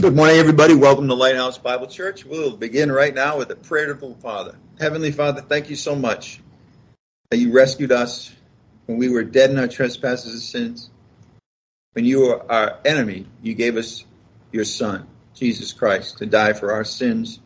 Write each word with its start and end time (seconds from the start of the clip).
Good 0.00 0.14
morning, 0.14 0.36
everybody. 0.36 0.76
Welcome 0.76 1.08
to 1.08 1.14
Lighthouse 1.14 1.58
Bible 1.58 1.88
Church. 1.88 2.24
We'll 2.24 2.56
begin 2.56 2.92
right 2.92 3.12
now 3.12 3.36
with 3.36 3.50
a 3.50 3.56
prayer 3.56 3.92
to 3.92 3.94
the 3.94 4.14
Father. 4.14 4.54
Heavenly 4.78 5.10
Father, 5.10 5.40
thank 5.40 5.70
you 5.70 5.74
so 5.74 5.96
much 5.96 6.40
that 7.30 7.38
you 7.38 7.50
rescued 7.50 7.90
us 7.90 8.32
when 8.86 8.98
we 8.98 9.08
were 9.08 9.24
dead 9.24 9.50
in 9.50 9.58
our 9.58 9.66
trespasses 9.66 10.32
and 10.34 10.40
sins. 10.40 10.88
When 11.94 12.04
you 12.04 12.20
were 12.20 12.48
our 12.48 12.78
enemy, 12.84 13.26
you 13.42 13.54
gave 13.54 13.76
us 13.76 14.04
your 14.52 14.64
Son, 14.64 15.04
Jesus 15.34 15.72
Christ, 15.72 16.18
to 16.18 16.26
die 16.26 16.52
for 16.52 16.70
our 16.70 16.84
sins. 16.84 17.40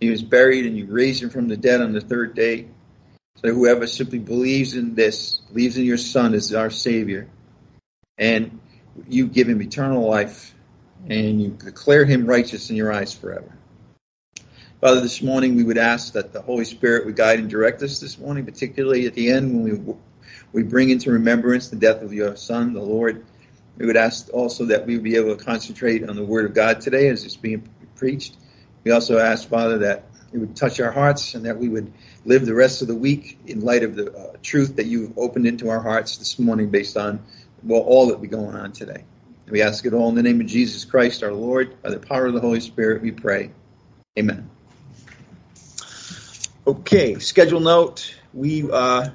He 0.00 0.10
was 0.10 0.24
buried 0.24 0.66
and 0.66 0.76
you 0.76 0.86
raised 0.86 1.22
him 1.22 1.30
from 1.30 1.46
the 1.46 1.56
dead 1.56 1.80
on 1.80 1.92
the 1.92 2.00
third 2.00 2.34
day. 2.34 2.66
So 3.44 3.54
whoever 3.54 3.86
simply 3.86 4.18
believes 4.18 4.74
in 4.74 4.96
this, 4.96 5.38
believes 5.52 5.78
in 5.78 5.84
your 5.84 5.98
Son 5.98 6.34
as 6.34 6.52
our 6.52 6.70
Savior, 6.70 7.28
and 8.18 8.58
you 9.06 9.28
give 9.28 9.48
him 9.48 9.62
eternal 9.62 10.04
life 10.04 10.52
and 11.08 11.40
you 11.40 11.48
declare 11.50 12.04
him 12.04 12.26
righteous 12.26 12.70
in 12.70 12.76
your 12.76 12.92
eyes 12.92 13.14
forever. 13.14 13.52
Father, 14.80 15.00
this 15.00 15.22
morning 15.22 15.56
we 15.56 15.64
would 15.64 15.78
ask 15.78 16.12
that 16.12 16.32
the 16.32 16.42
Holy 16.42 16.64
Spirit 16.64 17.06
would 17.06 17.16
guide 17.16 17.38
and 17.38 17.48
direct 17.48 17.82
us 17.82 17.98
this 17.98 18.18
morning, 18.18 18.44
particularly 18.44 19.06
at 19.06 19.14
the 19.14 19.30
end 19.30 19.54
when 19.54 19.62
we 19.64 19.94
we 20.52 20.62
bring 20.62 20.90
into 20.90 21.10
remembrance 21.10 21.68
the 21.68 21.76
death 21.76 22.02
of 22.02 22.12
your 22.12 22.36
Son, 22.36 22.72
the 22.72 22.80
Lord. 22.80 23.24
We 23.78 23.86
would 23.86 23.96
ask 23.96 24.28
also 24.32 24.66
that 24.66 24.86
we 24.86 24.94
would 24.94 25.04
be 25.04 25.16
able 25.16 25.36
to 25.36 25.44
concentrate 25.44 26.08
on 26.08 26.16
the 26.16 26.24
Word 26.24 26.46
of 26.46 26.54
God 26.54 26.80
today 26.80 27.08
as 27.08 27.24
it's 27.24 27.36
being 27.36 27.68
preached. 27.94 28.36
We 28.84 28.90
also 28.90 29.18
ask, 29.18 29.48
Father, 29.48 29.78
that 29.78 30.04
it 30.32 30.38
would 30.38 30.56
touch 30.56 30.80
our 30.80 30.92
hearts 30.92 31.34
and 31.34 31.44
that 31.46 31.58
we 31.58 31.68
would 31.68 31.92
live 32.24 32.46
the 32.46 32.54
rest 32.54 32.82
of 32.82 32.88
the 32.88 32.94
week 32.94 33.38
in 33.46 33.60
light 33.60 33.82
of 33.82 33.96
the 33.96 34.12
uh, 34.14 34.36
truth 34.42 34.76
that 34.76 34.86
you've 34.86 35.16
opened 35.18 35.46
into 35.46 35.68
our 35.68 35.80
hearts 35.80 36.16
this 36.18 36.38
morning 36.38 36.70
based 36.70 36.96
on 36.96 37.22
well 37.62 37.80
all 37.80 38.08
that 38.08 38.20
be 38.20 38.28
going 38.28 38.54
on 38.54 38.72
today. 38.72 39.04
We 39.48 39.62
ask 39.62 39.86
it 39.86 39.94
all 39.94 40.08
in 40.08 40.16
the 40.16 40.22
name 40.22 40.40
of 40.40 40.46
Jesus 40.48 40.84
Christ, 40.84 41.22
our 41.22 41.32
Lord, 41.32 41.80
by 41.80 41.90
the 41.90 42.00
power 42.00 42.26
of 42.26 42.34
the 42.34 42.40
Holy 42.40 42.60
Spirit, 42.60 43.02
we 43.02 43.12
pray. 43.12 43.50
Amen. 44.18 44.50
Okay, 46.66 47.18
schedule 47.20 47.60
note. 47.60 48.16
We 48.34 48.68
uh, 48.68 49.10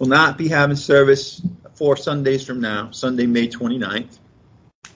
will 0.00 0.08
not 0.08 0.36
be 0.36 0.48
having 0.48 0.74
service 0.74 1.40
four 1.74 1.96
Sundays 1.96 2.44
from 2.44 2.60
now, 2.60 2.90
Sunday, 2.90 3.26
May 3.26 3.46
29th. 3.46 4.18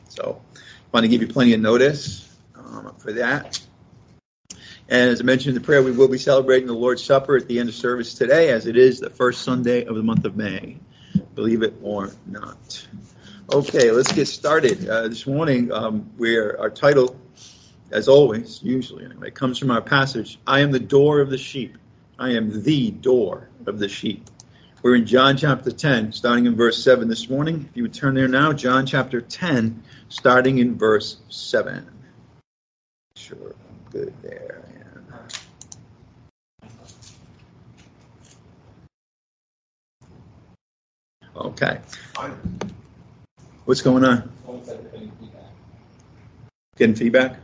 So, 0.08 0.42
I 0.56 0.60
want 0.92 1.04
to 1.04 1.08
give 1.08 1.22
you 1.22 1.28
plenty 1.28 1.54
of 1.54 1.60
notice 1.60 2.28
um, 2.56 2.92
for 2.98 3.12
that. 3.12 3.60
And 4.88 5.10
as 5.10 5.20
I 5.20 5.24
mentioned 5.24 5.56
in 5.56 5.62
the 5.62 5.64
prayer, 5.64 5.80
we 5.80 5.92
will 5.92 6.08
be 6.08 6.18
celebrating 6.18 6.66
the 6.66 6.74
Lord's 6.74 7.04
Supper 7.04 7.36
at 7.36 7.46
the 7.46 7.60
end 7.60 7.68
of 7.68 7.74
service 7.76 8.14
today, 8.14 8.50
as 8.50 8.66
it 8.66 8.76
is 8.76 8.98
the 8.98 9.10
first 9.10 9.42
Sunday 9.42 9.84
of 9.84 9.94
the 9.94 10.02
month 10.02 10.24
of 10.24 10.36
May. 10.36 10.76
Believe 11.36 11.62
it 11.62 11.74
or 11.82 12.10
not. 12.26 12.86
Okay, 13.50 13.90
let's 13.90 14.12
get 14.12 14.28
started. 14.28 14.88
Uh, 14.88 15.08
this 15.08 15.26
morning, 15.26 15.72
um, 15.72 16.10
our 16.58 16.70
title, 16.70 17.16
as 17.90 18.08
always, 18.08 18.62
usually 18.62 19.04
anyway, 19.04 19.30
comes 19.30 19.58
from 19.58 19.70
our 19.70 19.82
passage 19.82 20.38
I 20.46 20.60
am 20.60 20.70
the 20.70 20.80
door 20.80 21.20
of 21.20 21.28
the 21.28 21.38
sheep. 21.38 21.76
I 22.18 22.30
am 22.30 22.62
the 22.62 22.92
door 22.92 23.48
of 23.66 23.78
the 23.78 23.88
sheep. 23.88 24.30
We're 24.82 24.94
in 24.94 25.06
John 25.06 25.36
chapter 25.36 25.72
10, 25.72 26.12
starting 26.12 26.46
in 26.46 26.56
verse 26.56 26.82
7 26.82 27.08
this 27.08 27.28
morning. 27.28 27.68
If 27.68 27.76
you 27.76 27.82
would 27.82 27.94
turn 27.94 28.14
there 28.14 28.28
now, 28.28 28.52
John 28.52 28.86
chapter 28.86 29.20
10, 29.20 29.82
starting 30.08 30.58
in 30.58 30.78
verse 30.78 31.18
7. 31.28 31.86
Sure, 33.16 33.36
I'm 33.38 33.90
good 33.90 34.14
there. 34.22 34.62
Okay. 41.34 41.80
What's 43.64 43.80
going 43.80 44.04
on? 44.04 44.30
Getting 46.76 46.94
feedback? 46.94 47.38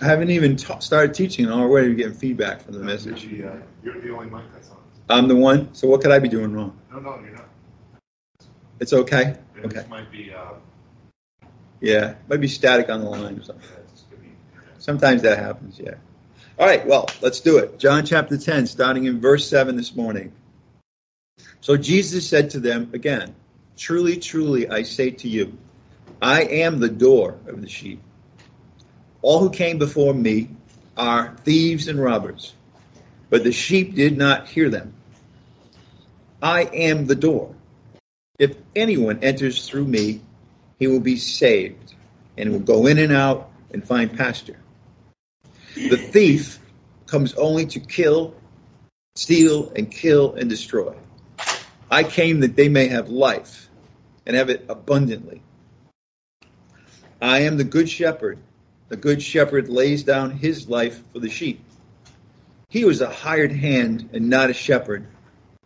I 0.00 0.04
haven't 0.04 0.30
even 0.30 0.56
ta- 0.56 0.78
started 0.78 1.14
teaching 1.14 1.46
and 1.46 1.54
already 1.54 1.94
getting 1.94 2.12
feedback 2.14 2.60
from 2.62 2.74
the 2.74 2.80
message. 2.80 3.24
You're 3.24 3.50
the, 3.50 3.58
uh, 3.58 3.62
you're 3.82 4.00
the 4.00 4.10
only 4.10 4.26
mic 4.30 4.52
that's 4.52 4.70
on. 4.70 4.76
I'm 5.08 5.26
the 5.28 5.34
one, 5.34 5.74
so 5.74 5.88
what 5.88 6.02
could 6.02 6.12
I 6.12 6.18
be 6.18 6.28
doing 6.28 6.52
wrong? 6.52 6.78
No, 6.92 7.00
no, 7.00 7.18
you're 7.20 7.30
not. 7.34 7.48
It's 8.78 8.92
okay? 8.92 9.36
It 9.56 9.64
Okay. 9.64 9.84
might 9.88 10.10
be, 10.12 10.32
uh, 10.32 10.52
Yeah, 11.80 12.14
might 12.28 12.40
be 12.40 12.48
static 12.48 12.90
on 12.90 13.00
the 13.00 13.08
line 13.08 13.38
or 13.38 13.42
something. 13.42 13.64
yeah, 13.72 13.78
it's 13.82 13.92
just 13.92 14.10
gonna 14.10 14.22
be. 14.22 14.28
Sometimes 14.78 15.22
that 15.22 15.38
happens, 15.38 15.78
yeah. 15.80 15.94
All 16.58 16.66
right, 16.66 16.84
well, 16.84 17.06
let's 17.22 17.38
do 17.38 17.58
it. 17.58 17.78
John 17.78 18.04
chapter 18.04 18.36
10, 18.36 18.66
starting 18.66 19.04
in 19.04 19.20
verse 19.20 19.48
7 19.48 19.76
this 19.76 19.94
morning. 19.94 20.32
So 21.60 21.76
Jesus 21.76 22.28
said 22.28 22.50
to 22.50 22.58
them 22.58 22.90
again, 22.92 23.36
Truly, 23.76 24.16
truly, 24.16 24.68
I 24.68 24.82
say 24.82 25.12
to 25.12 25.28
you, 25.28 25.56
I 26.20 26.42
am 26.42 26.80
the 26.80 26.88
door 26.88 27.38
of 27.46 27.62
the 27.62 27.68
sheep. 27.68 28.00
All 29.22 29.38
who 29.38 29.50
came 29.50 29.78
before 29.78 30.12
me 30.12 30.48
are 30.96 31.36
thieves 31.44 31.86
and 31.86 32.02
robbers, 32.02 32.54
but 33.30 33.44
the 33.44 33.52
sheep 33.52 33.94
did 33.94 34.18
not 34.18 34.48
hear 34.48 34.68
them. 34.68 34.94
I 36.42 36.62
am 36.62 37.06
the 37.06 37.14
door. 37.14 37.54
If 38.40 38.56
anyone 38.74 39.20
enters 39.22 39.68
through 39.68 39.86
me, 39.86 40.22
he 40.80 40.88
will 40.88 40.98
be 40.98 41.18
saved 41.18 41.94
and 42.36 42.50
will 42.50 42.58
go 42.58 42.86
in 42.86 42.98
and 42.98 43.12
out 43.12 43.48
and 43.72 43.86
find 43.86 44.16
pasture. 44.18 44.58
The 45.78 45.96
thief 45.96 46.58
comes 47.06 47.34
only 47.34 47.64
to 47.66 47.78
kill, 47.78 48.34
steal, 49.14 49.70
and 49.76 49.88
kill 49.88 50.34
and 50.34 50.50
destroy. 50.50 50.94
I 51.88 52.02
came 52.02 52.40
that 52.40 52.56
they 52.56 52.68
may 52.68 52.88
have 52.88 53.08
life 53.08 53.70
and 54.26 54.34
have 54.34 54.50
it 54.50 54.66
abundantly. 54.68 55.40
I 57.22 57.40
am 57.42 57.56
the 57.56 57.64
good 57.64 57.88
shepherd. 57.88 58.38
The 58.88 58.96
good 58.96 59.22
shepherd 59.22 59.68
lays 59.68 60.02
down 60.02 60.32
his 60.32 60.68
life 60.68 61.00
for 61.12 61.20
the 61.20 61.30
sheep. 61.30 61.62
He 62.68 62.84
was 62.84 63.00
a 63.00 63.08
hired 63.08 63.52
hand 63.52 64.10
and 64.12 64.28
not 64.28 64.50
a 64.50 64.54
shepherd, 64.54 65.06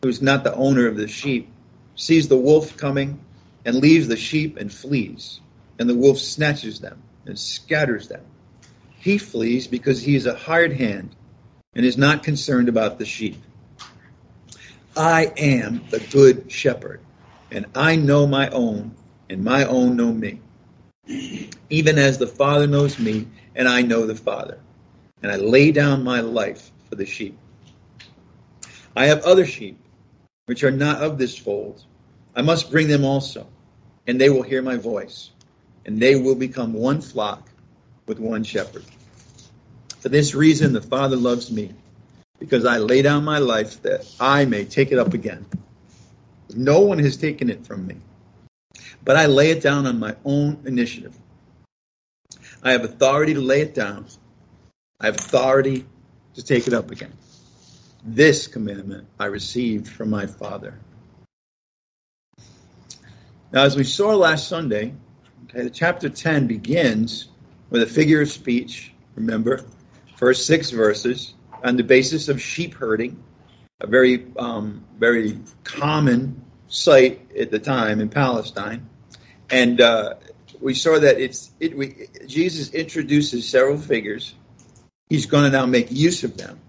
who 0.02 0.08
is 0.08 0.20
not 0.20 0.44
the 0.44 0.54
owner 0.54 0.86
of 0.86 0.96
the 0.96 1.08
sheep, 1.08 1.48
sees 1.96 2.28
the 2.28 2.36
wolf 2.36 2.76
coming 2.76 3.18
and 3.64 3.76
leaves 3.76 4.08
the 4.08 4.16
sheep 4.16 4.58
and 4.58 4.70
flees, 4.70 5.40
and 5.78 5.88
the 5.88 5.96
wolf 5.96 6.18
snatches 6.18 6.80
them 6.80 7.02
and 7.24 7.38
scatters 7.38 8.08
them. 8.08 8.24
He 9.02 9.18
flees 9.18 9.66
because 9.66 10.00
he 10.00 10.14
is 10.14 10.26
a 10.26 10.34
hired 10.36 10.74
hand 10.74 11.16
and 11.74 11.84
is 11.84 11.98
not 11.98 12.22
concerned 12.22 12.68
about 12.68 13.00
the 13.00 13.04
sheep. 13.04 13.36
I 14.96 15.32
am 15.36 15.82
the 15.90 15.98
good 15.98 16.52
shepherd, 16.52 17.00
and 17.50 17.66
I 17.74 17.96
know 17.96 18.28
my 18.28 18.48
own, 18.50 18.94
and 19.28 19.42
my 19.42 19.64
own 19.64 19.96
know 19.96 20.12
me. 20.12 20.38
Even 21.68 21.98
as 21.98 22.18
the 22.18 22.28
Father 22.28 22.68
knows 22.68 23.00
me, 23.00 23.26
and 23.56 23.66
I 23.66 23.82
know 23.82 24.06
the 24.06 24.14
Father, 24.14 24.60
and 25.20 25.32
I 25.32 25.36
lay 25.36 25.72
down 25.72 26.04
my 26.04 26.20
life 26.20 26.70
for 26.88 26.94
the 26.94 27.04
sheep. 27.04 27.36
I 28.94 29.06
have 29.06 29.24
other 29.24 29.46
sheep, 29.46 29.80
which 30.46 30.62
are 30.62 30.70
not 30.70 31.02
of 31.02 31.18
this 31.18 31.36
fold. 31.36 31.82
I 32.36 32.42
must 32.42 32.70
bring 32.70 32.86
them 32.86 33.04
also, 33.04 33.48
and 34.06 34.20
they 34.20 34.30
will 34.30 34.42
hear 34.42 34.62
my 34.62 34.76
voice, 34.76 35.30
and 35.86 35.98
they 35.98 36.14
will 36.14 36.36
become 36.36 36.72
one 36.72 37.00
flock 37.00 37.48
with 38.12 38.20
one 38.20 38.44
shepherd. 38.44 38.84
For 40.00 40.10
this 40.10 40.34
reason, 40.34 40.74
the 40.74 40.82
Father 40.82 41.16
loves 41.16 41.50
me, 41.50 41.72
because 42.38 42.66
I 42.66 42.76
lay 42.76 43.00
down 43.00 43.24
my 43.24 43.38
life 43.38 43.80
that 43.82 44.06
I 44.20 44.44
may 44.44 44.66
take 44.66 44.92
it 44.92 44.98
up 44.98 45.14
again. 45.14 45.46
No 46.54 46.80
one 46.80 46.98
has 46.98 47.16
taken 47.16 47.48
it 47.48 47.66
from 47.66 47.86
me, 47.86 47.96
but 49.02 49.16
I 49.16 49.26
lay 49.26 49.50
it 49.50 49.62
down 49.62 49.86
on 49.86 49.98
my 49.98 50.14
own 50.26 50.62
initiative. 50.66 51.14
I 52.62 52.72
have 52.72 52.84
authority 52.84 53.32
to 53.32 53.40
lay 53.40 53.62
it 53.62 53.74
down. 53.74 54.04
I 55.00 55.06
have 55.06 55.14
authority 55.14 55.86
to 56.34 56.42
take 56.42 56.66
it 56.66 56.74
up 56.74 56.90
again. 56.90 57.14
This 58.04 58.46
commandment 58.46 59.06
I 59.18 59.26
received 59.26 59.88
from 59.88 60.10
my 60.10 60.26
Father. 60.26 60.78
Now, 63.52 63.64
as 63.64 63.74
we 63.74 63.84
saw 63.84 64.14
last 64.14 64.48
Sunday, 64.48 64.92
okay, 65.44 65.62
the 65.62 65.70
chapter 65.70 66.10
10 66.10 66.46
begins 66.46 67.28
with 67.72 67.82
a 67.82 67.86
figure 67.86 68.20
of 68.20 68.30
speech, 68.30 68.92
remember, 69.16 69.64
first 70.16 70.46
six 70.46 70.70
verses, 70.70 71.32
on 71.64 71.76
the 71.76 71.82
basis 71.82 72.28
of 72.28 72.40
sheep 72.40 72.74
herding, 72.74 73.20
a 73.80 73.86
very, 73.86 74.26
um, 74.38 74.84
very 74.98 75.38
common 75.64 76.44
sight 76.68 77.32
at 77.36 77.50
the 77.50 77.58
time 77.58 77.98
in 78.00 78.10
Palestine. 78.10 78.86
And 79.48 79.80
uh, 79.80 80.14
we 80.60 80.74
saw 80.74 80.98
that 80.98 81.18
it's 81.18 81.50
it, 81.60 81.74
we, 81.74 82.08
Jesus 82.26 82.70
introduces 82.74 83.48
several 83.48 83.78
figures. 83.78 84.34
He's 85.08 85.24
going 85.24 85.50
to 85.50 85.50
now 85.50 85.64
make 85.64 85.90
use 85.90 86.24
of 86.24 86.36
them. 86.36 86.60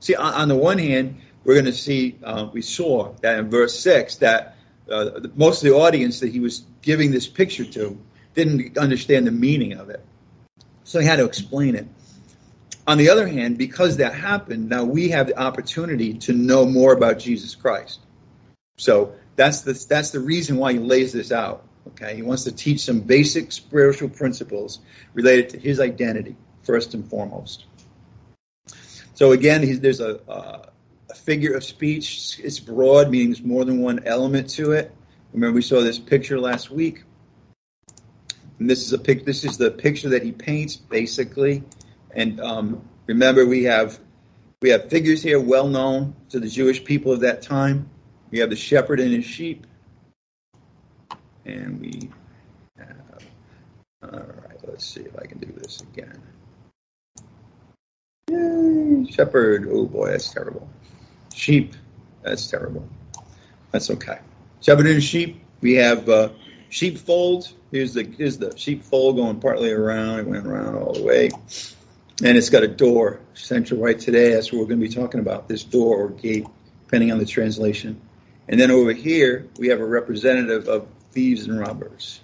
See, 0.00 0.16
on, 0.16 0.34
on 0.34 0.48
the 0.48 0.56
one 0.56 0.78
hand, 0.78 1.20
we're 1.44 1.54
going 1.54 1.66
to 1.66 1.72
see, 1.72 2.18
uh, 2.24 2.48
we 2.52 2.62
saw 2.62 3.12
that 3.22 3.38
in 3.38 3.48
verse 3.48 3.78
6 3.78 4.16
that 4.16 4.56
uh, 4.90 5.20
most 5.36 5.62
of 5.62 5.70
the 5.70 5.76
audience 5.76 6.18
that 6.18 6.32
he 6.32 6.40
was 6.40 6.64
giving 6.82 7.12
this 7.12 7.28
picture 7.28 7.64
to 7.64 7.96
didn't 8.34 8.76
understand 8.76 9.24
the 9.24 9.32
meaning 9.32 9.74
of 9.74 9.88
it. 9.88 10.04
So 10.88 11.00
he 11.00 11.06
had 11.06 11.16
to 11.16 11.26
explain 11.26 11.74
it. 11.74 11.86
On 12.86 12.96
the 12.96 13.10
other 13.10 13.28
hand, 13.28 13.58
because 13.58 13.98
that 13.98 14.14
happened, 14.14 14.70
now 14.70 14.84
we 14.84 15.10
have 15.10 15.26
the 15.26 15.38
opportunity 15.38 16.14
to 16.14 16.32
know 16.32 16.64
more 16.64 16.94
about 16.94 17.18
Jesus 17.18 17.54
Christ. 17.54 18.00
So 18.78 19.12
that's 19.36 19.60
the 19.60 19.74
that's 19.86 20.12
the 20.12 20.20
reason 20.20 20.56
why 20.56 20.72
he 20.72 20.78
lays 20.78 21.12
this 21.12 21.30
out. 21.30 21.66
Okay, 21.88 22.16
he 22.16 22.22
wants 22.22 22.44
to 22.44 22.52
teach 22.52 22.80
some 22.80 23.00
basic 23.00 23.52
spiritual 23.52 24.08
principles 24.08 24.78
related 25.12 25.50
to 25.50 25.58
his 25.58 25.78
identity 25.78 26.36
first 26.62 26.94
and 26.94 27.06
foremost. 27.06 27.66
So 29.12 29.32
again, 29.32 29.80
there's 29.82 30.00
a, 30.00 30.22
uh, 30.26 30.70
a 31.10 31.14
figure 31.14 31.54
of 31.54 31.64
speech. 31.64 32.40
It's 32.42 32.58
broad, 32.58 33.10
meaning 33.10 33.28
there's 33.28 33.44
more 33.44 33.66
than 33.66 33.82
one 33.82 34.06
element 34.06 34.48
to 34.50 34.72
it. 34.72 34.90
Remember, 35.34 35.54
we 35.54 35.60
saw 35.60 35.82
this 35.82 35.98
picture 35.98 36.40
last 36.40 36.70
week. 36.70 37.02
And 38.58 38.68
this 38.68 38.84
is 38.84 38.92
a 38.92 38.98
pic. 38.98 39.24
This 39.24 39.44
is 39.44 39.56
the 39.56 39.70
picture 39.70 40.10
that 40.10 40.22
he 40.22 40.32
paints, 40.32 40.76
basically. 40.76 41.62
And 42.10 42.40
um, 42.40 42.82
remember, 43.06 43.46
we 43.46 43.64
have 43.64 43.98
we 44.60 44.70
have 44.70 44.90
figures 44.90 45.22
here 45.22 45.40
well 45.40 45.68
known 45.68 46.16
to 46.30 46.40
the 46.40 46.48
Jewish 46.48 46.84
people 46.84 47.12
of 47.12 47.20
that 47.20 47.42
time. 47.42 47.88
We 48.30 48.40
have 48.40 48.50
the 48.50 48.56
shepherd 48.56 49.00
and 49.00 49.12
his 49.12 49.24
sheep, 49.24 49.66
and 51.44 51.80
we 51.80 52.10
have. 52.76 53.22
All 54.02 54.10
right, 54.10 54.58
let's 54.66 54.86
see 54.86 55.00
if 55.00 55.16
I 55.18 55.26
can 55.26 55.38
do 55.38 55.52
this 55.56 55.80
again. 55.80 56.20
Yay, 58.30 59.10
shepherd. 59.10 59.68
Oh 59.70 59.86
boy, 59.86 60.10
that's 60.10 60.32
terrible. 60.32 60.68
Sheep. 61.34 61.74
That's 62.22 62.48
terrible. 62.48 62.88
That's 63.70 63.90
okay. 63.90 64.18
Shepherd 64.60 64.86
and 64.86 65.02
sheep. 65.02 65.40
We 65.60 65.74
have 65.74 66.08
uh, 66.08 66.30
sheepfold. 66.70 67.52
Here's 67.70 67.94
the 67.94 68.04
here's 68.04 68.38
the 68.38 68.56
sheepfold 68.56 69.16
going 69.16 69.40
partly 69.40 69.72
around. 69.72 70.20
It 70.20 70.26
went 70.26 70.46
around 70.46 70.76
all 70.76 70.92
the 70.92 71.02
way, 71.02 71.30
and 72.22 72.36
it's 72.36 72.50
got 72.50 72.62
a 72.62 72.68
door 72.68 73.20
central 73.34 73.80
right 73.80 73.98
today. 73.98 74.32
That's 74.32 74.52
what 74.52 74.60
we're 74.60 74.66
going 74.66 74.80
to 74.80 74.88
be 74.88 74.94
talking 74.94 75.20
about. 75.20 75.48
This 75.48 75.64
door 75.64 75.96
or 75.96 76.08
gate, 76.10 76.46
depending 76.84 77.12
on 77.12 77.18
the 77.18 77.26
translation. 77.26 78.00
And 78.48 78.58
then 78.58 78.70
over 78.70 78.92
here 78.92 79.46
we 79.58 79.68
have 79.68 79.80
a 79.80 79.86
representative 79.86 80.68
of 80.68 80.86
thieves 81.10 81.46
and 81.46 81.58
robbers. 81.58 82.20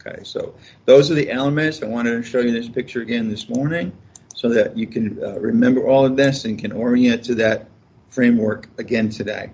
Okay, 0.00 0.22
so 0.22 0.54
those 0.84 1.10
are 1.10 1.14
the 1.14 1.30
elements. 1.30 1.82
I 1.82 1.86
wanted 1.86 2.12
to 2.12 2.22
show 2.22 2.38
you 2.40 2.52
this 2.52 2.68
picture 2.68 3.02
again 3.02 3.28
this 3.28 3.48
morning 3.48 3.92
so 4.34 4.50
that 4.50 4.76
you 4.76 4.86
can 4.86 5.22
uh, 5.22 5.38
remember 5.38 5.88
all 5.88 6.04
of 6.04 6.16
this 6.16 6.44
and 6.44 6.58
can 6.58 6.72
orient 6.72 7.24
to 7.24 7.34
that 7.36 7.68
framework 8.10 8.68
again 8.78 9.10
today. 9.10 9.50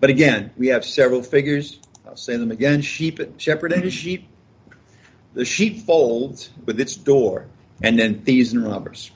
But 0.00 0.10
again, 0.10 0.52
we 0.56 0.68
have 0.68 0.84
several 0.84 1.22
figures. 1.22 1.78
I'll 2.12 2.18
say 2.18 2.36
them 2.36 2.50
again. 2.50 2.82
Sheep, 2.82 3.20
shepherd 3.38 3.72
and 3.72 3.84
his 3.84 3.94
sheep, 3.94 4.28
the 5.32 5.46
sheep 5.46 5.76
sheepfold 5.76 6.46
with 6.66 6.78
its 6.78 6.94
door, 6.94 7.46
and 7.82 7.98
then 7.98 8.20
thieves 8.20 8.52
and 8.52 8.62
robbers. 8.62 9.10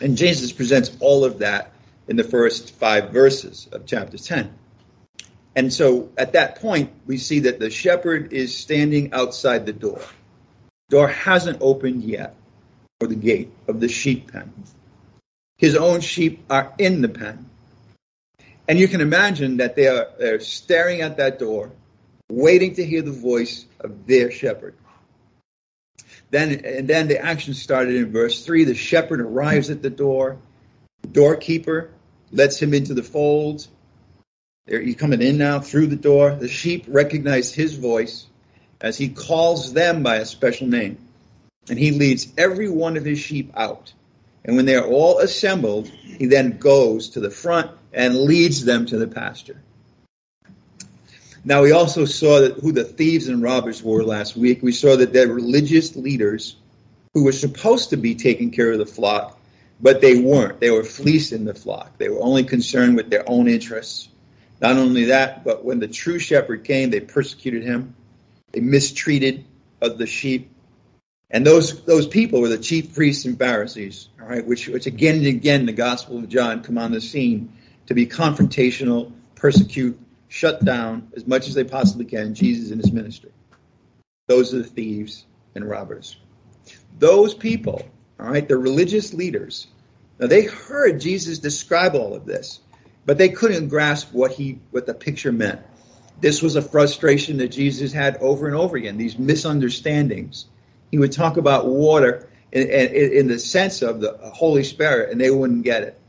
And 0.00 0.16
Jesus 0.16 0.52
presents 0.52 0.96
all 1.00 1.24
of 1.24 1.40
that 1.40 1.72
in 2.06 2.14
the 2.14 2.22
first 2.22 2.76
five 2.76 3.10
verses 3.10 3.68
of 3.72 3.84
chapter 3.86 4.16
10. 4.16 4.54
And 5.56 5.72
so 5.72 6.10
at 6.16 6.34
that 6.34 6.60
point, 6.60 6.92
we 7.04 7.18
see 7.18 7.40
that 7.40 7.58
the 7.58 7.68
shepherd 7.68 8.32
is 8.32 8.56
standing 8.56 9.12
outside 9.12 9.66
the 9.66 9.72
door. 9.72 10.00
Door 10.90 11.08
hasn't 11.08 11.62
opened 11.62 12.04
yet 12.04 12.36
or 13.00 13.08
the 13.08 13.16
gate 13.16 13.50
of 13.66 13.80
the 13.80 13.88
sheep 13.88 14.30
pen. 14.30 14.52
His 15.58 15.74
own 15.74 16.00
sheep 16.00 16.44
are 16.48 16.74
in 16.78 17.02
the 17.02 17.08
pen. 17.08 17.50
And 18.68 18.78
you 18.78 18.86
can 18.86 19.00
imagine 19.00 19.56
that 19.56 19.74
they 19.74 19.88
are 19.88 20.38
staring 20.38 21.00
at 21.00 21.16
that 21.16 21.40
door, 21.40 21.72
waiting 22.28 22.74
to 22.74 22.84
hear 22.84 23.02
the 23.02 23.12
voice 23.12 23.66
of 23.80 24.06
their 24.06 24.30
shepherd. 24.30 24.74
Then 26.30 26.64
and 26.64 26.88
then 26.88 27.08
the 27.08 27.22
action 27.22 27.54
started 27.54 27.94
in 27.94 28.12
verse 28.12 28.44
three. 28.44 28.64
The 28.64 28.74
shepherd 28.74 29.20
arrives 29.20 29.70
at 29.70 29.82
the 29.82 29.90
door. 29.90 30.38
The 31.02 31.08
doorkeeper 31.08 31.90
lets 32.32 32.60
him 32.60 32.74
into 32.74 32.94
the 32.94 33.02
fold. 33.02 33.66
There, 34.66 34.80
he's 34.80 34.96
coming 34.96 35.22
in 35.22 35.38
now 35.38 35.60
through 35.60 35.88
the 35.88 35.96
door. 35.96 36.34
The 36.34 36.48
sheep 36.48 36.86
recognize 36.88 37.52
his 37.52 37.74
voice 37.74 38.26
as 38.80 38.96
he 38.96 39.10
calls 39.10 39.72
them 39.72 40.02
by 40.02 40.16
a 40.16 40.26
special 40.26 40.66
name 40.66 40.98
and 41.68 41.78
he 41.78 41.90
leads 41.92 42.32
every 42.36 42.68
one 42.68 42.96
of 42.96 43.04
his 43.04 43.18
sheep 43.18 43.52
out. 43.56 43.92
And 44.44 44.56
when 44.56 44.66
they 44.66 44.76
are 44.76 44.86
all 44.86 45.18
assembled, 45.18 45.88
he 45.88 46.26
then 46.26 46.58
goes 46.58 47.10
to 47.10 47.20
the 47.20 47.30
front 47.30 47.70
and 47.92 48.16
leads 48.16 48.64
them 48.64 48.86
to 48.86 48.98
the 48.98 49.08
pasture. 49.08 49.60
Now, 51.44 51.62
we 51.62 51.72
also 51.72 52.04
saw 52.04 52.40
that 52.40 52.58
who 52.58 52.72
the 52.72 52.84
thieves 52.84 53.28
and 53.28 53.42
robbers 53.42 53.82
were 53.82 54.02
last 54.02 54.36
week. 54.36 54.62
We 54.62 54.72
saw 54.72 54.96
that 54.96 55.12
they're 55.12 55.28
religious 55.28 55.94
leaders 55.94 56.56
who 57.12 57.24
were 57.24 57.32
supposed 57.32 57.90
to 57.90 57.96
be 57.96 58.14
taking 58.14 58.50
care 58.50 58.72
of 58.72 58.78
the 58.78 58.86
flock, 58.86 59.38
but 59.80 60.00
they 60.00 60.18
weren't. 60.18 60.60
They 60.60 60.70
were 60.70 60.84
fleecing 60.84 61.44
the 61.44 61.54
flock. 61.54 61.98
They 61.98 62.08
were 62.08 62.22
only 62.22 62.44
concerned 62.44 62.96
with 62.96 63.10
their 63.10 63.28
own 63.28 63.46
interests. 63.48 64.08
Not 64.60 64.76
only 64.76 65.06
that, 65.06 65.44
but 65.44 65.64
when 65.64 65.80
the 65.80 65.88
true 65.88 66.18
shepherd 66.18 66.64
came, 66.64 66.90
they 66.90 67.00
persecuted 67.00 67.62
him. 67.62 67.94
They 68.52 68.60
mistreated 68.60 69.44
the 69.80 70.06
sheep 70.06 70.50
and 71.34 71.44
those 71.44 71.82
those 71.82 72.06
people 72.06 72.40
were 72.40 72.48
the 72.48 72.58
chief 72.58 72.94
priests 72.94 73.24
and 73.24 73.36
Pharisees, 73.36 74.08
all 74.20 74.28
right, 74.28 74.46
which 74.46 74.68
which 74.68 74.86
again 74.86 75.16
and 75.16 75.26
again 75.26 75.66
the 75.66 75.72
Gospel 75.72 76.18
of 76.18 76.28
John 76.28 76.62
come 76.62 76.78
on 76.78 76.92
the 76.92 77.00
scene 77.00 77.52
to 77.86 77.94
be 77.94 78.06
confrontational, 78.06 79.12
persecute, 79.34 79.98
shut 80.34 80.64
down 80.64 81.12
as 81.14 81.26
much 81.26 81.46
as 81.46 81.54
they 81.54 81.62
possibly 81.62 82.04
can 82.04 82.34
Jesus 82.34 82.72
and 82.72 82.80
his 82.82 82.92
ministry. 82.92 83.30
Those 84.26 84.52
are 84.52 84.58
the 84.58 84.64
thieves 84.64 85.24
and 85.54 85.68
robbers. 85.68 86.16
Those 86.98 87.34
people, 87.34 87.86
all 88.18 88.30
right, 88.30 88.46
the 88.46 88.58
religious 88.58 89.14
leaders, 89.14 89.68
now 90.18 90.26
they 90.26 90.42
heard 90.42 91.00
Jesus 91.00 91.38
describe 91.38 91.94
all 91.94 92.14
of 92.14 92.26
this, 92.26 92.60
but 93.06 93.16
they 93.16 93.28
couldn't 93.28 93.68
grasp 93.68 94.12
what 94.12 94.32
he 94.32 94.58
what 94.70 94.86
the 94.86 94.94
picture 94.94 95.32
meant. 95.32 95.60
This 96.20 96.42
was 96.42 96.56
a 96.56 96.62
frustration 96.62 97.38
that 97.38 97.48
Jesus 97.48 97.92
had 97.92 98.16
over 98.16 98.46
and 98.46 98.56
over 98.56 98.76
again, 98.76 98.96
these 98.96 99.18
misunderstandings 99.18 100.46
he 100.94 100.98
would 100.98 101.10
talk 101.10 101.36
about 101.36 101.66
water 101.66 102.28
in, 102.52 102.68
in, 102.68 103.12
in, 103.12 103.26
the 103.26 103.40
sense 103.40 103.82
of 103.82 104.00
the 104.00 104.16
Holy 104.32 104.62
Spirit, 104.62 105.10
and 105.10 105.20
they 105.20 105.28
wouldn't 105.28 105.64
get 105.64 105.82
it. 105.82 106.00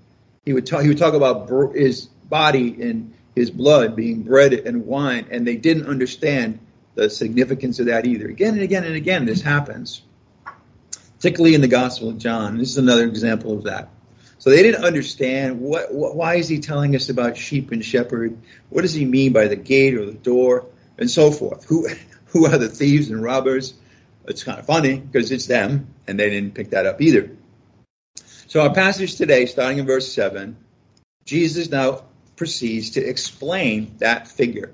He 0.45 0.53
would 0.53 0.67
talk. 0.67 0.83
He 0.83 0.89
would 0.89 0.99
talk 0.99 1.15
about 1.15 1.49
his 1.75 2.05
body 2.05 2.79
and 2.83 3.14
his 3.35 3.51
blood 3.51 3.95
being 3.95 4.23
bread 4.23 4.53
and 4.53 4.85
wine, 4.85 5.27
and 5.29 5.45
they 5.45 5.57
didn't 5.57 5.87
understand 5.87 6.59
the 6.95 7.09
significance 7.09 7.79
of 7.79 7.87
that 7.87 8.05
either. 8.05 8.27
Again 8.27 8.53
and 8.53 8.63
again 8.63 8.85
and 8.85 8.95
again, 8.95 9.25
this 9.25 9.41
happens, 9.41 10.01
particularly 11.17 11.53
in 11.53 11.61
the 11.61 11.67
Gospel 11.67 12.09
of 12.09 12.17
John. 12.17 12.57
This 12.57 12.69
is 12.69 12.77
another 12.77 13.03
example 13.05 13.53
of 13.53 13.63
that. 13.63 13.89
So 14.39 14.49
they 14.49 14.63
didn't 14.63 14.85
understand 14.85 15.59
what, 15.59 15.93
what, 15.93 16.15
why 16.15 16.35
is 16.35 16.47
he 16.47 16.59
telling 16.59 16.95
us 16.95 17.09
about 17.09 17.35
sheep 17.35 17.71
and 17.71 17.83
shepherd? 17.83 18.37
What 18.69 18.83
does 18.83 18.93
he 18.93 19.03
mean 19.03 19.33
by 19.33 19.47
the 19.47 19.55
gate 19.55 19.95
or 19.95 20.05
the 20.05 20.13
door 20.13 20.67
and 20.97 21.09
so 21.09 21.31
forth? 21.31 21.65
Who 21.65 21.87
who 22.27 22.45
are 22.45 22.57
the 22.57 22.69
thieves 22.69 23.09
and 23.09 23.21
robbers? 23.21 23.73
It's 24.27 24.43
kind 24.43 24.59
of 24.59 24.65
funny 24.65 24.97
because 24.97 25.31
it's 25.31 25.45
them, 25.45 25.87
and 26.07 26.19
they 26.19 26.29
didn't 26.29 26.55
pick 26.55 26.71
that 26.71 26.85
up 26.85 27.01
either. 27.01 27.31
So, 28.47 28.61
our 28.61 28.73
passage 28.73 29.15
today, 29.15 29.45
starting 29.45 29.79
in 29.79 29.85
verse 29.85 30.11
7, 30.11 30.55
Jesus 31.25 31.69
now 31.69 32.03
proceeds 32.35 32.91
to 32.91 33.01
explain 33.01 33.95
that 33.99 34.27
figure. 34.27 34.73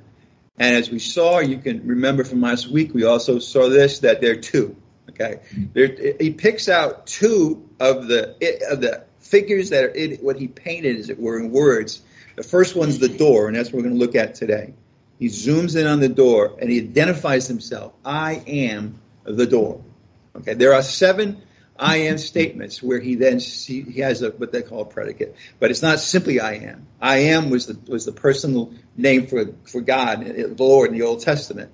And 0.57 0.75
as 0.75 0.89
we 0.89 0.99
saw, 0.99 1.39
you 1.39 1.57
can 1.57 1.87
remember 1.87 2.23
from 2.23 2.41
last 2.41 2.69
week, 2.69 2.93
we 2.93 3.03
also 3.03 3.39
saw 3.39 3.69
this 3.69 3.99
that 3.99 4.21
there 4.21 4.33
are 4.33 4.41
two. 4.41 4.75
Okay, 5.09 5.41
there, 5.73 6.15
he 6.19 6.31
picks 6.31 6.69
out 6.69 7.07
two 7.07 7.67
of 7.79 8.07
the 8.07 8.35
of 8.69 8.81
the 8.81 9.03
figures 9.19 9.71
that 9.71 9.83
are 9.83 9.89
in 9.89 10.15
what 10.17 10.37
he 10.37 10.47
painted, 10.47 10.97
as 10.97 11.09
it 11.09 11.19
were, 11.19 11.39
in 11.39 11.51
words. 11.51 12.01
The 12.35 12.43
first 12.43 12.75
one's 12.75 12.99
the 12.99 13.09
door, 13.09 13.47
and 13.47 13.55
that's 13.55 13.69
what 13.69 13.77
we're 13.77 13.89
going 13.89 13.95
to 13.95 13.99
look 13.99 14.15
at 14.15 14.35
today. 14.35 14.73
He 15.21 15.27
zooms 15.27 15.79
in 15.79 15.85
on 15.85 15.99
the 15.99 16.09
door 16.09 16.57
and 16.59 16.71
he 16.71 16.79
identifies 16.79 17.47
himself. 17.47 17.93
I 18.03 18.41
am 18.47 18.99
the 19.23 19.45
door. 19.45 19.83
Okay, 20.35 20.55
there 20.55 20.73
are 20.73 20.81
seven 20.81 21.43
I 21.81 21.97
am 21.97 22.19
statements 22.19 22.83
where 22.83 22.99
he 22.99 23.15
then 23.15 23.39
see, 23.39 23.81
he 23.81 24.01
has 24.01 24.21
a, 24.21 24.29
what 24.29 24.51
they 24.51 24.61
call 24.61 24.81
a 24.81 24.85
predicate, 24.85 25.35
but 25.59 25.71
it's 25.71 25.81
not 25.81 25.99
simply 25.99 26.39
I 26.39 26.53
am. 26.53 26.85
I 27.01 27.17
am 27.33 27.49
was 27.49 27.65
the 27.65 27.91
was 27.91 28.05
the 28.05 28.11
personal 28.11 28.71
name 28.95 29.25
for 29.25 29.47
for 29.65 29.81
God, 29.81 30.23
eh, 30.23 30.29
eh, 30.29 30.47
the 30.47 30.63
Lord 30.63 30.91
in 30.91 30.97
the 30.99 31.05
Old 31.05 31.21
Testament. 31.21 31.71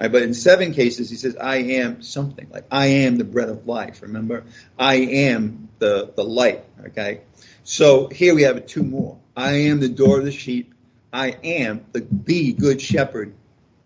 Right, 0.00 0.12
but 0.12 0.22
in 0.22 0.32
seven 0.32 0.74
cases, 0.74 1.10
he 1.10 1.16
says, 1.16 1.36
I 1.36 1.56
am 1.56 2.02
something. 2.02 2.48
Like, 2.52 2.66
I 2.70 2.86
am 2.86 3.16
the 3.16 3.24
bread 3.24 3.48
of 3.48 3.66
life, 3.66 4.00
remember? 4.00 4.44
I 4.78 4.94
am 4.94 5.70
the, 5.80 6.12
the 6.14 6.22
light, 6.22 6.64
okay? 6.86 7.22
So 7.64 8.06
here 8.06 8.32
we 8.32 8.42
have 8.42 8.64
two 8.66 8.84
more. 8.84 9.18
I 9.36 9.54
am 9.70 9.80
the 9.80 9.88
door 9.88 10.20
of 10.20 10.24
the 10.24 10.30
sheep. 10.30 10.72
I 11.12 11.30
am 11.30 11.84
the, 11.90 12.06
the 12.08 12.52
good 12.52 12.80
shepherd 12.80 13.34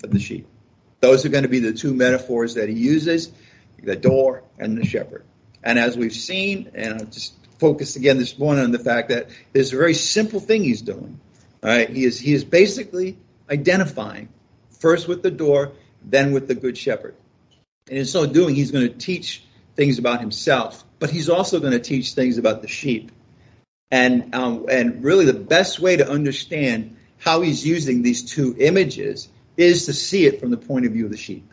of 0.04 0.10
the 0.10 0.20
sheep. 0.20 0.46
Those 1.00 1.24
are 1.24 1.30
going 1.30 1.44
to 1.44 1.48
be 1.48 1.60
the 1.60 1.72
two 1.72 1.94
metaphors 1.94 2.56
that 2.56 2.68
he 2.68 2.74
uses 2.74 3.32
the 3.82 3.96
door 3.96 4.44
and 4.58 4.76
the 4.76 4.84
shepherd. 4.84 5.24
And 5.62 5.78
as 5.78 5.97
we've 5.97 6.12
seen, 6.12 6.71
and 6.75 6.95
I'll 6.95 7.07
just 7.07 7.35
focus 7.59 7.97
again 7.97 8.19
this 8.19 8.38
morning 8.38 8.64
on 8.64 8.73
the 8.73 8.78
fact 8.78 9.11
that 9.11 9.28
there's 9.52 9.73
a 9.73 9.76
very 9.76 9.95
simple 9.95 10.40
thing 10.40 10.64
he's 10.64 10.83
doing. 10.83 11.21
All 11.62 11.71
right, 11.71 11.88
he 11.88 12.04
is 12.04 12.19
he 12.19 12.35
is 12.35 12.45
basically 12.45 13.16
identifying 13.49 14.28
first 14.81 15.07
with 15.07 15.23
the 15.23 15.31
door, 15.31 15.73
then 16.04 16.33
with 16.33 16.49
the 16.49 16.57
good 16.57 16.76
shepherd. 16.76 17.14
And 17.88 17.99
in 17.99 18.04
so 18.04 18.26
doing, 18.26 18.54
he's 18.54 18.73
going 18.73 18.88
to 18.88 18.99
teach 18.99 19.45
things 19.76 19.99
about 19.99 20.21
himself, 20.21 20.85
but 20.99 21.11
he's 21.11 21.28
also 21.28 21.61
going 21.61 21.73
to 21.73 21.78
teach 21.78 22.14
things 22.14 22.38
about 22.38 22.62
the 22.62 22.69
sheep. 22.69 23.12
And 23.90 24.35
um, 24.35 24.66
and 24.69 25.04
really, 25.04 25.26
the 25.26 25.35
best 25.35 25.78
way 25.78 25.97
to 25.97 26.09
understand 26.09 26.97
how 27.19 27.42
he's 27.42 27.64
using 27.64 28.02
these 28.02 28.25
two 28.25 28.57
images 28.59 29.28
is 29.57 29.87
to 29.87 29.92
see 29.92 30.26
it 30.26 30.40
from 30.40 30.50
the 30.50 30.57
point 30.57 30.87
of 30.87 30.92
view 30.92 31.04
of 31.04 31.11
the 31.11 31.16
sheep. 31.16 31.49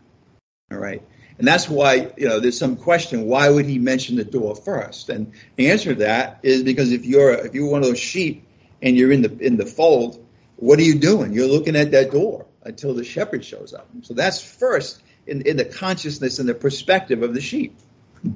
All 0.71 0.77
right. 0.77 1.03
And 1.39 1.47
that's 1.47 1.69
why, 1.69 2.11
you 2.17 2.27
know, 2.27 2.41
there's 2.41 2.59
some 2.59 2.75
question, 2.75 3.25
why 3.25 3.49
would 3.49 3.65
he 3.65 3.79
mention 3.79 4.17
the 4.17 4.25
door 4.25 4.57
first? 4.57 5.07
And 5.07 5.31
the 5.55 5.71
answer 5.71 5.93
to 5.93 5.99
that 6.01 6.41
is 6.43 6.63
because 6.63 6.91
if 6.91 7.05
you're, 7.05 7.31
if 7.31 7.55
you're 7.55 7.71
one 7.71 7.81
of 7.81 7.87
those 7.87 7.99
sheep 7.99 8.45
and 8.81 8.97
you're 8.97 9.11
in 9.13 9.21
the, 9.21 9.37
in 9.39 9.55
the 9.55 9.65
fold, 9.65 10.23
what 10.57 10.79
are 10.79 10.83
you 10.83 10.99
doing? 10.99 11.31
You're 11.31 11.47
looking 11.47 11.77
at 11.77 11.91
that 11.91 12.11
door 12.11 12.45
until 12.63 12.93
the 12.93 13.05
shepherd 13.05 13.45
shows 13.45 13.73
up. 13.73 13.87
So 14.01 14.13
that's 14.13 14.43
first 14.43 15.01
in, 15.25 15.43
in 15.43 15.55
the 15.55 15.63
consciousness 15.63 16.39
and 16.39 16.49
the 16.49 16.53
perspective 16.53 17.23
of 17.23 17.33
the 17.33 17.39
sheep. 17.39 17.79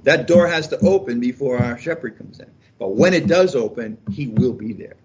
That 0.03 0.25
door 0.25 0.47
has 0.47 0.69
to 0.69 0.79
open 0.79 1.19
before 1.19 1.61
our 1.61 1.77
shepherd 1.77 2.17
comes 2.17 2.39
in. 2.39 2.49
But 2.79 2.95
when 2.95 3.13
it 3.13 3.27
does 3.27 3.53
open, 3.53 3.97
he 4.13 4.27
will 4.27 4.53
be 4.53 4.71
there. 4.71 4.95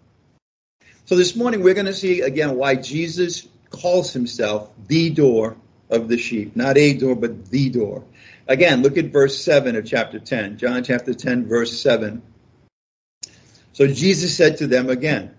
So 1.07 1.17
this 1.17 1.35
morning 1.35 1.65
we're 1.65 1.75
going 1.75 1.87
to 1.87 1.95
see 1.95 2.21
again 2.21 2.55
why 2.55 2.77
Jesus 2.77 3.49
calls 3.71 4.13
himself 4.13 4.71
the 4.87 5.11
door 5.11 5.57
of 5.91 6.09
the 6.09 6.19
sheep. 6.19 6.57
Not 6.57 6.77
a 6.79 6.95
door, 6.95 7.15
but 7.15 7.47
the 7.47 7.71
door. 7.71 8.05
Again, 8.47 8.83
look 8.83 8.97
at 8.97 9.07
verse 9.07 9.43
7 9.43 9.77
of 9.77 9.85
chapter 9.85 10.19
10. 10.19 10.59
John 10.59 10.83
chapter 10.85 11.15
10, 11.15 11.47
verse 11.47 11.81
7. 11.81 12.23
So 13.73 13.87
Jesus 13.87 14.37
said 14.37 14.59
to 14.59 14.67
them 14.67 14.91
again, 14.91 15.35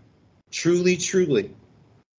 Truly, 0.51 0.98
truly, 0.98 1.53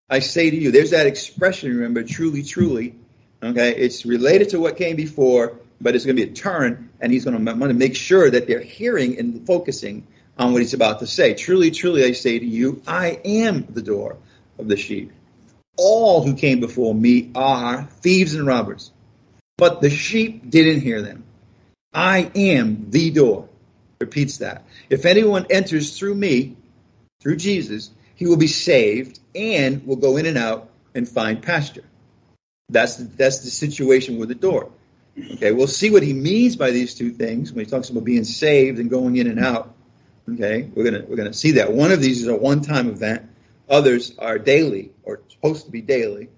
I 0.08 0.18
say 0.20 0.50
to 0.50 0.56
you. 0.56 0.70
There's 0.70 0.90
that 0.90 1.06
expression, 1.06 1.74
remember, 1.74 2.02
truly, 2.02 2.42
truly. 2.42 2.94
Okay, 3.42 3.74
it's 3.74 4.04
related 4.04 4.50
to 4.50 4.60
what 4.60 4.76
came 4.76 4.96
before, 4.96 5.58
but 5.80 5.94
it's 5.94 6.04
going 6.04 6.16
to 6.16 6.26
be 6.26 6.30
a 6.30 6.34
turn, 6.34 6.90
and 7.00 7.10
he's 7.10 7.24
going 7.24 7.44
to 7.44 7.74
make 7.74 7.96
sure 7.96 8.30
that 8.30 8.46
they're 8.46 8.60
hearing 8.60 9.18
and 9.18 9.46
focusing 9.46 10.06
on 10.38 10.52
what 10.52 10.62
he's 10.62 10.74
about 10.74 10.98
to 11.00 11.06
say. 11.06 11.34
Truly, 11.34 11.70
truly, 11.70 12.04
I 12.04 12.12
say 12.12 12.38
to 12.38 12.46
you, 12.46 12.82
I 12.86 13.20
am 13.24 13.66
the 13.70 13.82
door 13.82 14.16
of 14.58 14.68
the 14.68 14.76
sheep. 14.76 15.12
All 15.76 16.24
who 16.24 16.34
came 16.34 16.60
before 16.60 16.94
me 16.94 17.30
are 17.34 17.84
thieves 18.00 18.34
and 18.34 18.46
robbers, 18.46 18.90
but 19.56 19.80
the 19.80 19.90
sheep 19.90 20.50
didn't 20.50 20.80
hear 20.80 21.02
them. 21.02 21.24
I 21.92 22.30
am 22.34 22.90
the 22.90 23.10
door. 23.10 23.48
Repeats 24.00 24.38
that. 24.38 24.64
If 24.88 25.04
anyone 25.04 25.46
enters 25.50 25.98
through 25.98 26.14
me, 26.14 26.56
through 27.20 27.36
Jesus, 27.36 27.90
he 28.14 28.26
will 28.26 28.36
be 28.36 28.46
saved 28.46 29.20
and 29.34 29.86
will 29.86 29.96
go 29.96 30.16
in 30.16 30.26
and 30.26 30.38
out 30.38 30.70
and 30.94 31.08
find 31.08 31.42
pasture. 31.42 31.84
That's 32.68 32.96
the, 32.96 33.04
that's 33.04 33.40
the 33.40 33.50
situation 33.50 34.18
with 34.18 34.28
the 34.28 34.34
door. 34.34 34.70
Okay, 35.18 35.52
we'll 35.52 35.66
see 35.66 35.90
what 35.90 36.02
he 36.02 36.12
means 36.12 36.56
by 36.56 36.70
these 36.70 36.94
two 36.94 37.10
things 37.10 37.52
when 37.52 37.64
he 37.64 37.70
talks 37.70 37.90
about 37.90 38.04
being 38.04 38.24
saved 38.24 38.78
and 38.78 38.88
going 38.88 39.16
in 39.16 39.26
and 39.26 39.40
out. 39.40 39.74
Okay, 40.28 40.70
we're 40.74 40.84
gonna 40.84 41.04
we're 41.06 41.16
gonna 41.16 41.32
see 41.32 41.52
that 41.52 41.72
one 41.72 41.90
of 41.90 42.00
these 42.00 42.22
is 42.22 42.28
a 42.28 42.36
one-time 42.36 42.88
event. 42.88 43.28
Others 43.70 44.18
are 44.18 44.38
daily 44.38 44.90
or 45.04 45.20
supposed 45.28 45.66
to 45.66 45.70
be 45.70 45.80
daily. 45.80 46.28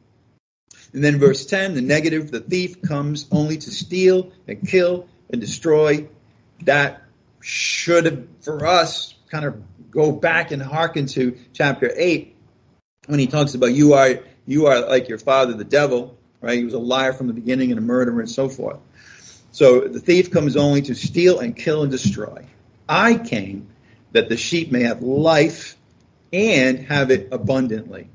And 0.92 1.02
then 1.02 1.18
verse 1.18 1.46
10, 1.46 1.74
the 1.74 1.80
negative, 1.80 2.30
the 2.30 2.40
thief 2.40 2.82
comes 2.82 3.26
only 3.32 3.56
to 3.56 3.70
steal 3.70 4.32
and 4.46 4.68
kill 4.68 5.08
and 5.30 5.40
destroy. 5.40 6.08
That 6.64 7.02
should 7.40 8.28
for 8.42 8.66
us, 8.66 9.14
kind 9.30 9.46
of 9.46 9.62
go 9.90 10.12
back 10.12 10.50
and 10.50 10.62
hearken 10.62 11.06
to 11.06 11.38
chapter 11.52 11.90
8 11.94 12.36
when 13.06 13.18
he 13.18 13.26
talks 13.26 13.54
about 13.54 13.72
you 13.72 13.94
are 13.94 14.20
you 14.46 14.66
are 14.66 14.80
like 14.80 15.08
your 15.08 15.18
father 15.18 15.52
the 15.54 15.64
devil 15.64 16.16
right 16.40 16.58
he 16.58 16.64
was 16.64 16.74
a 16.74 16.78
liar 16.78 17.12
from 17.12 17.26
the 17.26 17.32
beginning 17.32 17.70
and 17.70 17.78
a 17.78 17.82
murderer 17.82 18.20
and 18.20 18.30
so 18.30 18.48
forth 18.48 18.78
so 19.50 19.80
the 19.80 20.00
thief 20.00 20.30
comes 20.30 20.56
only 20.56 20.82
to 20.82 20.94
steal 20.94 21.40
and 21.40 21.56
kill 21.56 21.82
and 21.82 21.90
destroy 21.90 22.46
i 22.88 23.14
came 23.14 23.68
that 24.12 24.28
the 24.28 24.36
sheep 24.36 24.70
may 24.70 24.82
have 24.82 25.02
life 25.02 25.76
and 26.32 26.78
have 26.80 27.10
it 27.10 27.28
abundantly 27.32 28.08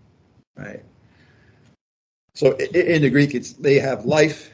right 0.55 0.83
so 2.33 2.51
in 2.53 3.01
the 3.01 3.09
greek 3.09 3.33
it's 3.33 3.53
they 3.53 3.79
have 3.79 4.05
life 4.05 4.51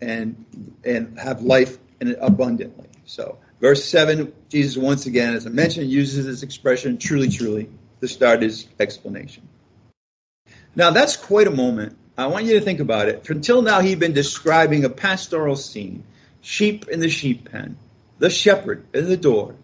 and 0.00 0.44
and 0.84 1.18
have 1.18 1.42
life 1.42 1.78
and 2.00 2.16
abundantly 2.20 2.88
so 3.06 3.38
Verse 3.64 3.82
7, 3.82 4.30
Jesus 4.50 4.76
once 4.76 5.06
again, 5.06 5.32
as 5.34 5.46
I 5.46 5.48
mentioned, 5.48 5.90
uses 5.90 6.26
this 6.26 6.42
expression, 6.42 6.98
truly, 6.98 7.30
truly, 7.30 7.70
to 8.02 8.08
start 8.08 8.42
his 8.42 8.66
explanation. 8.78 9.48
Now, 10.76 10.90
that's 10.90 11.16
quite 11.16 11.46
a 11.46 11.50
moment. 11.50 11.96
I 12.18 12.26
want 12.26 12.44
you 12.44 12.58
to 12.58 12.60
think 12.60 12.80
about 12.80 13.08
it. 13.08 13.26
Until 13.30 13.62
now, 13.62 13.80
he'd 13.80 13.98
been 13.98 14.12
describing 14.12 14.84
a 14.84 14.90
pastoral 14.90 15.56
scene 15.56 16.04
sheep 16.42 16.88
in 16.88 17.00
the 17.00 17.08
sheep 17.08 17.50
pen, 17.50 17.78
the 18.18 18.28
shepherd 18.28 18.84
in 18.92 19.08
the 19.08 19.16
door, 19.16 19.54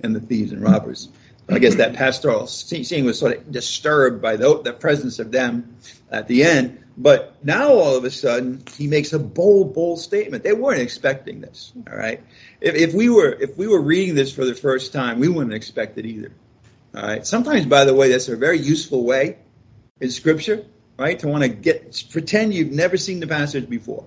and 0.00 0.16
the 0.16 0.20
thieves 0.20 0.52
and 0.52 0.62
robbers. 0.62 1.10
I 1.48 1.58
guess 1.58 1.74
that 1.74 1.94
pastoral 1.94 2.46
scene 2.46 3.04
was 3.04 3.18
sort 3.18 3.36
of 3.36 3.52
disturbed 3.52 4.22
by 4.22 4.36
the, 4.36 4.62
the 4.62 4.72
presence 4.72 5.18
of 5.18 5.30
them 5.30 5.76
at 6.10 6.26
the 6.26 6.44
end. 6.44 6.84
But 6.96 7.44
now 7.44 7.70
all 7.70 7.96
of 7.96 8.04
a 8.04 8.10
sudden 8.10 8.62
he 8.76 8.86
makes 8.86 9.12
a 9.12 9.18
bold, 9.18 9.74
bold 9.74 10.00
statement. 10.00 10.44
They 10.44 10.52
weren't 10.52 10.80
expecting 10.80 11.40
this. 11.40 11.72
All 11.90 11.96
right. 11.96 12.22
If, 12.60 12.74
if 12.74 12.94
we 12.94 13.10
were 13.10 13.32
if 13.32 13.56
we 13.56 13.66
were 13.66 13.80
reading 13.80 14.14
this 14.14 14.32
for 14.32 14.44
the 14.44 14.54
first 14.54 14.92
time, 14.92 15.18
we 15.18 15.28
wouldn't 15.28 15.54
expect 15.54 15.98
it 15.98 16.06
either. 16.06 16.32
All 16.94 17.02
right. 17.02 17.26
Sometimes, 17.26 17.66
by 17.66 17.84
the 17.84 17.94
way, 17.94 18.10
that's 18.10 18.28
a 18.28 18.36
very 18.36 18.58
useful 18.58 19.04
way 19.04 19.38
in 20.00 20.10
Scripture, 20.10 20.64
right? 20.96 21.18
To 21.18 21.28
want 21.28 21.42
to 21.42 21.48
get 21.48 22.04
pretend 22.10 22.54
you've 22.54 22.72
never 22.72 22.96
seen 22.96 23.18
the 23.20 23.26
passage 23.26 23.68
before, 23.68 24.06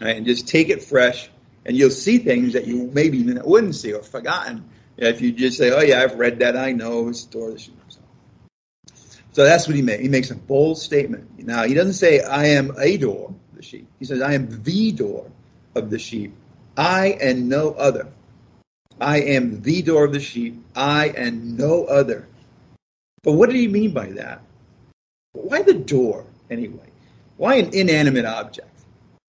right? 0.00 0.16
And 0.16 0.24
just 0.24 0.46
take 0.46 0.68
it 0.68 0.84
fresh, 0.84 1.28
and 1.66 1.76
you'll 1.76 1.90
see 1.90 2.18
things 2.18 2.52
that 2.52 2.66
you 2.66 2.90
maybe 2.94 3.24
wouldn't 3.24 3.74
see 3.74 3.92
or 3.92 4.02
forgotten 4.02 4.70
if 4.96 5.20
you 5.20 5.32
just 5.32 5.58
say, 5.58 5.70
"Oh 5.70 5.80
yeah, 5.80 6.02
I've 6.02 6.18
read 6.18 6.38
that. 6.40 6.56
I 6.56 6.72
know 6.72 7.08
it's 7.08 7.24
door 7.24 7.48
of 7.48 7.54
the 7.54 7.60
sheep." 7.60 7.74
So 9.34 9.42
that's 9.42 9.66
what 9.66 9.74
he 9.74 9.82
made. 9.82 9.98
He 9.98 10.08
makes 10.08 10.30
a 10.30 10.36
bold 10.36 10.78
statement. 10.78 11.44
Now, 11.44 11.64
he 11.64 11.74
doesn't 11.74 11.94
say, 11.94 12.20
I 12.20 12.46
am 12.46 12.72
a 12.78 12.96
door 12.96 13.30
of 13.30 13.56
the 13.56 13.62
sheep. 13.64 13.88
He 13.98 14.04
says, 14.04 14.22
I 14.22 14.34
am 14.34 14.62
the 14.62 14.92
door 14.92 15.28
of 15.74 15.90
the 15.90 15.98
sheep. 15.98 16.32
I 16.76 17.18
and 17.20 17.48
no 17.48 17.72
other. 17.72 18.06
I 19.00 19.22
am 19.22 19.60
the 19.60 19.82
door 19.82 20.04
of 20.04 20.12
the 20.12 20.20
sheep. 20.20 20.64
I 20.76 21.08
and 21.08 21.58
no 21.58 21.84
other. 21.84 22.28
But 23.24 23.32
what 23.32 23.50
did 23.50 23.56
he 23.56 23.66
mean 23.66 23.90
by 23.90 24.06
that? 24.12 24.40
Why 25.32 25.62
the 25.62 25.74
door, 25.74 26.26
anyway? 26.48 26.86
Why 27.36 27.56
an 27.56 27.74
inanimate 27.74 28.26
object? 28.26 28.70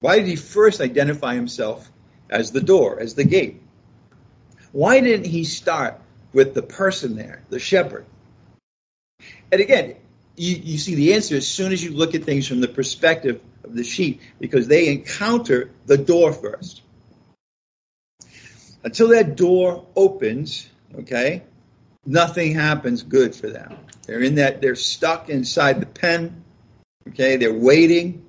Why 0.01 0.19
did 0.19 0.27
he 0.27 0.35
first 0.35 0.81
identify 0.81 1.33
himself 1.33 1.91
as 2.29 2.51
the 2.51 2.61
door, 2.61 2.99
as 2.99 3.15
the 3.15 3.23
gate? 3.23 3.59
Why 4.75 4.99
didn't 4.99 5.27
he 5.27 5.45
start 5.45 6.01
with 6.33 6.53
the 6.53 6.61
person 6.61 7.15
there, 7.15 7.41
the 7.49 7.59
shepherd? 7.59 8.05
And 9.49 9.61
again, 9.61 9.95
you, 10.35 10.57
you 10.57 10.77
see 10.77 10.95
the 10.95 11.13
answer 11.13 11.37
as 11.37 11.47
soon 11.47 11.71
as 11.71 11.81
you 11.81 11.91
look 11.91 12.13
at 12.13 12.25
things 12.25 12.45
from 12.45 12.59
the 12.59 12.67
perspective 12.67 13.39
of 13.63 13.73
the 13.73 13.85
sheep, 13.85 14.19
because 14.37 14.67
they 14.67 14.89
encounter 14.89 15.71
the 15.85 15.97
door 15.97 16.33
first. 16.33 16.81
Until 18.83 19.07
that 19.11 19.37
door 19.37 19.87
opens, 19.95 20.67
okay, 20.99 21.43
nothing 22.05 22.53
happens 22.53 23.01
good 23.01 23.33
for 23.33 23.49
them. 23.49 23.77
They're 24.05 24.21
in 24.21 24.35
that, 24.35 24.59
they're 24.59 24.75
stuck 24.75 25.29
inside 25.29 25.79
the 25.79 25.85
pen, 25.85 26.43
okay, 27.07 27.37
they're 27.37 27.53
waiting. 27.53 28.25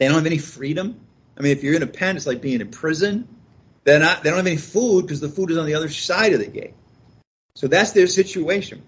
They 0.00 0.06
don't 0.06 0.16
have 0.16 0.26
any 0.26 0.38
freedom. 0.38 1.00
I 1.38 1.42
mean, 1.42 1.52
if 1.52 1.62
you're 1.62 1.76
in 1.76 1.84
a 1.84 1.86
pen, 1.86 2.16
it's 2.16 2.26
like 2.26 2.40
being 2.40 2.60
in 2.60 2.70
prison. 2.72 3.28
They're 3.86 4.00
not, 4.00 4.24
they 4.24 4.30
don't 4.30 4.38
have 4.38 4.46
any 4.48 4.56
food 4.56 5.02
because 5.02 5.20
the 5.20 5.28
food 5.28 5.52
is 5.52 5.58
on 5.58 5.64
the 5.64 5.76
other 5.76 5.88
side 5.88 6.32
of 6.32 6.40
the 6.40 6.48
gate. 6.48 6.74
So 7.54 7.68
that's 7.68 7.92
their 7.92 8.08
situation. 8.08 8.82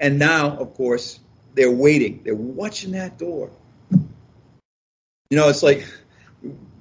And 0.00 0.18
now, 0.18 0.56
of 0.56 0.72
course, 0.72 1.20
they're 1.54 1.70
waiting. 1.70 2.22
They're 2.24 2.34
watching 2.34 2.92
that 2.92 3.18
door. 3.18 3.50
You 3.90 5.36
know, 5.36 5.50
it's 5.50 5.62
like 5.62 5.86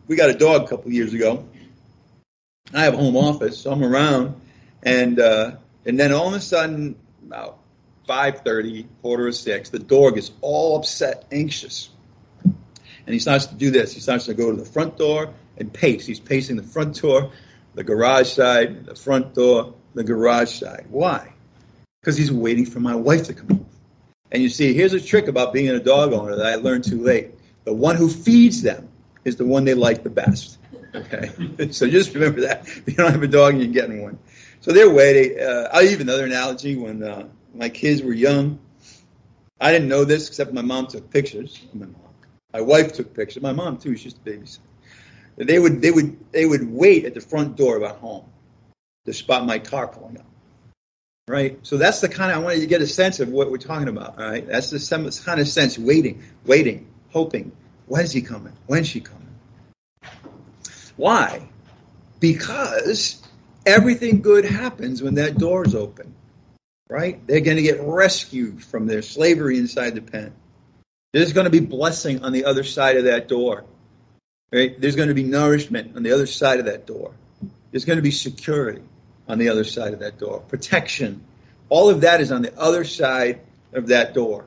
we 0.08 0.16
got 0.16 0.30
a 0.30 0.34
dog 0.34 0.64
a 0.64 0.68
couple 0.70 0.94
years 0.94 1.14
ago. 1.14 1.46
I 2.74 2.86
have 2.86 2.94
a 2.94 2.98
home 2.98 3.18
office, 3.18 3.60
so 3.60 3.72
I'm 3.74 3.84
around, 3.84 4.40
and 4.82 5.20
uh, 5.20 5.58
and 5.86 6.00
then 6.00 6.14
all 6.14 6.30
of 6.30 6.34
a 6.36 6.40
sudden, 6.40 6.96
about 7.26 7.60
five 8.08 8.42
thirty, 8.42 8.88
quarter 9.02 9.28
of 9.28 9.36
six, 9.36 9.72
the 9.72 9.80
dog 9.80 10.18
is 10.18 10.32
all 10.40 10.78
upset, 10.78 11.26
anxious, 11.34 11.90
and 12.46 12.54
he 13.08 13.20
starts 13.20 13.48
to 13.48 13.56
do 13.56 13.72
this. 13.72 13.94
He 13.94 14.00
starts 14.00 14.28
to 14.28 14.34
go 14.34 14.52
to 14.52 14.58
the 14.58 14.66
front 14.66 14.98
door 14.98 15.34
and 15.62 15.72
pace. 15.72 16.06
He's 16.06 16.20
pacing 16.20 16.58
the 16.58 16.64
front 16.64 17.02
door, 17.02 17.32
the 17.76 17.84
garage 17.84 18.28
side, 18.28 18.86
the 18.86 18.96
front 18.96 19.34
door, 19.34 19.74
the 19.94 20.04
garage 20.04 20.50
side. 20.50 20.88
Why? 20.90 21.34
because 22.02 22.18
he's 22.18 22.32
waiting 22.32 22.66
for 22.66 22.80
my 22.80 22.96
wife 22.96 23.24
to 23.24 23.34
come 23.34 23.48
home. 23.48 23.66
And 24.32 24.42
you 24.42 24.50
see, 24.50 24.74
here's 24.74 24.94
a 24.94 25.02
trick 25.02 25.28
about 25.28 25.54
being 25.54 25.70
a 25.70 25.80
dog 25.80 26.14
owner 26.14 26.36
that 26.36 26.46
I 26.46 26.56
learned 26.56 26.84
too 26.84 27.02
late. 27.02 27.32
The 27.64 27.74
one 27.74 27.96
who 27.96 28.10
feeds 28.10 28.62
them 28.62 28.90
is 29.24 29.36
the 29.36 29.46
one 29.46 29.66
they 29.66 29.76
like 29.76 30.04
the 30.04 30.10
best. 30.10 30.58
Okay, 30.96 31.30
so 31.72 31.88
just 31.88 32.14
remember 32.16 32.42
that. 32.42 32.68
If 32.68 32.88
you 32.88 32.94
don't 32.96 33.12
have 33.12 33.22
a 33.22 33.28
dog, 33.28 33.58
you're 33.58 33.68
getting 33.68 34.02
one. 34.02 34.18
So 34.62 34.72
they're 34.72 34.90
waiting. 34.90 35.40
Uh, 35.40 35.70
I'll 35.72 35.88
give 35.88 36.02
another 36.02 36.26
analogy. 36.26 36.76
When 36.76 37.04
uh, 37.04 37.28
my 37.54 37.70
kids 37.70 38.02
were 38.02 38.14
young, 38.14 38.60
I 39.60 39.72
didn't 39.72 39.90
know 39.90 40.06
this 40.06 40.28
except 40.28 40.54
my 40.54 40.62
mom 40.62 40.88
took 40.88 41.12
pictures. 41.12 41.62
My 41.74 41.86
mom, 41.86 41.96
my 42.54 42.62
wife 42.62 42.94
took 42.94 43.14
pictures. 43.14 43.44
My 43.44 43.54
mom 43.54 43.78
too. 43.78 43.96
She's 43.96 44.14
just 44.14 44.18
a 44.18 44.30
babysitter. 44.30 44.60
They 45.48 45.60
would 45.60 45.82
they 45.82 45.92
would 45.92 46.32
they 46.32 46.46
would 46.46 46.72
wait 46.72 47.06
at 47.06 47.14
the 47.14 47.22
front 47.22 47.56
door 47.56 47.78
of 47.78 47.84
our 47.84 47.94
home 47.94 48.26
to 49.06 49.14
spot 49.14 49.46
my 49.46 49.60
car 49.60 49.88
pulling 49.88 50.18
up. 50.20 50.26
Right? 51.28 51.60
So 51.64 51.78
that's 51.78 52.02
the 52.02 52.10
kind 52.10 52.32
of, 52.32 52.38
I 52.38 52.40
wanted 52.42 52.60
to 52.60 52.68
get 52.68 52.82
a 52.82 52.88
sense 52.88 53.20
of 53.20 53.30
what 53.30 53.52
we're 53.52 53.58
talking 53.58 53.88
about. 53.88 54.20
All 54.20 54.30
right? 54.30 54.46
That's 54.46 54.70
the 54.70 55.22
kind 55.24 55.40
of 55.40 55.48
sense, 55.48 55.78
waiting, 55.78 56.24
waiting, 56.46 56.88
hoping. 57.10 57.52
When's 57.86 58.12
he 58.12 58.22
coming? 58.22 58.54
When's 58.68 58.88
she 58.88 59.00
coming? 59.00 59.30
Why? 60.98 61.48
Because 62.20 63.22
everything 63.66 64.22
good 64.22 64.46
happens 64.46 65.02
when 65.02 65.16
that 65.16 65.38
door 65.38 65.66
is 65.66 65.74
open. 65.74 66.14
Right? 66.90 67.26
They're 67.26 67.40
going 67.40 67.58
to 67.58 67.64
get 67.64 67.80
rescued 67.82 68.62
from 68.62 68.88
their 68.88 69.02
slavery 69.02 69.58
inside 69.58 69.96
the 69.96 70.02
pen. 70.02 70.34
There's 71.14 71.32
going 71.32 71.46
to 71.46 71.52
be 71.52 71.62
blessing 71.62 72.24
on 72.24 72.34
the 72.34 72.46
other 72.46 72.64
side 72.64 72.98
of 72.98 73.06
that 73.06 73.30
door. 73.30 73.64
Right? 74.52 74.80
There's 74.80 74.98
going 74.98 75.08
to 75.08 75.14
be 75.14 75.24
nourishment 75.24 75.96
on 75.96 76.04
the 76.04 76.12
other 76.12 76.26
side 76.26 76.60
of 76.60 76.66
that 76.66 76.86
door. 76.86 77.14
There's 77.72 77.86
going 77.86 77.98
to 77.98 78.04
be 78.04 78.12
security 78.12 78.82
on 79.28 79.38
the 79.38 79.50
other 79.50 79.64
side 79.64 79.94
of 79.94 80.00
that 80.00 80.20
door, 80.20 80.42
protection. 80.42 81.24
All 81.70 81.90
of 81.90 82.02
that 82.02 82.20
is 82.20 82.34
on 82.34 82.42
the 82.42 82.58
other 82.60 82.84
side 82.84 83.42
of 83.72 83.88
that 83.88 84.14
door. 84.14 84.46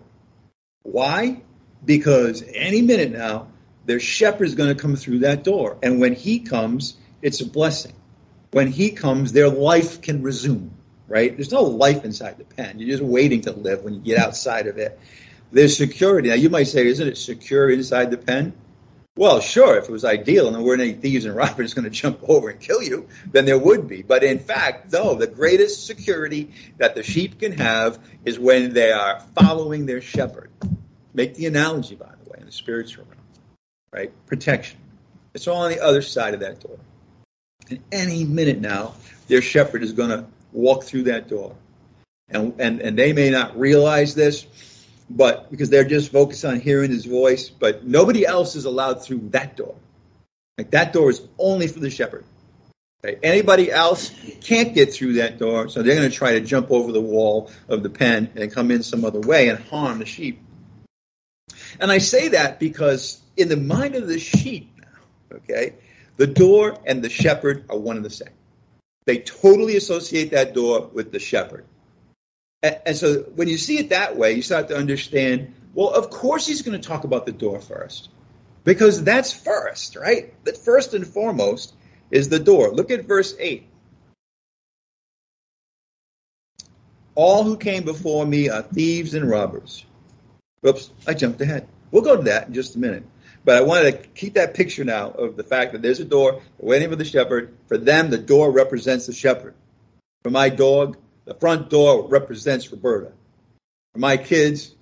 Why? 0.82 1.40
Because 1.84 2.44
any 2.54 2.82
minute 2.82 3.12
now, 3.12 3.49
their 3.87 4.00
shepherd 4.00 4.44
is 4.44 4.54
going 4.54 4.75
to 4.75 4.80
come 4.80 4.96
through 4.96 5.20
that 5.20 5.42
door. 5.42 5.78
And 5.82 6.00
when 6.00 6.14
he 6.14 6.40
comes, 6.40 6.96
it's 7.23 7.40
a 7.40 7.46
blessing. 7.46 7.94
When 8.50 8.68
he 8.68 8.90
comes, 8.90 9.32
their 9.32 9.49
life 9.49 10.02
can 10.02 10.23
resume, 10.23 10.70
right? 11.08 11.34
There's 11.34 11.50
no 11.50 11.62
life 11.62 12.04
inside 12.04 12.37
the 12.37 12.44
pen. 12.44 12.78
You're 12.78 12.90
just 12.90 13.02
waiting 13.02 13.40
to 13.42 13.52
live 13.52 13.82
when 13.82 13.94
you 13.94 14.00
get 14.00 14.18
outside 14.18 14.66
of 14.66 14.76
it. 14.76 14.99
There's 15.50 15.76
security. 15.76 16.28
Now, 16.28 16.34
you 16.34 16.50
might 16.50 16.68
say, 16.68 16.87
isn't 16.87 17.08
it 17.08 17.16
secure 17.16 17.70
inside 17.70 18.11
the 18.11 18.18
pen? 18.18 18.52
Well, 19.16 19.40
sure, 19.40 19.76
if 19.76 19.85
it 19.85 19.92
was 19.92 20.04
ideal 20.04 20.49
and 20.49 20.56
there 20.56 20.62
weren't 20.62 20.80
any 20.80 20.92
thieves 20.92 21.25
and 21.25 21.37
robbers 21.37 21.73
going 21.73 21.85
to 21.85 21.90
jump 21.90 22.18
over 22.28 22.49
and 22.49 22.59
kill 22.59 22.83
you, 22.83 23.09
then 23.30 23.44
there 23.44 23.59
would 23.59 23.87
be. 23.87 24.02
But 24.02 24.25
in 24.25 24.40
fact, 24.40 24.92
no, 24.92 25.14
the 25.14 25.28
greatest 25.28 25.87
security 25.87 26.50
that 26.78 26.97
the 26.97 27.04
sheep 27.04 27.38
can 27.38 27.52
have 27.52 28.00
is 28.25 28.40
when 28.40 28.73
they 28.73 28.90
are 28.90 29.21
following 29.37 29.87
their 29.87 30.00
shepherd. 30.00 30.50
Make 31.12 31.37
the 31.37 31.47
analogy, 31.47 31.94
by 31.94 32.11
the 32.25 32.30
way, 32.30 32.38
in 32.40 32.47
the 32.47 32.52
spiritual 32.52 33.04
realm, 33.04 33.21
right? 33.92 34.26
Protection. 34.26 34.80
It's 35.33 35.47
all 35.47 35.62
on 35.62 35.71
the 35.71 35.80
other 35.80 36.02
side 36.02 36.35
of 36.35 36.40
that 36.40 36.59
door. 36.59 36.78
And 37.71 37.80
any 37.92 38.25
minute 38.25 38.61
now, 38.61 38.94
their 39.28 39.42
shepherd 39.42 39.85
is 39.85 39.92
going 39.92 40.11
to 40.11 40.26
walk 40.52 40.85
through 40.85 41.04
that 41.04 41.28
door. 41.28 41.54
And, 42.28 42.54
and, 42.59 42.80
and 42.80 42.99
they 42.99 43.12
may 43.12 43.30
not 43.30 43.56
realize 43.56 44.16
this, 44.16 44.44
but 45.08 45.50
because 45.50 45.70
they're 45.70 45.84
just 45.84 46.11
focused 46.11 46.44
on 46.44 46.61
hearing 46.61 46.90
his 46.90 47.04
voice, 47.04 47.49
but 47.49 47.84
nobody 47.84 48.26
else 48.26 48.56
is 48.56 48.64
allowed 48.64 49.02
through 49.04 49.28
that 49.30 49.56
door. 49.56 49.75
Like 50.58 50.70
that 50.70 50.92
door 50.92 51.11
is 51.11 51.20
only 51.38 51.66
for 51.66 51.80
the 51.80 51.90
shepherd. 51.90 52.25
Okay? 53.04 53.18
Anybody 53.23 53.70
else 53.70 54.11
can't 54.40 54.75
get 54.75 54.92
through 54.92 55.14
that 55.14 55.38
door, 55.38 55.68
so 55.68 55.82
they're 55.82 55.96
going 55.96 56.11
to 56.11 56.16
try 56.16 56.32
to 56.32 56.40
jump 56.40 56.70
over 56.70 56.92
the 56.92 57.00
wall 57.00 57.50
of 57.68 57.82
the 57.82 57.90
pen 57.90 58.30
and 58.37 58.52
come 58.52 58.70
in 58.70 58.82
some 58.82 59.04
other 59.04 59.20
way 59.20 59.49
and 59.49 59.58
harm 59.58 59.99
the 59.99 60.06
sheep. 60.06 60.40
And 61.80 61.90
I 61.90 61.99
say 61.99 62.28
that 62.28 62.58
because 62.58 63.20
in 63.37 63.49
the 63.49 63.56
mind 63.56 63.94
of 63.94 64.06
the 64.06 64.18
sheep 64.18 64.70
now, 64.78 65.37
okay, 65.37 65.75
the 66.16 66.26
door 66.26 66.78
and 66.87 67.02
the 67.02 67.11
shepherd 67.11 67.64
are 67.68 67.76
one 67.76 67.96
and 67.96 68.04
the 68.04 68.11
same. 68.11 68.28
They 69.06 69.18
totally 69.18 69.76
associate 69.76 70.30
that 70.30 70.54
door 70.54 70.88
with 70.92 71.12
the 71.12 71.18
shepherd. 71.18 71.66
And, 72.64 72.97
so 72.97 73.21
when 73.35 73.49
you 73.49 73.59
see 73.59 73.78
it 73.78 73.90
that 73.90 74.16
way, 74.16 74.33
you 74.33 74.40
start 74.40 74.68
to 74.68 74.76
understand, 74.76 75.54
well, 75.75 75.90
of 75.90 76.09
course 76.09 76.47
he's 76.47 76.62
going 76.62 76.80
to 76.80 76.88
talk 76.88 77.04
about 77.04 77.26
the 77.26 77.33
door 77.33 77.61
first. 77.61 78.09
Because 78.64 79.04
that's 79.04 79.33
first, 79.33 79.97
right? 79.97 80.33
That 80.44 80.56
first 80.56 80.94
and 80.94 81.06
foremost 81.06 81.75
is 82.11 82.30
the 82.30 82.38
door. 82.38 82.71
Look 82.71 82.90
at 82.90 83.04
verse 83.04 83.35
8. 83.38 83.66
All 87.14 87.44
who 87.44 87.59
came 87.59 87.85
before 87.85 88.25
me 88.25 88.49
are 88.49 88.62
thieves 88.62 89.12
and 89.12 89.28
robbers. 89.28 89.85
Oops, 90.66 90.90
I 91.06 91.12
jumped 91.12 91.42
ahead. 91.42 91.68
We'll 91.90 92.02
go 92.02 92.16
to 92.16 92.23
that 92.23 92.49
in 92.49 92.54
just 92.54 92.76
a 92.76 92.78
minute. 92.78 93.04
But 93.44 93.59
I 93.59 93.61
wanted 93.61 93.92
to 93.92 94.09
keep 94.09 94.35
that 94.35 94.54
picture 94.54 94.85
now 94.85 95.11
of 95.11 95.37
the 95.37 95.44
fact 95.44 95.72
that 95.72 95.83
there's 95.83 96.00
a 96.00 96.05
door 96.05 96.40
waiting 96.59 96.88
for 96.88 96.96
the 96.96 97.05
shepherd. 97.05 97.55
For 97.66 97.77
them, 97.77 98.09
the 98.09 98.16
door 98.16 98.50
represents 98.50 99.05
the 99.05 99.12
shepherd. 99.12 99.55
For 100.22 100.31
my 100.31 100.48
dog, 100.48 100.96
the 101.24 101.34
front 101.34 101.70
door 101.70 102.06
represents 102.08 102.70
Roberta. 102.70 103.12
For 103.92 103.98
my 103.98 104.16
kids, 104.16 104.74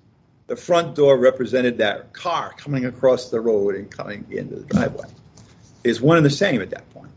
the 0.47 0.57
front 0.57 0.95
door 0.95 1.17
represented 1.17 1.79
that 1.79 2.13
car 2.13 2.53
coming 2.57 2.85
across 2.85 3.31
the 3.31 3.41
road 3.41 3.75
and 3.75 3.91
coming 3.91 4.27
into 4.31 4.57
the 4.57 4.65
driveway. 4.65 5.09
Is 5.85 6.01
one 6.01 6.17
and 6.17 6.27
the 6.27 6.31
same 6.31 6.61
at 6.63 6.71
that 6.71 6.89
point. 6.93 7.11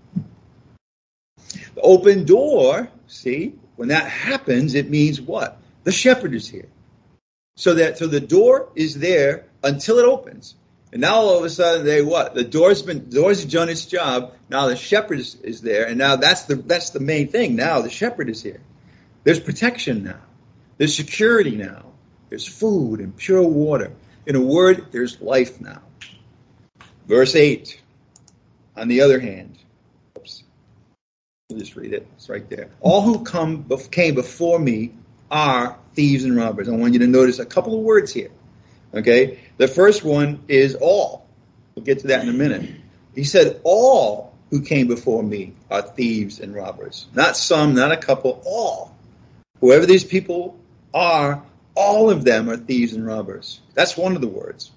The 1.75 1.81
open 1.81 2.25
door, 2.25 2.89
see, 3.07 3.53
when 3.75 3.89
that 3.89 4.07
happens, 4.07 4.75
it 4.75 4.89
means 4.89 5.21
what? 5.21 5.57
The 5.83 5.91
shepherd 5.91 6.33
is 6.33 6.47
here. 6.47 6.67
So 7.57 7.75
that 7.75 7.97
so 7.97 8.07
the 8.07 8.19
door 8.19 8.69
is 8.75 8.99
there 8.99 9.45
until 9.63 9.99
it 9.99 10.05
opens. 10.05 10.55
And 10.91 11.01
now 11.01 11.15
all 11.15 11.37
of 11.37 11.43
a 11.43 11.49
sudden 11.49 11.85
they 11.85 12.01
what? 12.01 12.35
The 12.35 12.43
door's 12.43 12.81
been 12.81 13.09
the 13.09 13.15
door's 13.15 13.45
done 13.45 13.69
its 13.69 13.85
job. 13.85 14.33
Now 14.49 14.67
the 14.67 14.75
shepherd 14.75 15.19
is, 15.19 15.35
is 15.35 15.61
there, 15.61 15.87
and 15.87 15.97
now 15.97 16.15
that's 16.15 16.43
the 16.43 16.55
that's 16.55 16.91
the 16.91 16.99
main 16.99 17.27
thing. 17.29 17.55
Now 17.55 17.81
the 17.81 17.89
shepherd 17.89 18.29
is 18.29 18.41
here. 18.41 18.61
There's 19.25 19.39
protection 19.39 20.03
now. 20.03 20.21
There's 20.77 20.95
security 20.95 21.55
now. 21.55 21.83
There's 22.29 22.47
food 22.47 22.99
and 22.99 23.15
pure 23.17 23.41
water. 23.41 23.91
In 24.27 24.35
a 24.35 24.41
word, 24.41 24.91
there's 24.91 25.19
life 25.19 25.59
now. 25.59 25.81
Verse 27.07 27.35
8. 27.35 27.81
On 28.77 28.87
the 28.87 29.01
other 29.01 29.19
hand, 29.19 29.57
oops, 30.17 30.43
I'll 31.51 31.57
just 31.57 31.75
read 31.75 31.93
it. 31.93 32.07
It's 32.15 32.29
right 32.29 32.47
there. 32.49 32.69
All 32.81 33.01
who 33.01 33.23
come 33.23 33.67
came 33.91 34.13
before 34.13 34.59
me 34.59 34.93
are 35.31 35.77
thieves 35.95 36.23
and 36.23 36.37
robbers. 36.37 36.69
I 36.69 36.73
want 36.73 36.93
you 36.93 36.99
to 36.99 37.07
notice 37.07 37.39
a 37.39 37.45
couple 37.45 37.73
of 37.73 37.81
words 37.81 38.13
here. 38.13 38.31
Okay? 38.93 39.39
The 39.57 39.67
first 39.67 40.03
one 40.03 40.43
is 40.47 40.75
all. 40.75 41.25
We'll 41.73 41.85
get 41.85 41.99
to 41.99 42.07
that 42.07 42.21
in 42.21 42.29
a 42.29 42.33
minute. 42.33 42.69
He 43.15 43.23
said, 43.23 43.59
All 43.63 44.35
who 44.51 44.61
came 44.61 44.87
before 44.87 45.23
me 45.23 45.53
are 45.71 45.81
thieves 45.81 46.39
and 46.39 46.53
robbers. 46.53 47.07
Not 47.15 47.35
some, 47.35 47.73
not 47.73 47.91
a 47.91 47.97
couple, 47.97 48.43
all. 48.45 48.94
Whoever 49.61 49.85
these 49.85 50.03
people 50.03 50.59
are, 50.93 51.43
all 51.75 52.09
of 52.09 52.23
them 52.23 52.49
are 52.49 52.57
thieves 52.57 52.93
and 52.93 53.05
robbers. 53.05 53.61
That's 53.73 53.97
one 53.97 54.15
of 54.15 54.21
the 54.21 54.27
words. 54.27 54.71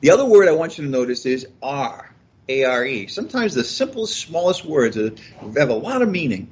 The 0.00 0.10
other 0.10 0.24
word 0.24 0.48
I 0.48 0.52
want 0.52 0.78
you 0.78 0.84
to 0.84 0.90
notice 0.90 1.26
is 1.26 1.46
are. 1.62 2.08
A-R-E. 2.48 3.06
Sometimes 3.06 3.54
the 3.54 3.62
simplest, 3.62 4.18
smallest 4.18 4.64
words 4.64 4.96
have 4.96 5.70
a 5.70 5.74
lot 5.74 6.02
of 6.02 6.08
meaning. 6.08 6.50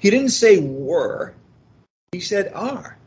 He 0.00 0.10
didn't 0.10 0.30
say 0.30 0.58
were, 0.58 1.32
he 2.10 2.20
said 2.20 2.52
are. 2.52 2.98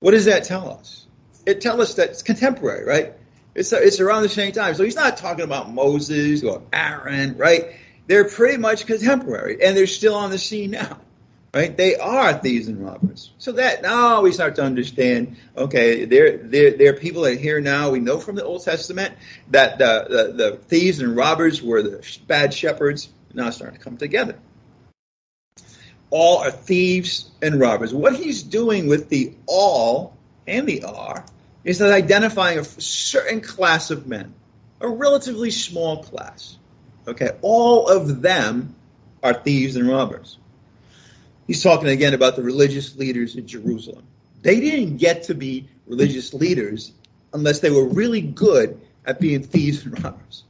What 0.00 0.12
does 0.12 0.24
that 0.24 0.44
tell 0.44 0.70
us? 0.70 1.06
It 1.44 1.60
tells 1.60 1.80
us 1.80 1.94
that 1.94 2.10
it's 2.10 2.22
contemporary, 2.22 2.86
right? 2.86 3.12
It's, 3.54 3.72
it's 3.72 4.00
around 4.00 4.22
the 4.22 4.28
same 4.30 4.52
time. 4.52 4.74
So 4.74 4.84
he's 4.84 4.96
not 4.96 5.18
talking 5.18 5.44
about 5.44 5.70
Moses 5.70 6.42
or 6.42 6.62
Aaron, 6.72 7.36
right? 7.36 7.76
They're 8.06 8.28
pretty 8.28 8.56
much 8.56 8.86
contemporary, 8.86 9.62
and 9.62 9.76
they're 9.76 9.86
still 9.86 10.14
on 10.14 10.30
the 10.30 10.38
scene 10.38 10.70
now 10.70 10.98
right? 11.54 11.76
They 11.76 11.96
are 11.96 12.34
thieves 12.34 12.68
and 12.68 12.84
robbers. 12.84 13.32
So 13.38 13.52
that 13.52 13.82
now 13.82 14.22
we 14.22 14.32
start 14.32 14.56
to 14.56 14.62
understand. 14.62 15.36
Okay, 15.56 16.04
there 16.04 16.36
there 16.36 16.76
there 16.76 16.90
are 16.90 16.96
people 16.96 17.22
that 17.22 17.32
are 17.32 17.36
here 17.36 17.60
now. 17.60 17.90
We 17.90 18.00
know 18.00 18.18
from 18.18 18.36
the 18.36 18.44
Old 18.44 18.64
Testament 18.64 19.14
that 19.50 19.78
the, 19.78 20.06
the, 20.08 20.32
the 20.32 20.56
thieves 20.56 21.00
and 21.00 21.16
robbers 21.16 21.62
were 21.62 21.82
the 21.82 22.18
bad 22.26 22.52
shepherds. 22.52 23.08
Now 23.32 23.50
starting 23.50 23.78
to 23.78 23.84
come 23.84 23.96
together. 23.96 24.36
All 26.10 26.38
are 26.38 26.50
thieves 26.50 27.30
and 27.42 27.60
robbers. 27.60 27.92
What 27.92 28.16
he's 28.16 28.42
doing 28.42 28.86
with 28.86 29.08
the 29.08 29.34
all 29.46 30.16
and 30.46 30.66
the 30.66 30.84
are 30.84 31.24
is 31.64 31.78
that 31.78 31.92
identifying 31.92 32.58
a 32.58 32.64
certain 32.64 33.40
class 33.40 33.90
of 33.90 34.06
men, 34.06 34.32
a 34.80 34.88
relatively 34.88 35.50
small 35.50 36.02
class. 36.04 36.56
Okay, 37.08 37.30
all 37.42 37.88
of 37.88 38.22
them 38.22 38.74
are 39.22 39.34
thieves 39.34 39.76
and 39.76 39.88
robbers. 39.88 40.38
He's 41.46 41.62
talking 41.62 41.88
again 41.88 42.14
about 42.14 42.36
the 42.36 42.42
religious 42.42 42.96
leaders 42.96 43.36
in 43.36 43.46
Jerusalem. 43.46 44.04
They 44.42 44.60
didn't 44.60 44.96
get 44.96 45.24
to 45.24 45.34
be 45.34 45.68
religious 45.86 46.34
leaders 46.34 46.92
unless 47.32 47.60
they 47.60 47.70
were 47.70 47.86
really 47.86 48.20
good 48.20 48.80
at 49.04 49.20
being 49.20 49.42
thieves 49.42 49.84
and 49.84 50.02
robbers. 50.02 50.44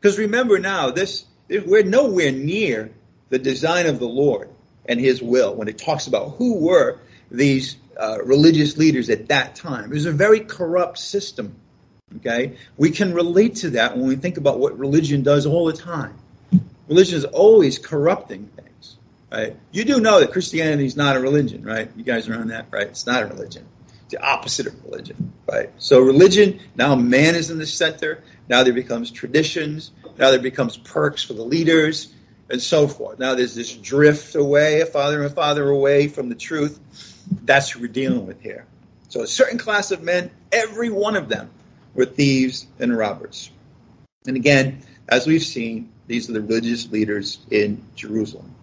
Because 0.00 0.18
remember 0.18 0.58
now, 0.58 0.90
this 0.90 1.24
we're 1.48 1.82
nowhere 1.82 2.32
near 2.32 2.90
the 3.28 3.38
design 3.38 3.86
of 3.86 3.98
the 3.98 4.08
Lord 4.08 4.48
and 4.86 5.00
His 5.00 5.22
will 5.22 5.54
when 5.54 5.68
it 5.68 5.78
talks 5.78 6.06
about 6.06 6.36
who 6.36 6.54
were 6.54 6.98
these 7.30 7.76
uh, 7.96 8.18
religious 8.24 8.76
leaders 8.76 9.10
at 9.10 9.28
that 9.28 9.54
time. 9.56 9.84
It 9.84 9.94
was 9.94 10.06
a 10.06 10.12
very 10.12 10.40
corrupt 10.40 10.98
system. 10.98 11.54
Okay, 12.16 12.56
we 12.76 12.90
can 12.90 13.14
relate 13.14 13.56
to 13.56 13.70
that 13.70 13.96
when 13.96 14.08
we 14.08 14.16
think 14.16 14.36
about 14.36 14.58
what 14.58 14.76
religion 14.76 15.22
does 15.22 15.46
all 15.46 15.66
the 15.66 15.72
time. 15.72 16.14
Religion 16.88 17.18
is 17.18 17.24
always 17.24 17.78
corrupting 17.78 18.46
things 18.46 18.69
right? 19.30 19.56
You 19.72 19.84
do 19.84 20.00
know 20.00 20.20
that 20.20 20.32
Christianity 20.32 20.86
is 20.86 20.96
not 20.96 21.16
a 21.16 21.20
religion, 21.20 21.62
right? 21.62 21.90
You 21.96 22.04
guys 22.04 22.28
are 22.28 22.34
on 22.34 22.48
that, 22.48 22.66
right? 22.70 22.86
It's 22.86 23.06
not 23.06 23.22
a 23.22 23.26
religion. 23.26 23.66
It's 24.04 24.14
the 24.14 24.22
opposite 24.22 24.66
of 24.66 24.84
religion, 24.84 25.32
right? 25.50 25.70
So 25.78 26.00
religion, 26.00 26.60
now 26.74 26.94
man 26.96 27.34
is 27.34 27.50
in 27.50 27.58
the 27.58 27.66
center. 27.66 28.22
Now 28.48 28.64
there 28.64 28.72
becomes 28.72 29.10
traditions. 29.10 29.92
Now 30.18 30.30
there 30.30 30.40
becomes 30.40 30.76
perks 30.76 31.22
for 31.22 31.34
the 31.34 31.44
leaders. 31.44 32.12
and 32.50 32.60
so 32.60 32.88
forth. 32.88 33.18
Now 33.18 33.36
there's 33.36 33.54
this 33.54 33.72
drift 33.72 34.34
away, 34.34 34.80
a 34.80 34.86
father 34.86 35.22
and 35.22 35.32
father 35.34 35.68
away 35.68 36.08
from 36.08 36.28
the 36.28 36.34
truth. 36.34 36.78
That's 37.44 37.70
who 37.70 37.80
we're 37.80 37.86
dealing 37.88 38.26
with 38.26 38.40
here. 38.42 38.66
So 39.08 39.22
a 39.22 39.26
certain 39.26 39.58
class 39.58 39.92
of 39.92 40.02
men, 40.02 40.30
every 40.50 40.90
one 40.90 41.16
of 41.16 41.28
them 41.28 41.50
were 41.94 42.04
thieves 42.04 42.66
and 42.78 42.96
robbers. 42.96 43.50
And 44.26 44.36
again, 44.36 44.82
as 45.08 45.26
we've 45.26 45.42
seen, 45.42 45.92
these 46.06 46.28
are 46.28 46.32
the 46.32 46.40
religious 46.40 46.90
leaders 46.90 47.38
in 47.50 47.84
Jerusalem. 47.94 48.54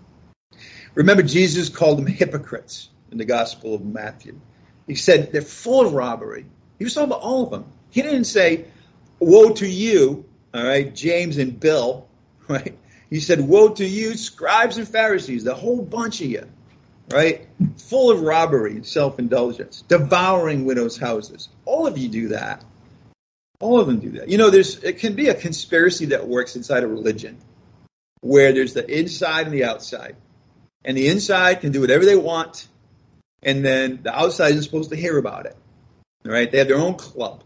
Remember, 0.97 1.21
Jesus 1.21 1.69
called 1.69 1.99
them 1.99 2.07
hypocrites 2.07 2.89
in 3.11 3.19
the 3.19 3.25
Gospel 3.25 3.75
of 3.75 3.85
Matthew. 3.85 4.39
He 4.87 4.95
said 4.95 5.31
they're 5.31 5.43
full 5.43 5.85
of 5.85 5.93
robbery. 5.93 6.47
He 6.79 6.85
was 6.85 6.95
talking 6.95 7.11
about 7.11 7.21
all 7.21 7.43
of 7.43 7.51
them. 7.51 7.65
He 7.91 8.01
didn't 8.01 8.23
say, 8.23 8.65
Woe 9.19 9.51
to 9.53 9.67
you, 9.67 10.25
all 10.55 10.63
right, 10.63 10.93
James 10.95 11.37
and 11.37 11.59
Bill, 11.59 12.07
right? 12.47 12.75
He 13.11 13.19
said, 13.19 13.41
Woe 13.41 13.69
to 13.75 13.85
you, 13.85 14.17
scribes 14.17 14.79
and 14.79 14.87
Pharisees, 14.87 15.43
the 15.43 15.53
whole 15.53 15.83
bunch 15.83 16.19
of 16.21 16.31
you, 16.31 16.47
right? 17.11 17.47
Full 17.77 18.09
of 18.09 18.21
robbery 18.21 18.71
and 18.71 18.85
self 18.85 19.19
indulgence, 19.19 19.83
devouring 19.87 20.65
widows' 20.65 20.97
houses. 20.97 21.49
All 21.65 21.85
of 21.85 21.99
you 21.99 22.09
do 22.09 22.29
that. 22.29 22.65
All 23.59 23.79
of 23.79 23.85
them 23.85 23.99
do 23.99 24.09
that. 24.17 24.29
You 24.29 24.39
know, 24.39 24.49
there's 24.49 24.83
it 24.83 24.97
can 24.97 25.13
be 25.13 25.27
a 25.29 25.35
conspiracy 25.35 26.07
that 26.07 26.27
works 26.27 26.55
inside 26.55 26.81
a 26.81 26.87
religion 26.87 27.37
where 28.21 28.51
there's 28.51 28.73
the 28.73 28.99
inside 28.99 29.45
and 29.45 29.53
the 29.53 29.65
outside. 29.65 30.15
And 30.87 30.95
the 30.95 31.09
inside 31.09 31.59
can 31.59 31.73
do 31.73 31.81
whatever 31.81 32.05
they 32.05 32.15
want, 32.15 32.65
and 33.43 33.63
then 33.63 33.99
the 34.03 34.17
outside 34.17 34.55
is 34.55 34.63
supposed 34.63 34.89
to 34.91 34.95
hear 34.95 35.17
about 35.17 35.45
it. 35.45 35.57
All 36.25 36.31
right? 36.31 36.49
They 36.49 36.59
have 36.59 36.69
their 36.69 36.77
own 36.77 36.95
club. 36.95 37.43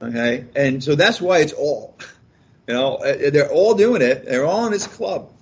Okay? 0.00 0.44
And 0.54 0.82
so 0.82 0.94
that's 0.94 1.20
why 1.20 1.40
it's 1.40 1.52
all. 1.52 1.98
You 2.68 2.74
know, 2.74 2.94
uh, 2.94 3.30
they're 3.30 3.50
all 3.50 3.74
doing 3.74 4.02
it. 4.02 4.24
They're 4.24 4.46
all 4.46 4.66
in 4.66 4.72
this 4.72 4.86
club. 4.86 5.32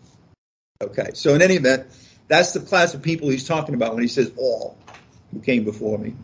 Okay. 0.81 1.11
So 1.15 1.35
in 1.35 1.43
any 1.43 1.55
event, 1.55 1.87
that's 2.29 2.53
the 2.53 2.61
class 2.61 2.95
of 2.95 3.03
people 3.03 3.29
he's 3.29 3.47
talking 3.47 3.75
about 3.75 3.95
when 3.95 4.03
he 4.03 4.09
says 4.09 4.33
all 4.37 4.77
who 5.33 5.41
came 5.41 5.65
before 5.65 5.99
me. 5.99 6.15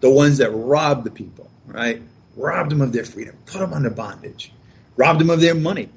The 0.00 0.10
ones 0.10 0.38
that 0.38 0.50
robbed 0.50 1.04
the 1.04 1.10
people, 1.10 1.50
right? 1.66 2.02
Robbed 2.36 2.70
them 2.70 2.80
of 2.80 2.92
their 2.92 3.04
freedom, 3.04 3.36
put 3.46 3.58
them 3.58 3.72
under 3.72 3.90
bondage, 3.90 4.52
robbed 4.96 5.20
them 5.20 5.30
of 5.30 5.40
their 5.40 5.56
money, 5.56 5.88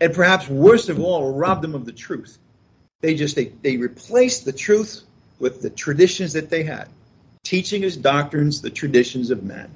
and 0.00 0.14
perhaps 0.14 0.48
worst 0.48 0.88
of 0.88 1.00
all, 1.00 1.32
robbed 1.32 1.62
them 1.62 1.74
of 1.74 1.84
the 1.84 1.92
truth. 1.92 2.38
They 3.00 3.14
just 3.14 3.36
they, 3.36 3.46
they 3.46 3.76
replaced 3.76 4.44
the 4.44 4.52
truth 4.52 5.02
with 5.38 5.62
the 5.62 5.70
traditions 5.70 6.32
that 6.32 6.50
they 6.50 6.62
had, 6.62 6.88
teaching 7.44 7.84
as 7.84 7.96
doctrines 7.96 8.62
the 8.62 8.70
traditions 8.70 9.30
of 9.30 9.42
men. 9.42 9.70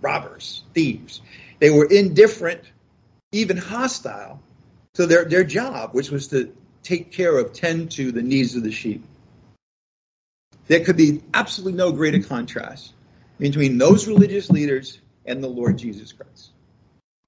Robbers, 0.00 0.62
thieves. 0.74 1.20
They 1.58 1.70
were 1.70 1.86
indifferent, 1.86 2.62
even 3.32 3.56
hostile 3.56 4.40
to 4.94 5.06
their, 5.06 5.24
their 5.24 5.44
job, 5.44 5.94
which 5.94 6.10
was 6.10 6.28
to 6.28 6.54
take 6.82 7.12
care 7.12 7.36
of, 7.36 7.52
tend 7.52 7.90
to 7.92 8.12
the 8.12 8.22
needs 8.22 8.54
of 8.54 8.62
the 8.62 8.72
sheep. 8.72 9.04
There 10.68 10.84
could 10.84 10.96
be 10.96 11.22
absolutely 11.34 11.76
no 11.76 11.92
greater 11.92 12.22
contrast 12.22 12.92
between 13.38 13.78
those 13.78 14.06
religious 14.06 14.50
leaders 14.50 15.00
and 15.24 15.42
the 15.42 15.48
Lord 15.48 15.78
Jesus 15.78 16.12
Christ. 16.12 16.50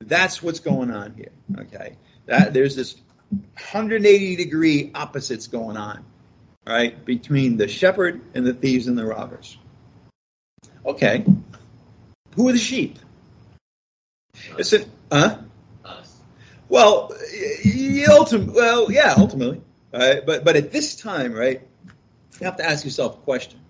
That's 0.00 0.42
what's 0.42 0.60
going 0.60 0.90
on 0.90 1.14
here. 1.14 1.32
Okay, 1.58 1.96
that 2.26 2.52
there's 2.52 2.76
this 2.76 2.96
180 3.30 4.36
degree 4.36 4.90
opposites 4.94 5.46
going 5.46 5.76
on, 5.76 6.04
right, 6.66 7.04
between 7.04 7.56
the 7.56 7.68
shepherd 7.68 8.20
and 8.34 8.46
the 8.46 8.52
thieves 8.52 8.88
and 8.88 8.98
the 8.98 9.06
robbers. 9.06 9.56
Okay, 10.84 11.24
who 12.34 12.48
are 12.48 12.52
the 12.52 12.58
sheep? 12.58 12.98
It's 14.58 14.72
an, 14.72 14.90
huh? 15.12 15.38
Us. 15.84 16.16
Well, 16.68 17.12
ultimately, 18.08 18.54
well, 18.54 18.90
yeah, 18.90 19.14
ultimately, 19.16 19.60
right? 19.92 20.24
But 20.24 20.44
but 20.44 20.56
at 20.56 20.72
this 20.72 20.96
time, 20.96 21.32
right, 21.32 21.60
you 22.40 22.44
have 22.44 22.56
to 22.56 22.68
ask 22.68 22.84
yourself 22.84 23.18
a 23.18 23.20
question. 23.20 23.60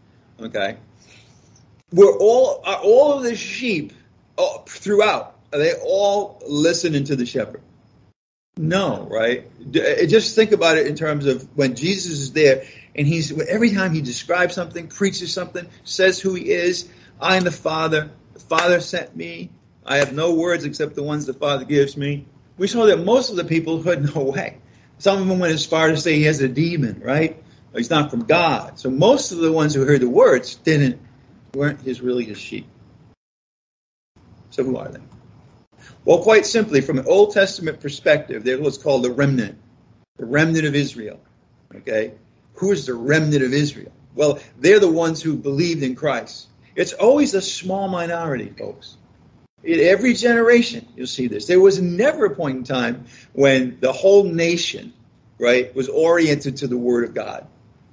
Okay, 0.40 0.76
we're 1.92 2.16
all 2.16 2.62
are 2.64 2.78
all 2.78 3.14
of 3.14 3.24
the 3.24 3.36
sheep 3.36 3.92
oh, 4.38 4.62
throughout. 4.66 5.36
Are 5.52 5.58
they 5.58 5.74
all 5.84 6.40
listening 6.46 7.04
to 7.04 7.16
the 7.16 7.26
shepherd? 7.26 7.62
No, 8.60 9.08
right? 9.10 9.50
Uh, 9.68 10.04
just 10.04 10.34
think 10.34 10.52
about 10.52 10.76
it 10.76 10.86
in 10.86 10.94
terms 10.94 11.24
of 11.24 11.48
when 11.56 11.74
Jesus 11.76 12.20
is 12.20 12.32
there, 12.34 12.64
and 12.94 13.06
he's 13.06 13.32
every 13.48 13.70
time 13.70 13.94
he 13.94 14.02
describes 14.02 14.54
something, 14.54 14.88
preaches 14.88 15.32
something, 15.32 15.66
says 15.84 16.20
who 16.20 16.34
he 16.34 16.50
is. 16.50 16.86
I 17.18 17.36
am 17.36 17.44
the 17.44 17.52
Father. 17.52 18.10
The 18.34 18.40
Father 18.40 18.80
sent 18.80 19.16
me. 19.16 19.48
I 19.86 19.96
have 19.96 20.12
no 20.12 20.34
words 20.34 20.64
except 20.64 20.94
the 20.94 21.02
ones 21.02 21.24
the 21.24 21.32
Father 21.32 21.64
gives 21.64 21.96
me. 21.96 22.26
We 22.58 22.66
saw 22.66 22.84
that 22.84 22.98
most 22.98 23.30
of 23.30 23.36
the 23.36 23.44
people 23.44 23.82
heard 23.82 24.14
no 24.14 24.24
way. 24.24 24.58
Some 24.98 25.22
of 25.22 25.26
them 25.26 25.38
went 25.38 25.54
as 25.54 25.64
far 25.64 25.88
as 25.88 25.96
to 25.98 26.02
say 26.02 26.16
he 26.16 26.24
has 26.24 26.42
a 26.42 26.48
demon, 26.48 27.00
right? 27.02 27.42
He's 27.74 27.88
not 27.88 28.10
from 28.10 28.24
God. 28.24 28.78
So 28.78 28.90
most 28.90 29.32
of 29.32 29.38
the 29.38 29.50
ones 29.50 29.74
who 29.74 29.86
heard 29.86 30.02
the 30.02 30.08
words 30.10 30.56
didn't 30.56 31.00
weren't 31.54 31.80
his 31.80 32.02
really 32.02 32.24
his 32.24 32.38
sheep. 32.38 32.66
So 34.50 34.64
who 34.64 34.76
are 34.76 34.88
they? 34.88 35.00
Well, 36.04 36.22
quite 36.22 36.46
simply, 36.46 36.80
from 36.80 36.98
an 36.98 37.06
Old 37.06 37.32
Testament 37.32 37.80
perspective, 37.80 38.42
they're 38.44 38.60
what's 38.60 38.78
called 38.78 39.04
the 39.04 39.10
remnant, 39.10 39.58
the 40.16 40.26
remnant 40.26 40.66
of 40.66 40.74
Israel. 40.74 41.20
Okay, 41.74 42.14
who 42.54 42.72
is 42.72 42.86
the 42.86 42.94
remnant 42.94 43.44
of 43.44 43.52
Israel? 43.52 43.92
Well, 44.14 44.40
they're 44.58 44.80
the 44.80 44.90
ones 44.90 45.22
who 45.22 45.36
believed 45.36 45.82
in 45.82 45.94
Christ. 45.94 46.48
It's 46.74 46.92
always 46.92 47.34
a 47.34 47.42
small 47.42 47.88
minority, 47.88 48.52
folks. 48.58 48.96
In 49.62 49.78
every 49.80 50.14
generation, 50.14 50.88
you'll 50.96 51.06
see 51.06 51.26
this. 51.26 51.46
There 51.46 51.60
was 51.60 51.80
never 51.80 52.26
a 52.26 52.34
point 52.34 52.56
in 52.58 52.64
time 52.64 53.04
when 53.32 53.78
the 53.80 53.92
whole 53.92 54.24
nation, 54.24 54.94
right, 55.38 55.74
was 55.74 55.88
oriented 55.88 56.58
to 56.58 56.66
the 56.66 56.78
Word 56.78 57.04
of 57.04 57.14
God 57.14 57.46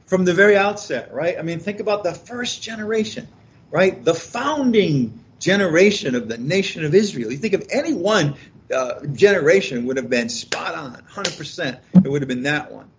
from 0.06 0.24
the 0.24 0.34
very 0.34 0.56
outset, 0.56 1.14
right? 1.14 1.38
I 1.38 1.42
mean, 1.42 1.60
think 1.60 1.82
about 1.82 2.04
the 2.04 2.14
first 2.14 2.64
generation, 2.64 3.28
right? 3.70 4.04
The 4.04 4.14
founding 4.14 5.20
generation 5.40 6.16
of 6.16 6.28
the 6.28 6.38
nation 6.38 6.84
of 6.86 6.96
Israel. 6.96 7.32
You 7.32 7.38
think 7.38 7.54
of 7.54 7.68
any 7.70 7.94
one 7.94 8.36
uh, 8.74 9.06
generation 9.08 9.86
would 9.86 9.98
have 9.98 10.10
been 10.10 10.30
spot 10.30 10.76
on, 10.76 11.02
100%. 11.12 11.80
It 11.94 12.10
would 12.10 12.22
have 12.22 12.30
been 12.30 12.44
that 12.44 12.72
one. 12.72 12.90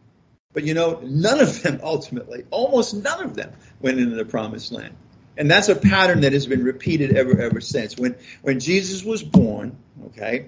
But 0.52 0.64
you 0.64 0.74
know, 0.74 1.00
none 1.02 1.40
of 1.40 1.62
them 1.62 1.80
ultimately, 1.82 2.44
almost 2.50 2.94
none 2.94 3.22
of 3.22 3.34
them 3.34 3.52
went 3.80 3.98
into 3.98 4.16
the 4.16 4.24
promised 4.24 4.72
land. 4.72 4.94
And 5.36 5.48
that's 5.48 5.68
a 5.68 5.76
pattern 5.76 6.22
that 6.22 6.32
has 6.32 6.46
been 6.46 6.64
repeated 6.64 7.16
ever, 7.16 7.40
ever 7.40 7.60
since. 7.60 7.96
When, 7.96 8.16
when 8.42 8.58
Jesus 8.58 9.04
was 9.04 9.22
born, 9.22 9.76
okay, 10.06 10.46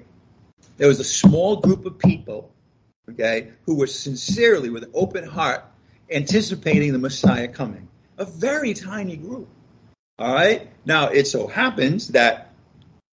there 0.78 0.88
was 0.88 0.98
a 0.98 1.04
small 1.04 1.56
group 1.56 1.86
of 1.86 1.98
people, 1.98 2.50
okay, 3.08 3.52
who 3.66 3.76
were 3.76 3.86
sincerely, 3.86 4.68
with 4.68 4.82
an 4.82 4.90
open 4.92 5.24
heart, 5.24 5.64
anticipating 6.10 6.92
the 6.92 6.98
Messiah 6.98 7.46
coming. 7.46 7.88
A 8.18 8.24
very 8.24 8.74
tiny 8.74 9.16
group. 9.16 9.48
All 10.20 10.34
right? 10.34 10.68
Now, 10.84 11.08
it 11.08 11.26
so 11.26 11.46
happens 11.46 12.08
that 12.08 12.52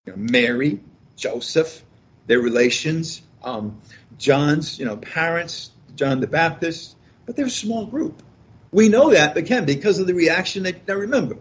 you 0.06 0.12
know, 0.12 0.18
Mary, 0.18 0.82
Joseph, 1.16 1.82
their 2.28 2.42
relations, 2.42 3.22
um, 3.44 3.82
John's, 4.18 4.78
you 4.78 4.86
know, 4.86 4.98
parents, 4.98 5.72
John 5.96 6.20
the 6.20 6.28
Baptist, 6.28 6.98
but 7.26 7.38
they're 7.38 7.46
a 7.46 7.50
small 7.50 7.86
group. 7.86 8.22
We 8.72 8.90
know 8.90 9.12
that 9.12 9.38
again 9.38 9.66
because 9.66 10.00
of 10.00 10.08
the 10.08 10.14
reaction 10.14 10.64
that 10.64 10.86
now 10.86 10.96
remember, 10.96 11.38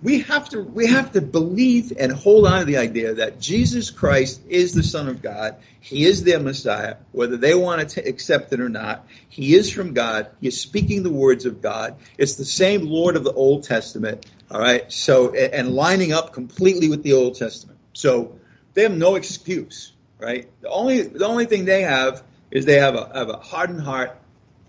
we 0.00 0.20
have 0.20 0.48
to 0.50 0.62
we 0.62 0.86
have 0.86 1.12
to 1.12 1.20
believe 1.20 1.92
and 1.98 2.12
hold 2.12 2.46
on 2.46 2.60
to 2.60 2.64
the 2.64 2.78
idea 2.78 3.14
that 3.14 3.40
Jesus 3.40 3.90
Christ 3.90 4.40
is 4.48 4.72
the 4.72 4.82
Son 4.84 5.08
of 5.08 5.20
God. 5.20 5.56
He 5.80 6.04
is 6.04 6.22
their 6.22 6.38
Messiah, 6.38 6.96
whether 7.10 7.36
they 7.36 7.54
want 7.54 7.90
to 7.90 8.08
accept 8.08 8.52
it 8.52 8.60
or 8.60 8.68
not. 8.68 9.06
He 9.28 9.54
is 9.54 9.70
from 9.70 9.92
God. 9.92 10.28
He 10.40 10.46
is 10.48 10.60
speaking 10.60 11.02
the 11.02 11.12
words 11.12 11.46
of 11.46 11.60
God. 11.60 11.96
It's 12.16 12.36
the 12.36 12.44
same 12.44 12.86
Lord 12.86 13.16
of 13.16 13.24
the 13.24 13.32
Old 13.32 13.64
Testament. 13.64 14.24
All 14.50 14.60
right. 14.60 14.90
So 14.92 15.34
and 15.34 15.74
lining 15.74 16.12
up 16.12 16.32
completely 16.32 16.88
with 16.88 17.02
the 17.02 17.12
Old 17.12 17.36
Testament. 17.36 17.78
So 17.92 18.38
they 18.74 18.82
have 18.82 18.96
no 18.96 19.14
excuse, 19.16 19.92
right? 20.18 20.48
The 20.60 20.68
only 20.68 21.02
the 21.02 21.26
only 21.26 21.46
thing 21.46 21.64
they 21.64 21.82
have 21.82 22.22
is 22.50 22.64
they 22.64 22.76
have 22.76 22.94
a 22.94 23.10
have 23.14 23.28
a 23.28 23.36
hardened 23.36 23.82
heart 23.82 24.16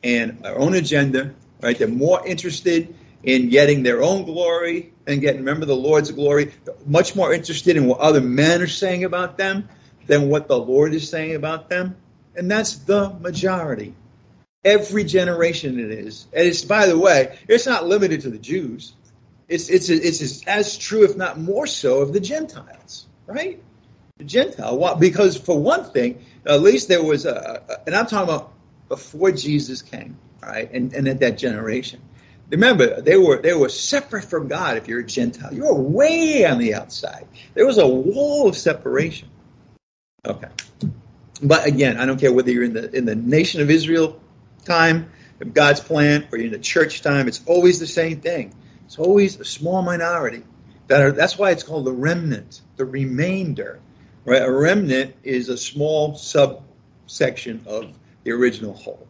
and 0.04 0.44
their 0.44 0.58
own 0.58 0.74
agenda, 0.76 1.34
right? 1.62 1.78
They're 1.78 1.88
more 1.88 2.26
interested 2.26 2.94
in 3.24 3.50
getting 3.50 3.84
their 3.84 4.02
own 4.02 4.26
glory 4.26 4.94
and 5.06 5.22
getting, 5.22 5.42
remember, 5.42 5.66
the 5.66 5.76
Lord's 5.76 6.12
glory. 6.12 6.54
Much 6.86 7.16
more 7.16 7.34
interested 7.34 7.78
in 7.78 7.86
what 7.86 8.00
other 8.00 8.22
men 8.22 8.62
are 8.62 8.68
saying 8.68 9.04
about 9.04 9.38
them 9.38 9.70
than 10.08 10.30
what 10.30 10.48
the 10.48 10.58
Lord 10.58 10.94
is 10.94 11.10
saying 11.10 11.36
about 11.36 11.70
them. 11.70 11.96
And 12.36 12.50
that's 12.50 12.76
the 12.78 13.10
majority. 13.10 13.94
Every 14.64 15.04
generation 15.04 15.80
it 15.80 15.92
is. 15.92 16.28
And 16.34 16.48
it's, 16.48 16.64
by 16.64 16.88
the 16.88 16.98
way, 16.98 17.38
it's 17.48 17.66
not 17.66 17.86
limited 17.88 18.22
to 18.22 18.30
the 18.30 18.38
Jews. 18.38 18.94
It's, 19.52 19.70
it's, 19.70 19.90
it's 19.90 20.48
as 20.48 20.78
true, 20.78 21.04
if 21.04 21.18
not 21.18 21.40
more 21.40 21.68
so, 21.68 22.02
of 22.02 22.14
the 22.14 22.20
Gentiles, 22.20 23.08
right? 23.28 23.62
The 24.18 24.24
Gentile. 24.24 24.96
Because 24.96 25.38
for 25.38 25.60
one 25.60 25.86
thing, 25.86 26.24
at 26.46 26.62
least 26.62 26.88
there 26.88 27.04
was 27.04 27.26
a, 27.26 27.82
and 27.86 27.96
I'm 27.96 28.06
talking 28.06 28.34
about 28.34 28.54
before 28.88 29.32
Jesus 29.32 29.82
came, 29.82 30.18
right? 30.42 30.72
And, 30.72 30.94
and 30.94 31.08
at 31.08 31.20
that 31.20 31.38
generation 31.38 32.02
Remember, 32.52 33.00
they 33.00 33.16
were 33.16 33.42
they 33.42 33.54
were 33.54 33.70
separate 33.70 34.26
from 34.26 34.50
God. 34.50 34.76
If 34.76 34.90
you're 34.90 35.00
a 35.00 35.06
Gentile, 35.06 35.54
you're 35.54 35.74
way 35.74 36.46
on 36.46 36.60
the 36.60 36.76
outside. 36.76 37.26
There 37.54 37.66
was 37.66 37.78
a 37.78 37.88
wall 37.88 38.50
of 38.50 38.58
separation. 38.58 39.30
Okay. 40.26 40.50
But 41.42 41.66
again, 41.66 41.98
I 41.98 42.06
don't 42.06 42.20
care 42.20 42.34
whether 42.34 42.52
you're 42.52 42.66
in 42.66 42.74
the 42.74 42.94
in 42.94 43.06
the 43.06 43.16
nation 43.16 43.62
of 43.62 43.72
Israel 43.72 44.22
time 44.66 45.12
of 45.40 45.54
God's 45.54 45.80
plan 45.80 46.28
or 46.30 46.38
you're 46.38 46.48
in 46.48 46.52
the 46.52 46.60
church 46.60 47.02
time. 47.02 47.30
It's 47.30 47.42
always 47.46 47.80
the 47.80 47.88
same 47.88 48.20
thing. 48.20 48.54
It's 48.92 49.00
always 49.00 49.40
a 49.40 49.46
small 49.46 49.82
minority 49.82 50.44
that 50.88 51.02
are. 51.02 51.14
That's 51.14 51.38
why 51.38 51.52
it's 51.52 51.64
called 51.64 51.86
the 51.86 51.94
remnant, 51.94 52.60
the 52.76 52.84
remainder. 52.84 53.80
Right? 54.26 54.42
A 54.42 54.52
remnant 54.52 55.16
is 55.24 55.48
a 55.48 55.56
small 55.56 56.16
subsection 56.16 57.64
of 57.68 57.98
the 58.26 58.32
original 58.34 58.74
whole. 58.74 59.08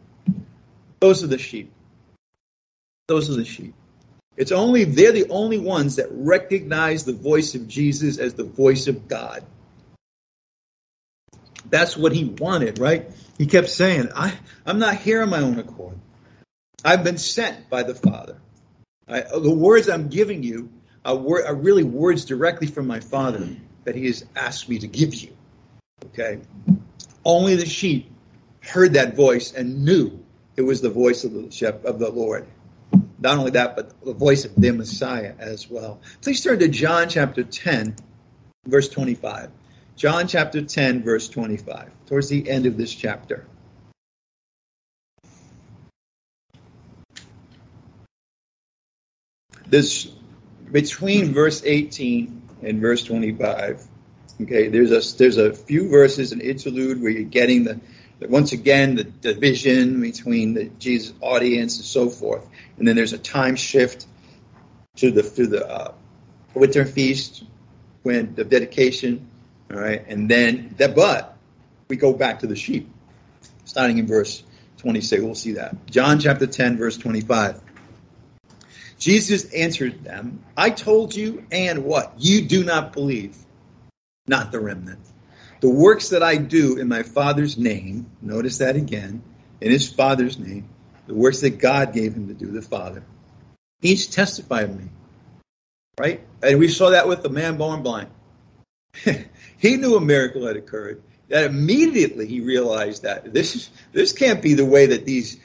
Those 1.00 1.24
are 1.24 1.26
the 1.26 1.36
sheep. 1.36 1.72
Those 3.08 3.28
are 3.28 3.34
the 3.34 3.44
sheep. 3.44 3.74
It's 4.36 4.52
only 4.52 4.84
they're 4.84 5.10
the 5.10 5.28
only 5.30 5.58
ones 5.58 5.96
that 5.96 6.06
recognize 6.12 7.04
the 7.04 7.12
voice 7.12 7.56
of 7.56 7.66
Jesus 7.66 8.18
as 8.18 8.34
the 8.34 8.44
voice 8.44 8.86
of 8.86 9.08
God. 9.08 9.42
That's 11.70 11.96
what 11.96 12.12
he 12.12 12.26
wanted, 12.26 12.78
right? 12.78 13.10
He 13.36 13.46
kept 13.46 13.68
saying, 13.68 14.10
I, 14.14 14.32
I'm 14.64 14.78
not 14.78 14.98
here 14.98 15.22
on 15.22 15.30
my 15.30 15.40
own 15.40 15.58
accord. 15.58 15.98
I've 16.84 17.02
been 17.02 17.18
sent 17.18 17.68
by 17.68 17.82
the 17.82 17.96
Father. 17.96 18.38
I, 19.08 19.20
the 19.20 19.54
words 19.54 19.88
I'm 19.88 20.08
giving 20.08 20.42
you 20.42 20.70
are, 21.04 21.16
wor- 21.16 21.44
are 21.44 21.54
really 21.54 21.82
words 21.82 22.24
directly 22.24 22.66
from 22.66 22.86
my 22.86 23.00
Father 23.00 23.48
that 23.84 23.94
he 23.94 24.06
has 24.06 24.24
asked 24.36 24.68
me 24.68 24.78
to 24.78 24.86
give 24.86 25.14
you. 25.14 25.36
Okay? 26.06 26.40
Only 27.24 27.56
the 27.56 27.66
sheep 27.66 28.10
heard 28.60 28.94
that 28.94 29.16
voice 29.16 29.52
and 29.52 29.84
knew 29.84 30.24
it 30.56 30.62
was 30.62 30.80
the 30.80 30.90
voice 30.90 31.24
of 31.24 31.32
the, 31.32 31.50
shepherd, 31.50 31.84
of 31.84 31.98
the 31.98 32.10
Lord. 32.10 32.46
Not 33.18 33.38
only 33.38 33.52
that, 33.52 33.76
but 33.76 34.04
the 34.04 34.12
voice 34.12 34.44
of 34.44 34.54
their 34.56 34.72
Messiah 34.72 35.34
as 35.38 35.70
well. 35.70 36.00
Please 36.20 36.42
turn 36.42 36.58
to 36.58 36.68
John 36.68 37.08
chapter 37.08 37.42
10, 37.42 37.96
verse 38.66 38.88
25. 38.88 39.50
John 39.96 40.26
chapter 40.26 40.62
10, 40.62 41.02
verse 41.02 41.28
25, 41.28 41.90
towards 42.06 42.28
the 42.28 42.48
end 42.48 42.66
of 42.66 42.76
this 42.76 42.92
chapter. 42.92 43.46
This 49.72 50.04
between 50.70 51.32
verse 51.32 51.62
18 51.64 52.42
and 52.62 52.82
verse 52.82 53.04
25. 53.04 53.82
Okay, 54.42 54.68
there's 54.68 54.90
a 54.90 55.16
there's 55.16 55.38
a 55.38 55.54
few 55.54 55.88
verses, 55.88 56.32
an 56.32 56.42
interlude 56.42 57.00
where 57.00 57.10
you're 57.10 57.22
getting 57.22 57.64
the 57.64 57.80
once 58.20 58.52
again 58.52 58.96
the 58.96 59.04
division 59.04 60.02
between 60.02 60.52
the 60.52 60.66
Jesus 60.78 61.14
audience 61.22 61.78
and 61.78 61.86
so 61.86 62.10
forth, 62.10 62.46
and 62.76 62.86
then 62.86 62.96
there's 62.96 63.14
a 63.14 63.18
time 63.18 63.56
shift 63.56 64.06
to 64.96 65.10
the 65.10 65.22
to 65.22 65.46
the 65.46 65.66
uh, 65.66 65.94
winter 66.52 66.84
feast 66.84 67.42
when 68.02 68.34
the 68.34 68.44
dedication 68.44 69.26
all 69.72 69.80
right, 69.80 70.04
and 70.06 70.30
then 70.30 70.74
that, 70.76 70.94
but 70.94 71.38
we 71.88 71.96
go 71.96 72.12
back 72.12 72.40
to 72.40 72.46
the 72.46 72.56
sheep, 72.56 72.90
starting 73.64 73.96
in 73.96 74.06
verse 74.06 74.42
26. 74.76 75.22
We'll 75.22 75.34
see 75.34 75.52
that. 75.52 75.86
John 75.86 76.20
chapter 76.20 76.46
10, 76.46 76.76
verse 76.76 76.98
25. 76.98 77.71
Jesus 79.02 79.52
answered 79.52 80.04
them, 80.04 80.44
I 80.56 80.70
told 80.70 81.12
you, 81.16 81.44
and 81.50 81.82
what? 81.82 82.14
You 82.18 82.42
do 82.42 82.62
not 82.62 82.92
believe, 82.92 83.36
not 84.28 84.52
the 84.52 84.60
remnant. 84.60 85.00
The 85.60 85.70
works 85.70 86.10
that 86.10 86.22
I 86.22 86.36
do 86.36 86.76
in 86.76 86.86
my 86.86 87.02
Father's 87.02 87.58
name, 87.58 88.06
notice 88.20 88.58
that 88.58 88.76
again, 88.76 89.24
in 89.60 89.72
his 89.72 89.92
Father's 89.92 90.38
name, 90.38 90.68
the 91.08 91.14
works 91.14 91.40
that 91.40 91.58
God 91.58 91.92
gave 91.92 92.14
him 92.14 92.28
to 92.28 92.34
do, 92.34 92.52
the 92.52 92.62
Father, 92.62 93.02
each 93.80 94.12
testify 94.12 94.60
of 94.60 94.78
me. 94.78 94.88
Right? 95.98 96.20
And 96.40 96.60
we 96.60 96.68
saw 96.68 96.90
that 96.90 97.08
with 97.08 97.24
the 97.24 97.28
man 97.28 97.56
born 97.56 97.82
blind. 97.82 98.08
he 99.58 99.78
knew 99.78 99.96
a 99.96 100.00
miracle 100.00 100.46
had 100.46 100.54
occurred. 100.56 101.02
That 101.28 101.46
immediately 101.46 102.28
he 102.28 102.40
realized 102.40 103.02
that 103.02 103.34
this 103.34 103.68
this 103.90 104.12
can't 104.12 104.40
be 104.42 104.54
the 104.54 104.64
way 104.64 104.86
that 104.86 105.04
these 105.04 105.40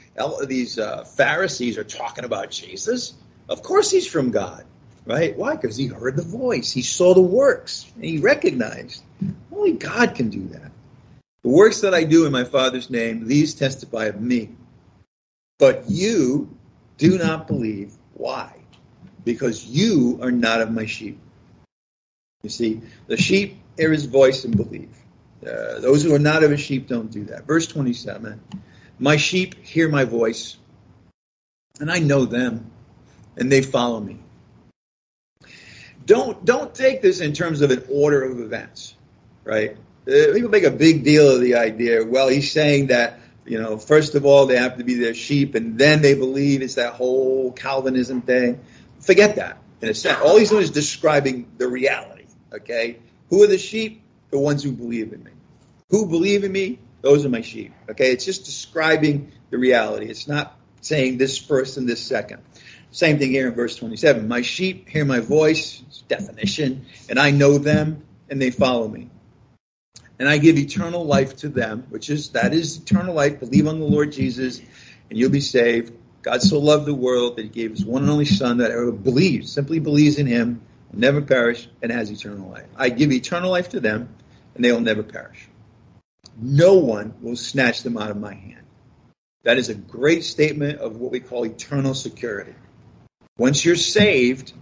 these 0.46 0.78
uh, 0.78 1.06
Pharisees 1.06 1.80
are 1.80 1.84
talking 1.84 2.24
about 2.24 2.52
Jesus. 2.52 3.16
Of 3.50 3.64
course, 3.64 3.92
he's 3.92 4.08
from 4.08 4.32
God, 4.32 4.66
right? 5.06 5.38
Why? 5.38 5.56
Because 5.56 5.78
he 5.78 5.88
heard 5.88 6.16
the 6.16 6.24
voice, 6.24 6.72
he 6.72 6.82
saw 6.82 7.14
the 7.14 7.22
works, 7.22 7.92
and 7.96 8.04
he 8.04 8.20
recognized 8.20 9.04
only 9.52 9.74
God 9.74 10.16
can 10.16 10.30
do 10.30 10.48
that. 10.50 10.72
The 11.44 11.50
works 11.50 11.82
that 11.82 11.94
I 11.94 12.04
do 12.04 12.26
in 12.26 12.32
my 12.32 12.44
Father's 12.44 12.90
name, 12.90 13.28
these 13.28 13.54
testify 13.54 14.06
of 14.06 14.20
me. 14.22 14.50
But 15.60 15.90
you 15.90 16.56
do 16.98 17.18
not 17.18 17.48
believe. 17.48 17.94
Why? 18.14 18.54
Because 19.24 19.66
you 19.66 20.20
are 20.22 20.32
not 20.32 20.62
of 20.62 20.72
my 20.72 20.86
sheep. 20.86 21.20
You 22.44 22.50
see, 22.50 22.82
the 23.08 23.18
sheep 23.18 23.58
hear 23.78 23.92
his 23.92 24.06
voice 24.06 24.46
and 24.46 24.56
believe. 24.56 24.96
Uh, 25.42 25.80
those 25.80 26.04
who 26.04 26.14
are 26.14 26.20
not 26.20 26.44
of 26.44 26.52
his 26.52 26.60
sheep 26.60 26.88
don't 26.88 27.12
do 27.12 27.26
that. 27.26 27.46
Verse 27.46 27.68
27 27.68 28.40
My 29.00 29.18
sheep 29.18 29.64
hear 29.64 29.90
my 29.90 30.04
voice, 30.04 30.58
and 31.80 31.92
I 31.92 32.00
know 32.00 32.26
them, 32.26 32.72
and 33.38 33.52
they 33.52 33.62
follow 33.62 34.00
me. 34.00 34.20
Don't, 36.06 36.44
don't 36.46 36.74
take 36.74 37.02
this 37.02 37.20
in 37.20 37.34
terms 37.34 37.62
of 37.62 37.72
an 37.72 37.84
order 37.90 38.24
of 38.24 38.40
events, 38.40 38.96
right? 39.44 39.78
Uh, 40.08 40.34
people 40.34 40.50
make 40.50 40.64
a 40.64 40.72
big 40.72 41.04
deal 41.04 41.36
of 41.36 41.42
the 41.42 41.56
idea. 41.56 42.06
Well, 42.06 42.30
he's 42.30 42.52
saying 42.52 42.88
that, 42.88 43.20
you 43.46 43.62
know, 43.62 43.78
first 43.78 44.16
of 44.16 44.26
all, 44.26 44.46
they 44.46 44.58
have 44.58 44.78
to 44.78 44.84
be 44.84 44.96
their 44.96 45.14
sheep, 45.14 45.56
and 45.56 45.78
then 45.78 46.02
they 46.02 46.14
believe 46.14 46.62
it's 46.62 46.76
that 46.76 46.94
whole 46.94 47.52
Calvinism 47.52 48.22
thing. 48.22 48.62
Forget 49.02 49.36
that. 49.36 49.58
In 49.82 49.90
a 49.90 49.94
sense, 49.94 50.20
all 50.22 50.38
he's 50.38 50.50
doing 50.50 50.64
is 50.64 50.72
describing 50.72 51.48
the 51.58 51.68
reality. 51.68 52.26
Okay, 52.54 53.00
who 53.30 53.44
are 53.44 53.48
the 53.48 53.58
sheep? 53.58 54.02
The 54.32 54.40
ones 54.40 54.64
who 54.64 54.72
believe 54.72 55.14
in 55.14 55.24
me. 55.24 55.32
Who 55.90 56.08
believe 56.08 56.44
in 56.44 56.52
me? 56.52 56.80
Those 57.02 57.26
are 57.26 57.30
my 57.30 57.42
sheep. 57.42 57.74
Okay, 57.90 58.12
it's 58.12 58.26
just 58.26 58.46
describing 58.46 59.32
the 59.50 59.58
reality. 59.58 60.08
It's 60.08 60.28
not 60.28 60.58
saying 60.82 61.18
this 61.18 61.38
first 61.38 61.78
and 61.78 61.88
this 61.88 62.02
second. 62.02 62.42
Same 62.92 63.20
thing 63.20 63.32
here 63.32 63.48
in 63.48 63.54
verse 63.54 63.76
27. 63.76 64.28
My 64.28 64.42
sheep 64.42 64.88
hear 64.88 65.06
my 65.06 65.20
voice, 65.20 65.80
definition, 66.08 66.86
and 67.10 67.20
I 67.20 67.32
know 67.32 67.58
them 67.58 68.04
and 68.30 68.42
they 68.42 68.52
follow 68.52 68.88
me. 68.88 69.10
And 70.20 70.28
I 70.28 70.38
give 70.38 70.58
eternal 70.58 71.06
life 71.06 71.38
to 71.38 71.50
them, 71.50 71.86
which 71.90 72.10
is, 72.10 72.30
that 72.30 72.54
is 72.54 72.78
eternal 72.78 73.14
life. 73.14 73.40
Believe 73.40 73.68
on 73.68 73.80
the 73.80 73.86
Lord 73.86 74.12
Jesus 74.12 74.60
and 74.60 75.18
you'll 75.18 75.30
be 75.30 75.42
saved. 75.42 75.94
God 76.24 76.42
so 76.42 76.60
loved 76.60 76.86
the 76.86 76.94
world 76.94 77.38
that 77.38 77.44
he 77.44 77.50
gave 77.50 77.72
his 77.72 77.86
one 77.86 78.02
and 78.02 78.12
only 78.12 78.26
son 78.26 78.58
that 78.58 78.72
whoever 78.72 78.92
believes, 78.92 79.52
simply 79.52 79.80
believes 79.80 80.18
in 80.18 80.26
him, 80.26 80.62
will 80.92 81.00
never 81.00 81.22
perish 81.22 81.70
and 81.82 81.92
has 81.92 82.10
eternal 82.10 82.50
life. 82.50 82.68
I 82.76 82.90
give 82.90 83.12
eternal 83.12 83.52
life 83.52 83.70
to 83.70 83.80
them 83.80 84.10
and 84.56 84.66
they 84.66 84.72
will 84.72 84.82
never 84.82 85.04
perish. 85.04 85.48
No 86.40 86.76
one 86.76 87.14
will 87.22 87.36
snatch 87.36 87.84
them 87.84 87.98
out 87.98 88.12
of 88.12 88.18
my 88.18 88.34
hand. 88.34 88.66
That 89.44 89.58
is 89.58 89.70
a 89.70 89.76
great 89.76 90.24
statement 90.24 90.80
of 90.80 90.98
what 90.98 91.12
we 91.12 91.20
call 91.20 91.46
eternal 91.46 91.94
security. 91.94 92.54
Once 93.38 93.64
you're 93.64 93.76
saved, 93.76 94.54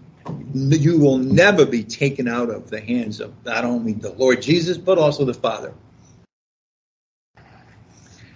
you 0.53 0.99
will 0.99 1.17
never 1.17 1.65
be 1.65 1.83
taken 1.83 2.27
out 2.27 2.49
of 2.49 2.69
the 2.69 2.81
hands 2.81 3.21
of 3.21 3.33
not 3.45 3.63
only 3.63 3.93
the 3.93 4.11
Lord 4.11 4.41
Jesus, 4.41 4.77
but 4.77 4.97
also 4.97 5.23
the 5.23 5.33
Father. 5.33 5.73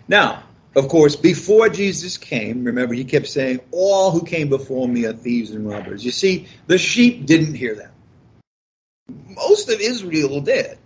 Now, 0.08 0.44
of 0.76 0.88
course, 0.88 1.16
before 1.16 1.70
Jesus 1.70 2.18
came, 2.18 2.64
remember, 2.64 2.94
he 2.94 3.04
kept 3.04 3.28
saying, 3.28 3.60
All 3.72 4.12
who 4.12 4.24
came 4.24 4.50
before 4.50 4.88
me 4.88 5.06
are 5.06 5.14
thieves 5.14 5.52
and 5.52 5.68
robbers. 5.68 6.06
You 6.06 6.12
see, 6.12 6.48
the 6.68 6.78
sheep 6.78 7.26
didn't 7.26 7.56
hear 7.56 7.76
that. 7.76 7.92
Most 9.28 9.70
of 9.70 9.80
Israel 9.82 10.42
did, 10.42 10.78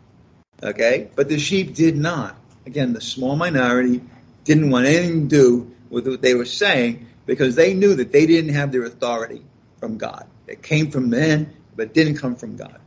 okay? 0.61 1.09
But 1.15 1.29
the 1.29 1.37
sheep 1.37 1.75
did 1.75 1.97
not. 1.97 2.37
Again, 2.65 2.93
the 2.93 3.01
small 3.01 3.35
minority 3.35 4.01
didn't 4.45 4.69
want 4.69 4.85
anything 4.85 5.27
to 5.27 5.35
do 5.35 5.71
with 5.89 6.07
what 6.07 6.21
they 6.21 6.33
were 6.33 6.45
saying 6.45 7.07
because 7.25 7.55
they 7.55 7.73
knew 7.73 7.95
that 7.95 8.11
they 8.11 8.25
didn't 8.25 8.53
have 8.53 8.71
their 8.71 8.83
authority 8.83 9.43
from 9.79 9.97
God. 9.97 10.27
It 10.47 10.61
came 10.61 10.91
from 10.91 11.09
men, 11.09 11.53
but 11.75 11.93
didn't 11.93 12.17
come 12.17 12.35
from 12.35 12.55
God. 12.55 12.79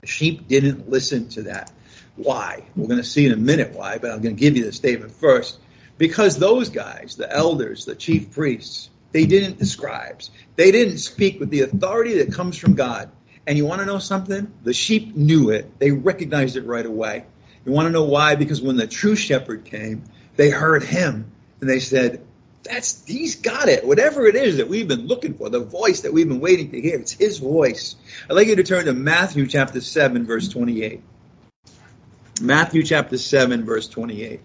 The 0.00 0.06
sheep 0.06 0.48
didn't 0.48 0.90
listen 0.90 1.28
to 1.30 1.42
that. 1.44 1.70
Why? 2.16 2.64
We're 2.76 2.88
going 2.88 3.00
to 3.00 3.04
see 3.04 3.26
in 3.26 3.32
a 3.32 3.36
minute 3.36 3.72
why, 3.72 3.98
but 3.98 4.10
I'm 4.10 4.20
going 4.20 4.36
to 4.36 4.40
give 4.40 4.56
you 4.56 4.64
the 4.64 4.72
statement 4.72 5.12
first. 5.12 5.58
Because 5.98 6.38
those 6.38 6.68
guys, 6.68 7.16
the 7.16 7.32
elders, 7.32 7.84
the 7.84 7.94
chief 7.94 8.32
priests, 8.32 8.90
they 9.12 9.26
didn't, 9.26 9.58
the 9.58 9.66
scribes, 9.66 10.30
they 10.56 10.72
didn't 10.72 10.98
speak 10.98 11.38
with 11.38 11.50
the 11.50 11.60
authority 11.60 12.18
that 12.18 12.32
comes 12.32 12.56
from 12.56 12.74
God. 12.74 13.10
And 13.46 13.56
you 13.56 13.66
want 13.66 13.80
to 13.80 13.86
know 13.86 13.98
something? 13.98 14.52
The 14.62 14.72
sheep 14.72 15.14
knew 15.14 15.50
it. 15.50 15.78
They 15.78 15.90
recognized 15.90 16.56
it 16.56 16.64
right 16.64 16.86
away. 16.86 17.24
You 17.64 17.72
want 17.72 17.86
to 17.86 17.92
know 17.92 18.04
why? 18.04 18.34
Because 18.34 18.60
when 18.60 18.76
the 18.76 18.86
true 18.86 19.16
shepherd 19.16 19.64
came, 19.64 20.04
they 20.36 20.50
heard 20.50 20.82
him 20.82 21.30
and 21.60 21.68
they 21.68 21.80
said, 21.80 22.24
that's 22.62 23.04
he's 23.06 23.36
got 23.36 23.68
it. 23.68 23.86
Whatever 23.86 24.26
it 24.26 24.36
is 24.36 24.58
that 24.58 24.68
we've 24.68 24.88
been 24.88 25.06
looking 25.06 25.34
for, 25.34 25.50
the 25.50 25.60
voice 25.60 26.02
that 26.02 26.12
we've 26.12 26.28
been 26.28 26.40
waiting 26.40 26.70
to 26.72 26.80
hear, 26.80 26.98
it's 26.98 27.12
his 27.12 27.38
voice. 27.38 27.96
I'd 28.28 28.34
like 28.34 28.48
you 28.48 28.56
to 28.56 28.62
turn 28.62 28.86
to 28.86 28.92
Matthew 28.92 29.46
chapter 29.46 29.80
7, 29.80 30.26
verse 30.26 30.48
28. 30.48 31.02
Matthew 32.40 32.82
chapter 32.82 33.18
7, 33.18 33.64
verse 33.64 33.88
28. 33.88 34.40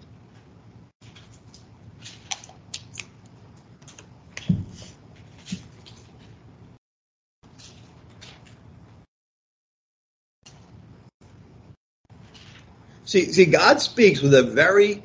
See, 13.06 13.32
see, 13.32 13.46
God 13.46 13.80
speaks 13.80 14.22
with 14.22 14.34
a 14.34 14.44
very 14.44 15.02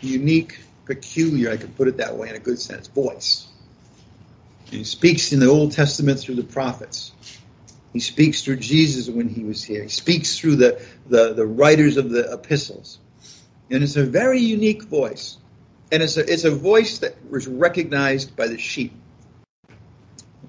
unique, 0.00 0.58
peculiar, 0.86 1.50
I 1.50 1.56
could 1.56 1.76
put 1.76 1.88
it 1.88 1.98
that 1.98 2.16
way 2.16 2.28
in 2.28 2.34
a 2.34 2.40
good 2.40 2.58
sense, 2.58 2.88
voice. 2.88 3.46
And 4.66 4.74
he 4.74 4.84
speaks 4.84 5.32
in 5.32 5.40
the 5.40 5.46
Old 5.46 5.72
Testament 5.72 6.20
through 6.20 6.36
the 6.36 6.44
prophets. 6.44 7.12
He 7.92 8.00
speaks 8.00 8.42
through 8.42 8.56
Jesus 8.56 9.08
when 9.08 9.28
he 9.28 9.44
was 9.44 9.62
here. 9.62 9.84
He 9.84 9.88
speaks 9.88 10.38
through 10.38 10.56
the, 10.56 10.84
the, 11.08 11.32
the 11.32 11.46
writers 11.46 11.96
of 11.96 12.10
the 12.10 12.32
epistles. 12.32 12.98
And 13.70 13.82
it's 13.82 13.96
a 13.96 14.04
very 14.04 14.40
unique 14.40 14.82
voice. 14.84 15.38
And 15.92 16.02
it's 16.02 16.16
a, 16.16 16.30
it's 16.30 16.44
a 16.44 16.50
voice 16.50 16.98
that 16.98 17.14
was 17.30 17.46
recognized 17.46 18.34
by 18.36 18.48
the 18.48 18.58
sheep, 18.58 18.92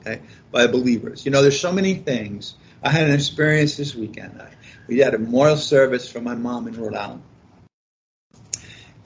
okay, 0.01 0.21
by 0.51 0.65
believers. 0.67 1.23
You 1.23 1.31
know, 1.31 1.41
there's 1.41 1.59
so 1.59 1.71
many 1.71 1.93
things. 1.93 2.55
I 2.81 2.89
had 2.89 3.07
an 3.07 3.13
experience 3.13 3.77
this 3.77 3.93
weekend. 3.93 4.41
I, 4.41 4.49
we 4.87 4.99
had 4.99 5.13
a 5.13 5.19
memorial 5.19 5.57
service 5.57 6.09
for 6.11 6.21
my 6.21 6.35
mom 6.35 6.67
in 6.67 6.73
Rhode 6.73 6.95
Island. 6.95 7.21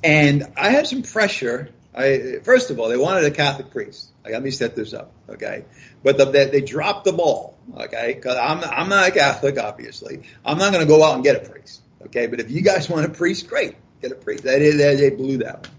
And 0.04 0.54
I 0.58 0.70
had 0.70 0.88
some 0.88 1.04
pressure. 1.04 1.70
I, 1.94 2.40
first 2.44 2.70
of 2.70 2.80
all, 2.80 2.90
they 2.90 2.98
wanted 2.98 3.26
a 3.26 3.32
Catholic 3.32 3.72
priest. 3.72 4.10
I 4.26 4.32
let 4.32 4.44
me 4.44 4.52
set 4.52 4.76
this 4.76 4.94
up, 4.94 5.12
okay? 5.28 5.66
But 6.04 6.18
the, 6.18 6.26
they, 6.26 6.46
they 6.46 6.62
dropped 6.62 7.06
the 7.06 7.14
ball, 7.14 7.58
okay? 7.76 8.14
Because 8.14 8.38
I'm, 8.38 8.64
I'm 8.64 8.90
not 8.90 9.08
a 9.08 9.12
Catholic, 9.12 9.58
obviously. 9.58 10.24
I'm 10.46 10.58
not 10.58 10.72
going 10.72 10.86
to 10.86 10.88
go 10.88 11.04
out 11.04 11.16
and 11.16 11.24
get 11.24 11.44
a 11.44 11.50
priest, 11.50 11.82
okay? 12.06 12.28
But 12.28 12.40
if 12.40 12.52
you 12.52 12.62
guys 12.62 12.90
want 12.90 13.06
a 13.06 13.10
priest, 13.10 13.48
great, 13.48 13.76
get 14.02 14.12
a 14.12 14.16
priest. 14.16 14.44
They, 14.44 14.72
they, 14.72 14.96
they 14.96 15.10
blew 15.10 15.38
that 15.40 15.68
one. 15.68 15.76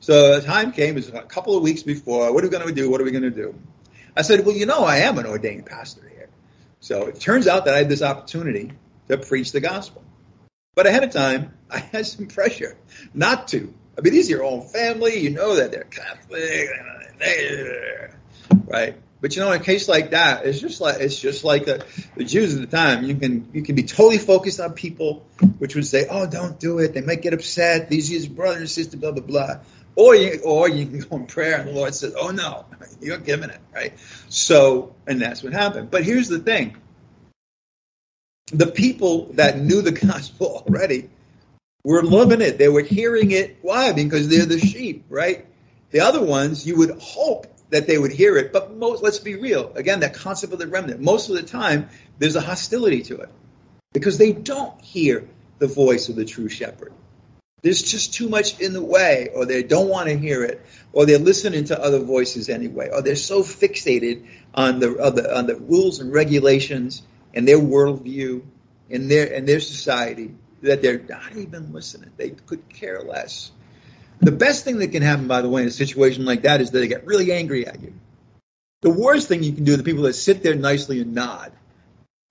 So 0.00 0.38
the 0.38 0.46
time 0.46 0.72
came, 0.72 0.90
it 0.90 0.94
was 0.94 1.08
a 1.08 1.22
couple 1.22 1.56
of 1.56 1.62
weeks 1.62 1.82
before, 1.82 2.32
what 2.32 2.44
are 2.44 2.46
we 2.46 2.50
going 2.52 2.68
to 2.68 2.74
do? 2.74 2.88
What 2.88 3.00
are 3.00 3.04
we 3.04 3.10
going 3.10 3.24
to 3.24 3.30
do? 3.30 3.54
I 4.16 4.22
said, 4.22 4.46
well, 4.46 4.56
you 4.56 4.66
know, 4.66 4.84
I 4.84 4.98
am 4.98 5.18
an 5.18 5.26
ordained 5.26 5.66
pastor 5.66 6.08
here. 6.08 6.28
So 6.80 7.06
it 7.06 7.20
turns 7.20 7.46
out 7.48 7.64
that 7.64 7.74
I 7.74 7.78
had 7.78 7.88
this 7.88 8.02
opportunity 8.02 8.72
to 9.08 9.18
preach 9.18 9.52
the 9.52 9.60
gospel. 9.60 10.04
But 10.74 10.86
ahead 10.86 11.04
of 11.04 11.10
time, 11.10 11.54
I 11.70 11.78
had 11.78 12.06
some 12.06 12.26
pressure 12.26 12.76
not 13.14 13.48
to. 13.48 13.74
I 13.96 14.00
mean, 14.00 14.12
these 14.12 14.28
are 14.28 14.36
your 14.36 14.44
own 14.44 14.62
family. 14.62 15.18
You 15.18 15.30
know 15.30 15.56
that 15.56 15.72
they're 15.72 15.84
Catholic, 15.84 16.68
right? 18.66 18.96
But 19.20 19.34
you 19.34 19.42
know, 19.42 19.50
in 19.50 19.60
a 19.60 19.64
case 19.64 19.88
like 19.88 20.10
that, 20.10 20.46
it's 20.46 20.60
just 20.60 20.80
like 20.80 21.00
it's 21.00 21.18
just 21.18 21.42
like 21.42 21.64
the, 21.64 21.84
the 22.16 22.24
Jews 22.24 22.54
at 22.54 22.60
the 22.60 22.76
time. 22.76 23.04
You 23.04 23.16
can 23.16 23.48
you 23.52 23.62
can 23.62 23.74
be 23.74 23.82
totally 23.82 24.18
focused 24.18 24.60
on 24.60 24.74
people, 24.74 25.26
which 25.58 25.74
would 25.74 25.86
say, 25.86 26.06
"Oh, 26.08 26.26
don't 26.26 26.60
do 26.60 26.78
it. 26.78 26.94
They 26.94 27.00
might 27.00 27.22
get 27.22 27.34
upset. 27.34 27.88
These 27.88 28.10
are 28.10 28.14
his 28.14 28.28
brothers 28.28 28.60
and 28.60 28.70
sisters, 28.70 29.00
blah 29.00 29.10
blah 29.10 29.24
blah." 29.24 29.60
Or 29.96 30.14
you 30.14 30.40
or 30.44 30.68
you 30.68 30.86
can 30.86 31.00
go 31.00 31.16
in 31.16 31.26
prayer, 31.26 31.58
and 31.58 31.70
the 31.70 31.72
Lord 31.72 31.94
says, 31.96 32.14
"Oh 32.16 32.30
no, 32.30 32.66
you're 33.00 33.18
giving 33.18 33.50
it 33.50 33.60
right." 33.74 33.94
So, 34.28 34.94
and 35.08 35.20
that's 35.20 35.42
what 35.42 35.52
happened. 35.52 35.90
But 35.90 36.04
here's 36.04 36.28
the 36.28 36.38
thing: 36.38 36.76
the 38.52 38.66
people 38.66 39.26
that 39.34 39.58
knew 39.58 39.82
the 39.82 39.92
gospel 40.06 40.64
already 40.66 41.10
were 41.84 42.02
loving 42.02 42.40
it. 42.40 42.58
They 42.58 42.68
were 42.68 42.82
hearing 42.82 43.30
it. 43.30 43.58
Why? 43.62 43.92
Because 43.92 44.28
they're 44.28 44.46
the 44.46 44.58
sheep, 44.58 45.04
right? 45.08 45.46
The 45.90 46.00
other 46.00 46.22
ones, 46.22 46.66
you 46.66 46.76
would 46.76 46.98
hope 47.00 47.46
that 47.70 47.86
they 47.86 47.98
would 47.98 48.12
hear 48.12 48.36
it, 48.36 48.52
but 48.52 48.74
most, 48.74 49.02
let's 49.02 49.18
be 49.18 49.34
real. 49.34 49.72
Again, 49.74 50.00
that 50.00 50.14
concept 50.14 50.52
of 50.52 50.58
the 50.58 50.66
remnant, 50.66 51.00
most 51.00 51.28
of 51.28 51.36
the 51.36 51.42
time, 51.42 51.88
there's 52.18 52.36
a 52.36 52.40
hostility 52.40 53.02
to 53.02 53.18
it 53.18 53.28
because 53.92 54.18
they 54.18 54.32
don't 54.32 54.80
hear 54.80 55.28
the 55.58 55.66
voice 55.66 56.08
of 56.08 56.16
the 56.16 56.24
true 56.24 56.48
shepherd. 56.48 56.92
There's 57.62 57.82
just 57.82 58.14
too 58.14 58.28
much 58.28 58.60
in 58.60 58.72
the 58.72 58.82
way, 58.82 59.30
or 59.34 59.44
they 59.44 59.62
don't 59.62 59.88
want 59.88 60.08
to 60.08 60.16
hear 60.16 60.44
it, 60.44 60.64
or 60.92 61.06
they're 61.06 61.18
listening 61.18 61.64
to 61.64 61.82
other 61.82 61.98
voices 61.98 62.48
anyway, 62.48 62.88
or 62.92 63.02
they're 63.02 63.16
so 63.16 63.42
fixated 63.42 64.26
on 64.54 64.78
the, 64.78 65.04
on 65.04 65.14
the, 65.14 65.36
on 65.36 65.46
the 65.46 65.56
rules 65.56 65.98
and 65.98 66.12
regulations 66.12 67.02
and 67.38 67.46
their 67.46 67.60
worldview 67.60 68.42
and 68.90 69.08
their 69.08 69.32
and 69.32 69.48
their 69.48 69.60
society 69.60 70.34
that 70.62 70.82
they're 70.82 70.98
not 70.98 71.36
even 71.36 71.72
listening. 71.72 72.10
They 72.16 72.30
could 72.30 72.68
care 72.68 73.00
less. 73.00 73.52
The 74.20 74.32
best 74.32 74.64
thing 74.64 74.78
that 74.80 74.88
can 74.88 75.04
happen, 75.04 75.28
by 75.28 75.40
the 75.42 75.48
way, 75.48 75.62
in 75.62 75.68
a 75.68 75.70
situation 75.70 76.24
like 76.24 76.42
that 76.42 76.60
is 76.60 76.72
that 76.72 76.80
they 76.80 76.88
get 76.88 77.06
really 77.06 77.30
angry 77.30 77.64
at 77.64 77.80
you. 77.80 77.94
The 78.82 78.90
worst 78.90 79.28
thing 79.28 79.44
you 79.44 79.52
can 79.52 79.62
do 79.62 79.76
the 79.76 79.84
people 79.84 80.02
that 80.02 80.14
sit 80.14 80.42
there 80.42 80.56
nicely 80.56 81.00
and 81.00 81.14
nod, 81.14 81.52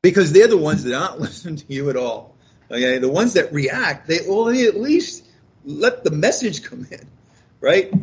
because 0.03 0.33
they're 0.33 0.49
the 0.49 0.57
ones 0.57 0.83
that 0.83 0.93
aren't 0.93 1.21
listening 1.21 1.55
to 1.55 1.73
you 1.73 1.89
at 1.89 1.95
all. 1.95 2.35
Okay, 2.69 2.97
the 2.97 3.09
ones 3.09 3.35
that 3.35 3.53
react, 3.53 4.07
they 4.07 4.17
they 4.17 4.67
at 4.67 4.75
least 4.75 5.25
let 5.63 6.03
the 6.03 6.11
message 6.11 6.63
come 6.63 6.85
in, 6.91 7.07
right? 7.61 7.93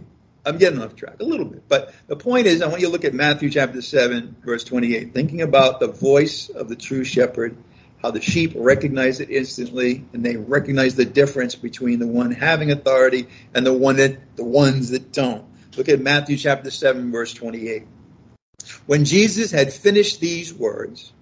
I'm 0.46 0.58
getting 0.58 0.82
off 0.82 0.94
track 0.94 1.16
a 1.20 1.24
little 1.24 1.46
bit, 1.46 1.68
but 1.68 1.94
the 2.06 2.16
point 2.16 2.46
is, 2.46 2.60
I 2.60 2.66
want 2.66 2.80
you 2.80 2.88
to 2.88 2.92
look 2.92 3.04
at 3.04 3.14
Matthew 3.14 3.50
chapter 3.50 3.80
seven, 3.80 4.36
verse 4.44 4.64
28, 4.64 5.14
thinking 5.14 5.40
about 5.40 5.80
the 5.80 5.88
voice 5.88 6.50
of 6.50 6.68
the 6.68 6.76
true 6.76 7.04
shepherd 7.04 7.56
how 8.04 8.10
the 8.10 8.20
sheep 8.20 8.52
recognize 8.54 9.20
it 9.20 9.30
instantly 9.30 10.04
and 10.12 10.22
they 10.22 10.36
recognize 10.36 10.94
the 10.94 11.06
difference 11.06 11.54
between 11.54 11.98
the 11.98 12.06
one 12.06 12.30
having 12.30 12.70
authority 12.70 13.26
and 13.54 13.64
the 13.64 13.72
one 13.72 13.96
that 13.96 14.36
the 14.36 14.44
ones 14.44 14.90
that 14.90 15.10
don't. 15.10 15.42
Look 15.78 15.88
at 15.88 16.02
Matthew 16.02 16.36
chapter 16.36 16.70
7 16.70 17.10
verse 17.10 17.32
28. 17.32 17.86
When 18.84 19.06
Jesus 19.06 19.50
had 19.50 19.72
finished 19.72 20.20
these 20.20 20.52
words, 20.52 21.14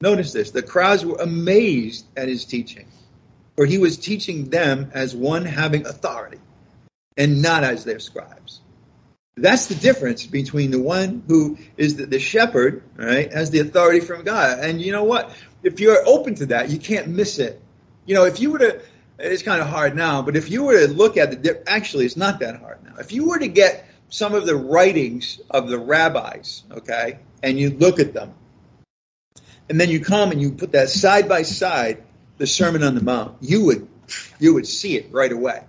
notice 0.00 0.32
this, 0.32 0.52
the 0.52 0.62
crowds 0.62 1.04
were 1.04 1.16
amazed 1.16 2.06
at 2.16 2.28
his 2.28 2.46
teaching, 2.46 2.86
for 3.54 3.66
he 3.66 3.76
was 3.76 3.98
teaching 3.98 4.48
them 4.48 4.90
as 4.94 5.14
one 5.14 5.44
having 5.44 5.86
authority 5.86 6.38
and 7.20 7.42
not 7.42 7.64
as 7.64 7.84
their 7.84 7.98
scribes. 7.98 8.62
That's 9.36 9.66
the 9.66 9.74
difference 9.74 10.26
between 10.26 10.70
the 10.70 10.80
one 10.80 11.22
who 11.28 11.58
is 11.76 11.96
the, 11.96 12.06
the 12.06 12.18
shepherd, 12.18 12.82
right, 12.96 13.30
has 13.30 13.50
the 13.50 13.58
authority 13.60 14.00
from 14.00 14.24
God. 14.24 14.58
And 14.60 14.80
you 14.80 14.90
know 14.90 15.04
what? 15.04 15.30
If 15.62 15.80
you're 15.80 16.02
open 16.06 16.34
to 16.36 16.46
that, 16.46 16.70
you 16.70 16.78
can't 16.78 17.08
miss 17.08 17.38
it. 17.38 17.60
You 18.06 18.14
know, 18.14 18.24
if 18.24 18.40
you 18.40 18.52
were 18.52 18.58
to, 18.60 18.80
it's 19.18 19.42
kind 19.42 19.60
of 19.60 19.68
hard 19.68 19.94
now, 19.94 20.22
but 20.22 20.34
if 20.34 20.50
you 20.50 20.64
were 20.64 20.86
to 20.86 20.88
look 20.88 21.18
at 21.18 21.42
the, 21.42 21.62
actually, 21.68 22.06
it's 22.06 22.16
not 22.16 22.40
that 22.40 22.58
hard 22.58 22.82
now. 22.84 22.94
If 22.98 23.12
you 23.12 23.28
were 23.28 23.38
to 23.38 23.48
get 23.48 23.86
some 24.08 24.34
of 24.34 24.46
the 24.46 24.56
writings 24.56 25.40
of 25.50 25.68
the 25.68 25.78
rabbis, 25.78 26.62
okay, 26.72 27.18
and 27.42 27.58
you 27.58 27.68
look 27.68 28.00
at 28.00 28.14
them, 28.14 28.32
and 29.68 29.78
then 29.78 29.90
you 29.90 30.00
come 30.00 30.32
and 30.32 30.40
you 30.40 30.52
put 30.52 30.72
that 30.72 30.88
side 30.88 31.28
by 31.28 31.42
side, 31.42 32.02
the 32.38 32.46
Sermon 32.46 32.82
on 32.82 32.94
the 32.94 33.02
Mount, 33.02 33.36
you 33.42 33.66
would, 33.66 33.88
you 34.38 34.54
would 34.54 34.66
see 34.66 34.96
it 34.96 35.12
right 35.12 35.30
away. 35.30 35.64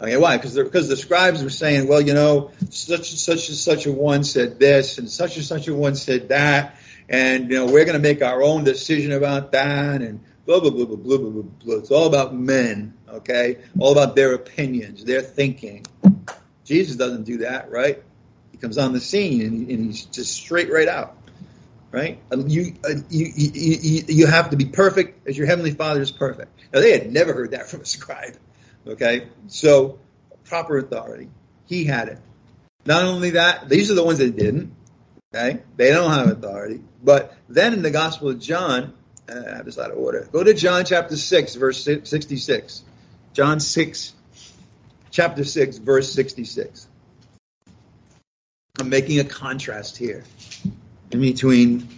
Okay, 0.00 0.16
why? 0.16 0.36
Because 0.36 0.56
because 0.56 0.88
the 0.88 0.96
scribes 0.96 1.42
were 1.42 1.50
saying, 1.50 1.86
well, 1.86 2.00
you 2.00 2.14
know, 2.14 2.50
such 2.70 3.10
and 3.10 3.18
such 3.18 3.48
and 3.48 3.56
such 3.56 3.86
a 3.86 3.92
one 3.92 4.24
said 4.24 4.58
this, 4.58 4.98
and 4.98 5.08
such 5.08 5.36
and 5.36 5.44
such 5.44 5.68
a 5.68 5.74
one 5.74 5.94
said 5.94 6.30
that, 6.30 6.76
and 7.08 7.48
you 7.48 7.58
know, 7.58 7.66
we're 7.66 7.84
going 7.84 7.96
to 7.96 8.02
make 8.02 8.20
our 8.20 8.42
own 8.42 8.64
decision 8.64 9.12
about 9.12 9.52
that, 9.52 10.02
and 10.02 10.18
blah 10.46 10.58
blah 10.58 10.70
blah 10.70 10.84
blah 10.84 10.96
blah 10.96 11.18
blah 11.18 11.42
blah. 11.42 11.76
It's 11.76 11.92
all 11.92 12.08
about 12.08 12.34
men, 12.34 12.94
okay? 13.08 13.58
All 13.78 13.92
about 13.92 14.16
their 14.16 14.34
opinions, 14.34 15.04
their 15.04 15.22
thinking. 15.22 15.86
Jesus 16.64 16.96
doesn't 16.96 17.24
do 17.24 17.38
that, 17.38 17.70
right? 17.70 18.02
He 18.50 18.58
comes 18.58 18.78
on 18.78 18.94
the 18.94 19.00
scene 19.00 19.42
and, 19.42 19.70
and 19.70 19.86
he's 19.86 20.06
just 20.06 20.32
straight 20.32 20.72
right 20.72 20.88
out, 20.88 21.16
right? 21.92 22.18
Uh, 22.32 22.38
you 22.46 22.74
you 23.10 23.32
you 23.36 24.02
you 24.08 24.26
have 24.26 24.50
to 24.50 24.56
be 24.56 24.64
perfect 24.64 25.28
as 25.28 25.38
your 25.38 25.46
heavenly 25.46 25.72
Father 25.72 26.00
is 26.00 26.10
perfect. 26.10 26.50
Now 26.72 26.80
they 26.80 26.92
had 26.92 27.12
never 27.12 27.32
heard 27.32 27.52
that 27.52 27.68
from 27.68 27.82
a 27.82 27.86
scribe. 27.86 28.36
Okay, 28.86 29.28
so 29.46 29.98
proper 30.44 30.78
authority. 30.78 31.28
He 31.66 31.84
had 31.84 32.08
it. 32.08 32.18
Not 32.84 33.04
only 33.04 33.30
that, 33.30 33.68
these 33.68 33.90
are 33.90 33.94
the 33.94 34.04
ones 34.04 34.18
that 34.18 34.36
didn't. 34.36 34.74
Okay, 35.34 35.62
they 35.76 35.90
don't 35.90 36.12
have 36.12 36.28
authority. 36.28 36.80
But 37.02 37.34
then 37.48 37.72
in 37.72 37.82
the 37.82 37.90
Gospel 37.90 38.28
of 38.28 38.38
John, 38.38 38.92
uh, 39.28 39.34
I 39.34 39.56
have 39.56 39.64
this 39.64 39.78
out 39.78 39.90
of 39.90 39.98
order. 39.98 40.28
Go 40.30 40.44
to 40.44 40.52
John 40.52 40.84
chapter 40.84 41.16
six, 41.16 41.54
verse 41.54 41.82
sixty-six. 41.82 42.82
John 43.32 43.58
six, 43.58 44.12
chapter 45.10 45.44
six, 45.44 45.78
verse 45.78 46.12
sixty-six. 46.12 46.86
I'm 48.78 48.90
making 48.90 49.18
a 49.20 49.24
contrast 49.24 49.96
here 49.96 50.24
in 51.10 51.20
between 51.20 51.88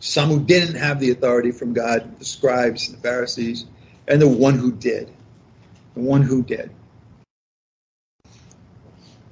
some 0.00 0.28
who 0.28 0.40
didn't 0.40 0.74
have 0.74 0.98
the 0.98 1.12
authority 1.12 1.52
from 1.52 1.72
God, 1.72 2.18
the 2.18 2.24
scribes, 2.24 2.88
and 2.88 2.98
the 2.98 3.02
Pharisees, 3.02 3.64
and 4.08 4.20
the 4.20 4.28
one 4.28 4.58
who 4.58 4.72
did 4.72 5.12
the 6.00 6.08
one 6.08 6.22
who 6.22 6.42
did. 6.42 6.70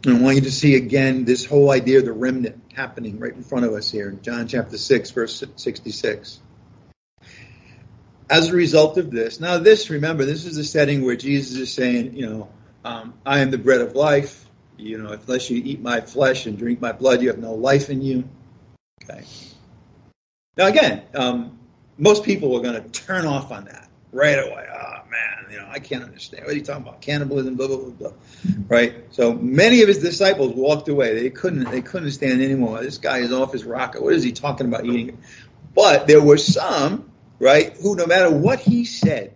And 0.05 0.17
I 0.17 0.21
want 0.21 0.37
you 0.37 0.43
to 0.43 0.53
see 0.53 0.77
again 0.77 1.25
this 1.25 1.45
whole 1.45 1.71
idea 1.71 1.99
of 1.99 2.05
the 2.05 2.13
remnant 2.13 2.61
happening 2.73 3.19
right 3.19 3.35
in 3.35 3.43
front 3.43 3.65
of 3.65 3.73
us 3.73 3.91
here 3.91 4.09
in 4.09 4.23
John 4.23 4.47
chapter 4.47 4.79
6, 4.79 5.11
verse 5.11 5.45
66. 5.57 6.41
As 8.31 8.49
a 8.49 8.53
result 8.53 8.99
of 8.99 9.11
this, 9.11 9.41
now 9.41 9.59
this, 9.59 9.91
remember, 9.91 10.25
this 10.25 10.45
is 10.45 10.57
the 10.57 10.65
setting 10.65 11.05
where 11.05 11.17
Jesus 11.17 11.57
is 11.57 11.73
saying, 11.73 12.15
you 12.15 12.29
know, 12.29 12.49
um, 12.85 13.15
I 13.27 13.41
am 13.41 13.51
the 13.51 13.59
bread 13.59 13.81
of 13.81 13.95
life. 13.95 14.45
You 14.77 14.99
know, 14.99 15.11
unless 15.11 15.51
you 15.51 15.61
eat 15.65 15.81
my 15.81 16.01
flesh 16.01 16.47
and 16.47 16.57
drink 16.57 16.81
my 16.81 16.93
blood, 16.93 17.21
you 17.21 17.29
have 17.29 17.39
no 17.39 17.55
life 17.55 17.91
in 17.91 18.01
you. 18.01 18.29
Okay. 19.03 19.25
Now, 20.57 20.67
again, 20.67 21.03
um, 21.15 21.59
most 21.97 22.23
people 22.23 22.57
are 22.57 22.61
going 22.61 22.81
to 22.81 22.89
turn 22.89 23.27
off 23.27 23.51
on 23.51 23.65
that 23.65 23.89
right 24.13 24.39
away. 24.39 24.67
Oh 24.71 24.88
you 25.51 25.59
know, 25.59 25.69
I 25.69 25.79
can't 25.79 26.05
understand. 26.05 26.45
What 26.45 26.53
are 26.53 26.57
you 26.57 26.63
talking 26.63 26.83
about? 26.83 27.01
Cannibalism, 27.01 27.57
blah 27.57 27.67
blah 27.67 27.77
blah 27.77 27.91
blah. 27.91 28.13
Right? 28.69 28.95
So 29.11 29.33
many 29.33 29.83
of 29.83 29.89
his 29.89 29.99
disciples 29.99 30.55
walked 30.55 30.89
away. 30.89 31.21
They 31.21 31.31
couldn't 31.31 31.71
they 31.71 31.83
couldn't 31.83 32.11
stand 32.11 32.43
anymore. 32.43 32.81
This 32.83 32.99
guy 32.99 33.19
is 33.19 33.33
off 33.33 33.53
his 33.53 33.65
rocker. 33.65 34.03
What 34.03 34.15
is 34.15 34.23
he 34.23 34.33
talking 34.33 34.67
about 34.67 34.85
eating? 34.85 35.19
But 35.75 36.07
there 36.07 36.23
were 36.23 36.39
some, 36.39 37.11
right, 37.39 37.77
who 37.77 37.95
no 37.95 38.07
matter 38.07 38.31
what 38.31 38.59
he 38.59 38.85
said, 38.85 39.35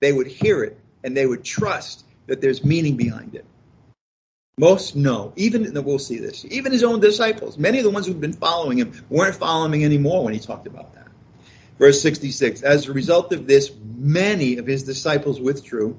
they 0.00 0.12
would 0.12 0.26
hear 0.26 0.64
it 0.64 0.78
and 1.02 1.16
they 1.16 1.26
would 1.26 1.44
trust 1.44 2.04
that 2.26 2.40
there's 2.40 2.64
meaning 2.64 2.96
behind 2.96 3.34
it. 3.34 3.46
Most 4.58 4.94
no. 4.94 5.32
Even 5.36 5.72
we'll 5.84 5.98
see 5.98 6.18
this. 6.18 6.44
Even 6.44 6.72
his 6.72 6.84
own 6.84 7.00
disciples, 7.00 7.56
many 7.56 7.78
of 7.78 7.84
the 7.84 7.90
ones 7.90 8.06
who've 8.06 8.20
been 8.20 8.34
following 8.34 8.78
him, 8.78 8.92
weren't 9.08 9.34
following 9.34 9.80
him 9.80 9.86
anymore 9.86 10.24
when 10.24 10.34
he 10.34 10.40
talked 10.40 10.66
about 10.66 10.94
that. 10.94 11.01
Verse 11.82 12.00
66. 12.00 12.62
As 12.62 12.86
a 12.86 12.92
result 12.92 13.32
of 13.32 13.48
this, 13.48 13.72
many 13.96 14.58
of 14.58 14.68
his 14.68 14.84
disciples 14.84 15.40
withdrew 15.40 15.98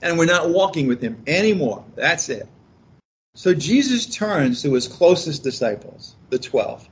and 0.00 0.16
were 0.16 0.24
not 0.24 0.50
walking 0.50 0.86
with 0.86 1.02
him 1.02 1.20
anymore. 1.26 1.84
That's 1.96 2.28
it. 2.28 2.46
So 3.34 3.54
Jesus 3.54 4.06
turns 4.06 4.62
to 4.62 4.74
his 4.74 4.86
closest 4.86 5.42
disciples, 5.42 6.14
the 6.30 6.38
twelve, 6.38 6.88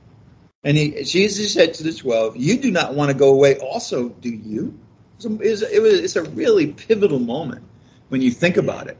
and 0.65 0.75
he, 0.75 1.01
Jesus 1.05 1.53
said 1.53 1.75
to 1.75 1.83
the 1.83 1.93
twelve, 1.93 2.35
"You 2.35 2.57
do 2.57 2.71
not 2.71 2.93
want 2.93 3.09
to 3.11 3.17
go 3.17 3.33
away, 3.33 3.55
also, 3.55 4.09
do 4.09 4.31
you?" 4.31 4.77
It's 5.15 5.23
a, 5.25 5.73
it 5.73 5.81
was, 5.81 5.97
it's 6.01 6.17
a 6.17 6.23
really 6.23 6.67
pivotal 6.73 7.19
moment 7.19 7.63
when 8.09 8.21
you 8.21 8.31
think 8.31 8.57
about 8.57 8.87
it. 8.87 8.97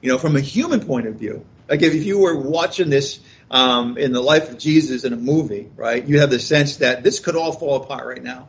You 0.00 0.10
know, 0.10 0.18
from 0.18 0.36
a 0.36 0.40
human 0.40 0.78
point 0.78 1.08
of 1.08 1.16
view, 1.16 1.44
like 1.68 1.82
if 1.82 2.04
you 2.04 2.20
were 2.20 2.38
watching 2.38 2.88
this 2.88 3.18
um, 3.52 3.98
in 3.98 4.12
the 4.12 4.20
life 4.20 4.50
of 4.50 4.58
Jesus 4.58 5.04
in 5.04 5.12
a 5.12 5.16
movie, 5.16 5.70
right? 5.76 6.04
You 6.04 6.20
have 6.20 6.30
the 6.30 6.40
sense 6.40 6.78
that 6.78 7.04
this 7.04 7.20
could 7.20 7.36
all 7.36 7.52
fall 7.52 7.76
apart 7.76 8.06
right 8.06 8.22
now, 8.22 8.48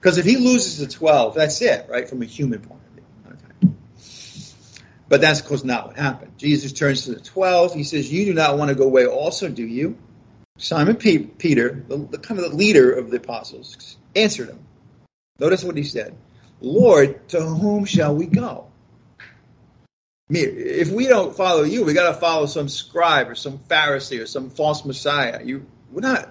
because 0.00 0.18
if 0.18 0.24
he 0.24 0.38
loses 0.38 0.78
the 0.78 0.86
twelve, 0.88 1.34
that's 1.34 1.60
it, 1.62 1.86
right? 1.88 2.08
From 2.08 2.22
a 2.22 2.24
human 2.24 2.60
point 2.60 2.80
of 2.86 2.92
view. 2.94 3.04
Okay. 3.28 3.74
But 5.08 5.20
that's 5.20 5.40
of 5.40 5.46
course 5.46 5.64
not 5.64 5.88
what 5.88 5.96
happened. 5.96 6.32
Jesus 6.38 6.72
turns 6.72 7.04
to 7.04 7.14
the 7.14 7.20
twelve. 7.20 7.74
He 7.74 7.84
says, 7.84 8.10
"You 8.10 8.24
do 8.24 8.34
not 8.34 8.56
want 8.58 8.70
to 8.70 8.74
go 8.74 8.84
away, 8.84 9.06
also, 9.06 9.48
do 9.48 9.62
you?" 9.62 9.98
Simon 10.56 10.96
P- 10.96 11.18
Peter, 11.18 11.84
the, 11.86 11.98
the 11.98 12.18
kind 12.18 12.40
of 12.40 12.50
the 12.50 12.56
leader 12.56 12.90
of 12.90 13.10
the 13.10 13.18
apostles, 13.18 13.96
answered 14.16 14.48
him. 14.48 14.58
Notice 15.38 15.62
what 15.62 15.76
he 15.76 15.84
said. 15.84 16.16
Lord, 16.60 17.28
to 17.28 17.40
whom 17.40 17.84
shall 17.84 18.16
we 18.16 18.26
go? 18.26 18.67
If 20.30 20.90
we 20.90 21.06
don't 21.06 21.34
follow 21.34 21.62
you, 21.62 21.84
we 21.84 21.94
got 21.94 22.12
to 22.12 22.20
follow 22.20 22.46
some 22.46 22.68
scribe 22.68 23.30
or 23.30 23.34
some 23.34 23.58
Pharisee 23.58 24.20
or 24.20 24.26
some 24.26 24.50
false 24.50 24.84
Messiah. 24.84 25.40
You, 25.42 25.66
we're 25.90 26.02
not, 26.02 26.28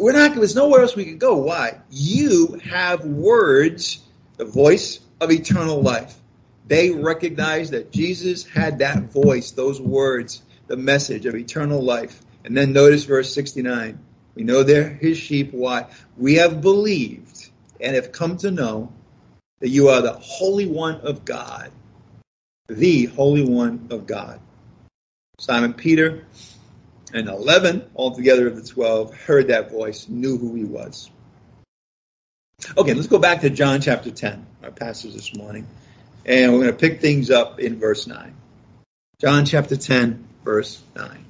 we're 0.00 0.12
not. 0.12 0.34
There's 0.34 0.56
nowhere 0.56 0.82
else 0.82 0.96
we 0.96 1.04
can 1.04 1.18
go. 1.18 1.36
Why? 1.36 1.80
You 1.90 2.60
have 2.64 3.04
words, 3.04 4.02
the 4.36 4.44
voice 4.44 4.98
of 5.20 5.30
eternal 5.30 5.80
life. 5.80 6.16
They 6.66 6.90
recognize 6.90 7.70
that 7.70 7.92
Jesus 7.92 8.46
had 8.46 8.78
that 8.78 9.12
voice, 9.12 9.52
those 9.52 9.80
words, 9.80 10.42
the 10.66 10.76
message 10.76 11.26
of 11.26 11.34
eternal 11.34 11.82
life. 11.82 12.20
And 12.44 12.56
then 12.56 12.72
notice 12.72 13.04
verse 13.04 13.32
69. 13.34 13.98
We 14.34 14.44
know 14.44 14.62
they're 14.62 14.88
his 14.88 15.18
sheep. 15.18 15.52
Why? 15.52 15.86
We 16.16 16.36
have 16.36 16.60
believed 16.60 17.50
and 17.80 17.94
have 17.94 18.12
come 18.12 18.36
to 18.38 18.50
know 18.50 18.92
that 19.60 19.68
you 19.68 19.88
are 19.88 20.00
the 20.00 20.12
Holy 20.12 20.66
One 20.66 21.00
of 21.00 21.24
God, 21.24 21.70
the 22.74 23.06
Holy 23.06 23.42
One 23.44 23.88
of 23.90 24.06
God. 24.06 24.40
Simon 25.38 25.74
Peter 25.74 26.24
and 27.12 27.28
11 27.28 27.90
altogether 27.96 28.46
of 28.46 28.54
the 28.54 28.62
12 28.62 29.12
heard 29.14 29.48
that 29.48 29.72
voice, 29.72 30.08
knew 30.08 30.38
who 30.38 30.54
he 30.54 30.64
was. 30.64 31.10
Okay, 32.76 32.94
let's 32.94 33.08
go 33.08 33.18
back 33.18 33.40
to 33.40 33.50
John 33.50 33.80
chapter 33.80 34.12
10, 34.12 34.46
our 34.62 34.70
passage 34.70 35.14
this 35.14 35.34
morning, 35.34 35.66
and 36.24 36.52
we're 36.52 36.60
going 36.60 36.70
to 36.70 36.78
pick 36.78 37.00
things 37.00 37.30
up 37.30 37.58
in 37.58 37.80
verse 37.80 38.06
9. 38.06 38.36
John 39.20 39.46
chapter 39.46 39.76
10, 39.76 40.28
verse 40.44 40.80
9. 40.94 41.24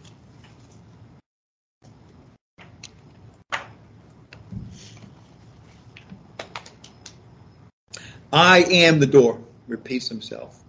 I 8.33 8.59
am 8.59 9.01
the 9.01 9.07
door, 9.07 9.41
repeats 9.67 10.09
himself. 10.09 10.60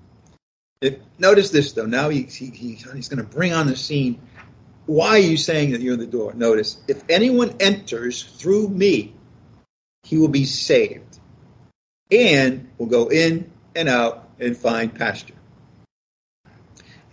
If, 0.81 0.97
notice 1.19 1.51
this, 1.51 1.73
though. 1.73 1.85
Now 1.85 2.09
he, 2.09 2.23
he, 2.23 2.47
he's 2.47 2.83
going 2.83 3.23
to 3.23 3.23
bring 3.23 3.53
on 3.53 3.67
the 3.67 3.75
scene. 3.75 4.19
Why 4.87 5.09
are 5.09 5.19
you 5.19 5.37
saying 5.37 5.71
that 5.71 5.81
you're 5.81 5.93
in 5.93 5.99
the 5.99 6.07
door? 6.07 6.33
Notice, 6.33 6.77
if 6.87 7.03
anyone 7.07 7.55
enters 7.59 8.23
through 8.23 8.67
me, 8.67 9.13
he 10.03 10.17
will 10.17 10.27
be 10.27 10.45
saved 10.45 11.19
and 12.09 12.69
will 12.77 12.87
go 12.87 13.09
in 13.09 13.51
and 13.75 13.87
out 13.87 14.29
and 14.39 14.57
find 14.57 14.93
pasture. 14.93 15.35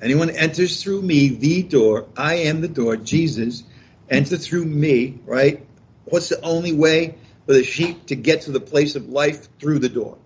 Anyone 0.00 0.30
enters 0.30 0.82
through 0.82 1.02
me, 1.02 1.28
the 1.28 1.62
door, 1.62 2.06
I 2.16 2.36
am 2.36 2.60
the 2.62 2.68
door, 2.68 2.96
Jesus, 2.96 3.64
enter 4.08 4.38
through 4.38 4.64
me, 4.64 5.18
right? 5.26 5.66
What's 6.06 6.30
the 6.30 6.40
only 6.40 6.72
way 6.72 7.16
for 7.46 7.52
the 7.52 7.64
sheep 7.64 8.06
to 8.06 8.16
get 8.16 8.42
to 8.42 8.52
the 8.52 8.60
place 8.60 8.96
of 8.96 9.08
life? 9.08 9.48
Through 9.58 9.80
the 9.80 9.88
door. 9.88 10.16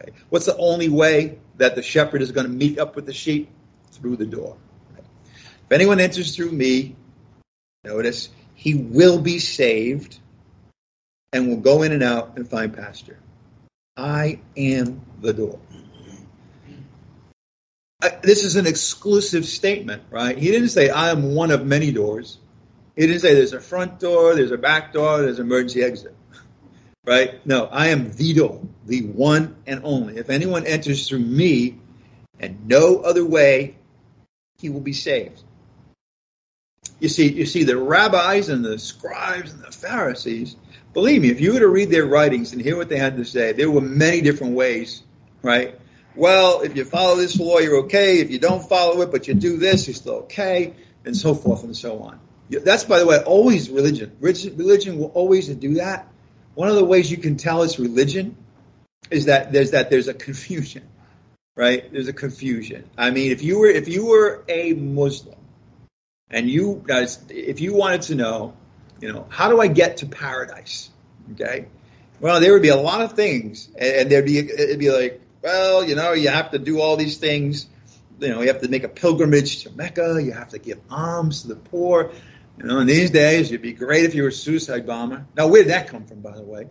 Okay. 0.00 0.12
What's 0.28 0.46
the 0.46 0.56
only 0.56 0.88
way 0.88 1.38
that 1.58 1.74
the 1.74 1.82
shepherd 1.82 2.22
is 2.22 2.32
going 2.32 2.46
to 2.46 2.52
meet 2.52 2.78
up 2.78 2.96
with 2.96 3.06
the 3.06 3.12
sheep? 3.12 3.50
Through 3.92 4.16
the 4.16 4.26
door. 4.26 4.56
If 4.96 5.72
anyone 5.72 6.00
enters 6.00 6.34
through 6.34 6.52
me, 6.52 6.96
notice, 7.84 8.28
he 8.54 8.74
will 8.74 9.20
be 9.20 9.38
saved 9.38 10.18
and 11.32 11.48
will 11.48 11.56
go 11.56 11.82
in 11.82 11.92
and 11.92 12.02
out 12.02 12.36
and 12.36 12.48
find 12.48 12.72
pasture. 12.72 13.18
I 13.96 14.40
am 14.56 15.02
the 15.20 15.32
door. 15.32 15.58
Uh, 18.00 18.10
this 18.22 18.44
is 18.44 18.56
an 18.56 18.66
exclusive 18.66 19.44
statement, 19.44 20.04
right? 20.10 20.38
He 20.38 20.50
didn't 20.50 20.68
say, 20.68 20.90
I 20.90 21.10
am 21.10 21.34
one 21.34 21.50
of 21.50 21.66
many 21.66 21.90
doors. 21.90 22.38
He 22.94 23.06
didn't 23.06 23.20
say 23.20 23.34
there's 23.34 23.52
a 23.52 23.60
front 23.60 23.98
door, 23.98 24.36
there's 24.36 24.52
a 24.52 24.58
back 24.58 24.92
door, 24.92 25.22
there's 25.22 25.38
an 25.38 25.46
emergency 25.46 25.82
exit 25.82 26.14
right? 27.08 27.44
No, 27.46 27.64
I 27.64 27.88
am 27.88 28.12
the 28.12 28.34
door, 28.34 28.60
the 28.84 29.02
one 29.02 29.56
and 29.66 29.80
only. 29.82 30.18
If 30.18 30.28
anyone 30.28 30.66
enters 30.66 31.08
through 31.08 31.20
me 31.20 31.78
and 32.38 32.68
no 32.68 32.98
other 32.98 33.24
way, 33.24 33.76
he 34.58 34.68
will 34.68 34.82
be 34.82 34.92
saved. 34.92 35.42
You 37.00 37.08
see, 37.08 37.32
you 37.32 37.46
see, 37.46 37.64
the 37.64 37.78
rabbis 37.78 38.50
and 38.50 38.62
the 38.62 38.78
scribes 38.78 39.52
and 39.52 39.62
the 39.62 39.72
Pharisees, 39.72 40.56
believe 40.92 41.22
me, 41.22 41.30
if 41.30 41.40
you 41.40 41.54
were 41.54 41.60
to 41.60 41.68
read 41.68 41.90
their 41.90 42.04
writings 42.04 42.52
and 42.52 42.60
hear 42.60 42.76
what 42.76 42.90
they 42.90 42.98
had 42.98 43.16
to 43.16 43.24
say, 43.24 43.52
there 43.52 43.70
were 43.70 43.80
many 43.80 44.20
different 44.20 44.54
ways, 44.54 45.02
right? 45.42 45.80
Well, 46.14 46.60
if 46.60 46.76
you 46.76 46.84
follow 46.84 47.16
this 47.16 47.38
law, 47.38 47.58
you're 47.58 47.84
okay. 47.84 48.18
If 48.18 48.30
you 48.30 48.38
don't 48.38 48.68
follow 48.68 49.00
it, 49.00 49.10
but 49.10 49.28
you 49.28 49.34
do 49.34 49.56
this, 49.56 49.86
you're 49.86 49.94
still 49.94 50.14
okay, 50.24 50.74
and 51.06 51.16
so 51.16 51.34
forth 51.34 51.62
and 51.62 51.76
so 51.76 52.00
on. 52.00 52.20
That's, 52.50 52.84
by 52.84 52.98
the 52.98 53.06
way, 53.06 53.22
always 53.22 53.70
religion. 53.70 54.16
Religion 54.20 54.98
will 54.98 55.12
always 55.14 55.48
do 55.48 55.74
that 55.74 56.08
one 56.58 56.68
of 56.68 56.74
the 56.74 56.84
ways 56.84 57.08
you 57.08 57.18
can 57.18 57.36
tell 57.36 57.62
it's 57.62 57.78
religion 57.78 58.36
is 59.12 59.26
that 59.26 59.52
there's 59.52 59.70
that 59.70 59.90
there's 59.90 60.08
a 60.08 60.12
confusion, 60.12 60.82
right? 61.54 61.88
There's 61.92 62.08
a 62.08 62.12
confusion. 62.12 62.90
I 62.98 63.12
mean, 63.12 63.30
if 63.30 63.44
you 63.44 63.60
were 63.60 63.68
if 63.68 63.86
you 63.86 64.06
were 64.06 64.42
a 64.48 64.72
Muslim 64.72 65.38
and 66.28 66.50
you 66.50 66.82
guys, 66.84 67.24
if 67.28 67.60
you 67.60 67.74
wanted 67.74 68.02
to 68.02 68.16
know, 68.16 68.56
you 69.00 69.12
know, 69.12 69.24
how 69.28 69.50
do 69.50 69.60
I 69.60 69.68
get 69.68 69.98
to 69.98 70.06
paradise? 70.06 70.90
Okay, 71.30 71.66
well, 72.18 72.40
there 72.40 72.52
would 72.54 72.62
be 72.62 72.70
a 72.70 72.82
lot 72.90 73.02
of 73.02 73.12
things, 73.12 73.68
and 73.78 74.10
there'd 74.10 74.26
be 74.26 74.38
it'd 74.38 74.80
be 74.80 74.90
like, 74.90 75.20
well, 75.40 75.84
you 75.84 75.94
know, 75.94 76.12
you 76.12 76.28
have 76.28 76.50
to 76.50 76.58
do 76.58 76.80
all 76.80 76.96
these 76.96 77.18
things. 77.18 77.68
You 78.18 78.30
know, 78.30 78.40
you 78.40 78.48
have 78.48 78.62
to 78.62 78.68
make 78.68 78.82
a 78.82 78.88
pilgrimage 78.88 79.62
to 79.62 79.70
Mecca. 79.70 80.20
You 80.20 80.32
have 80.32 80.48
to 80.48 80.58
give 80.58 80.80
alms 80.90 81.42
to 81.42 81.48
the 81.54 81.54
poor. 81.54 82.10
You 82.58 82.64
know, 82.64 82.80
in 82.80 82.86
these 82.88 83.10
days, 83.10 83.48
it'd 83.48 83.62
be 83.62 83.72
great 83.72 84.04
if 84.04 84.14
you 84.14 84.22
were 84.22 84.28
a 84.28 84.32
suicide 84.32 84.86
bomber. 84.86 85.26
Now, 85.36 85.46
where 85.46 85.62
did 85.62 85.70
that 85.70 85.88
come 85.88 86.06
from, 86.06 86.20
by 86.20 86.34
the 86.34 86.42
way? 86.42 86.66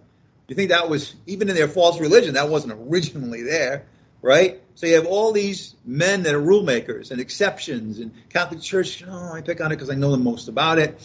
You 0.49 0.55
think 0.55 0.69
that 0.69 0.89
was, 0.89 1.15
even 1.25 1.49
in 1.49 1.55
their 1.55 1.67
false 1.67 1.99
religion, 1.99 2.33
that 2.33 2.49
wasn't 2.49 2.73
originally 2.73 3.43
there, 3.43 3.85
right? 4.21 4.61
So 4.75 4.85
you 4.85 4.95
have 4.95 5.05
all 5.05 5.31
these 5.31 5.75
men 5.85 6.23
that 6.23 6.35
are 6.35 6.39
rule 6.39 6.63
makers 6.63 7.11
and 7.11 7.21
exceptions, 7.21 7.99
and 7.99 8.11
Catholic 8.29 8.61
Church, 8.61 9.03
oh, 9.07 9.31
I 9.33 9.41
pick 9.41 9.61
on 9.61 9.71
it 9.71 9.75
because 9.75 9.89
I 9.89 9.95
know 9.95 10.11
the 10.11 10.17
most 10.17 10.49
about 10.49 10.77
it. 10.77 10.99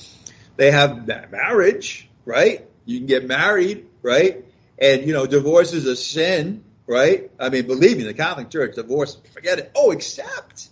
They 0.56 0.70
have 0.70 1.06
marriage, 1.06 2.08
right? 2.24 2.68
You 2.84 2.98
can 2.98 3.06
get 3.06 3.24
married, 3.24 3.86
right? 4.02 4.44
And, 4.78 5.06
you 5.06 5.12
know, 5.12 5.26
divorce 5.26 5.72
is 5.72 5.86
a 5.86 5.94
sin, 5.94 6.64
right? 6.86 7.30
I 7.38 7.50
mean, 7.50 7.66
believe 7.66 7.98
me, 7.98 8.02
the 8.02 8.14
Catholic 8.14 8.50
Church, 8.50 8.74
divorce, 8.74 9.16
forget 9.32 9.58
it. 9.58 9.70
Oh, 9.76 9.92
except, 9.92 10.70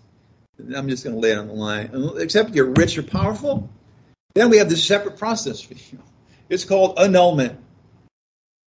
I'm 0.58 0.88
just 0.88 1.04
going 1.04 1.14
to 1.14 1.20
lay 1.20 1.30
it 1.30 1.38
on 1.38 1.46
the 1.46 1.54
line, 1.54 1.90
except 2.18 2.54
you're 2.54 2.72
rich 2.72 2.98
or 2.98 3.02
powerful, 3.02 3.70
then 4.35 4.51
we 4.51 4.59
have 4.59 4.68
this 4.68 4.85
separate 4.85 5.18
process 5.18 5.61
for 5.61 5.74
you. 5.74 6.03
It's 6.49 6.64
called 6.64 6.99
annulment. 6.99 7.59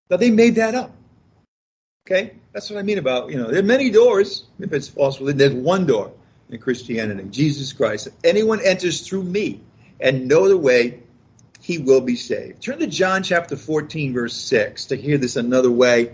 Now 0.09 0.17
they 0.17 0.31
made 0.31 0.55
that 0.55 0.75
up. 0.75 0.91
Okay? 2.05 2.35
That's 2.51 2.69
what 2.69 2.79
I 2.79 2.83
mean 2.83 2.97
about, 2.97 3.29
you 3.29 3.37
know, 3.37 3.49
there 3.49 3.59
are 3.59 3.65
many 3.65 3.89
doors. 3.89 4.43
If 4.59 4.73
it's 4.73 4.89
false 4.89 5.19
religion, 5.19 5.37
there's 5.37 5.53
one 5.53 5.85
door 5.85 6.11
in 6.49 6.59
Christianity, 6.59 7.27
Jesus 7.29 7.73
Christ. 7.73 8.07
If 8.07 8.13
anyone 8.23 8.59
enters 8.61 9.07
through 9.07 9.23
me 9.23 9.61
and 9.99 10.27
know 10.27 10.49
the 10.49 10.57
way, 10.57 10.99
he 11.61 11.77
will 11.77 12.01
be 12.01 12.17
saved. 12.17 12.61
Turn 12.61 12.79
to 12.79 12.87
John 12.87 13.23
chapter 13.23 13.55
14, 13.55 14.13
verse 14.13 14.35
6 14.35 14.87
to 14.87 14.97
hear 14.97 15.17
this 15.17 15.37
another 15.37 15.71
way, 15.71 16.13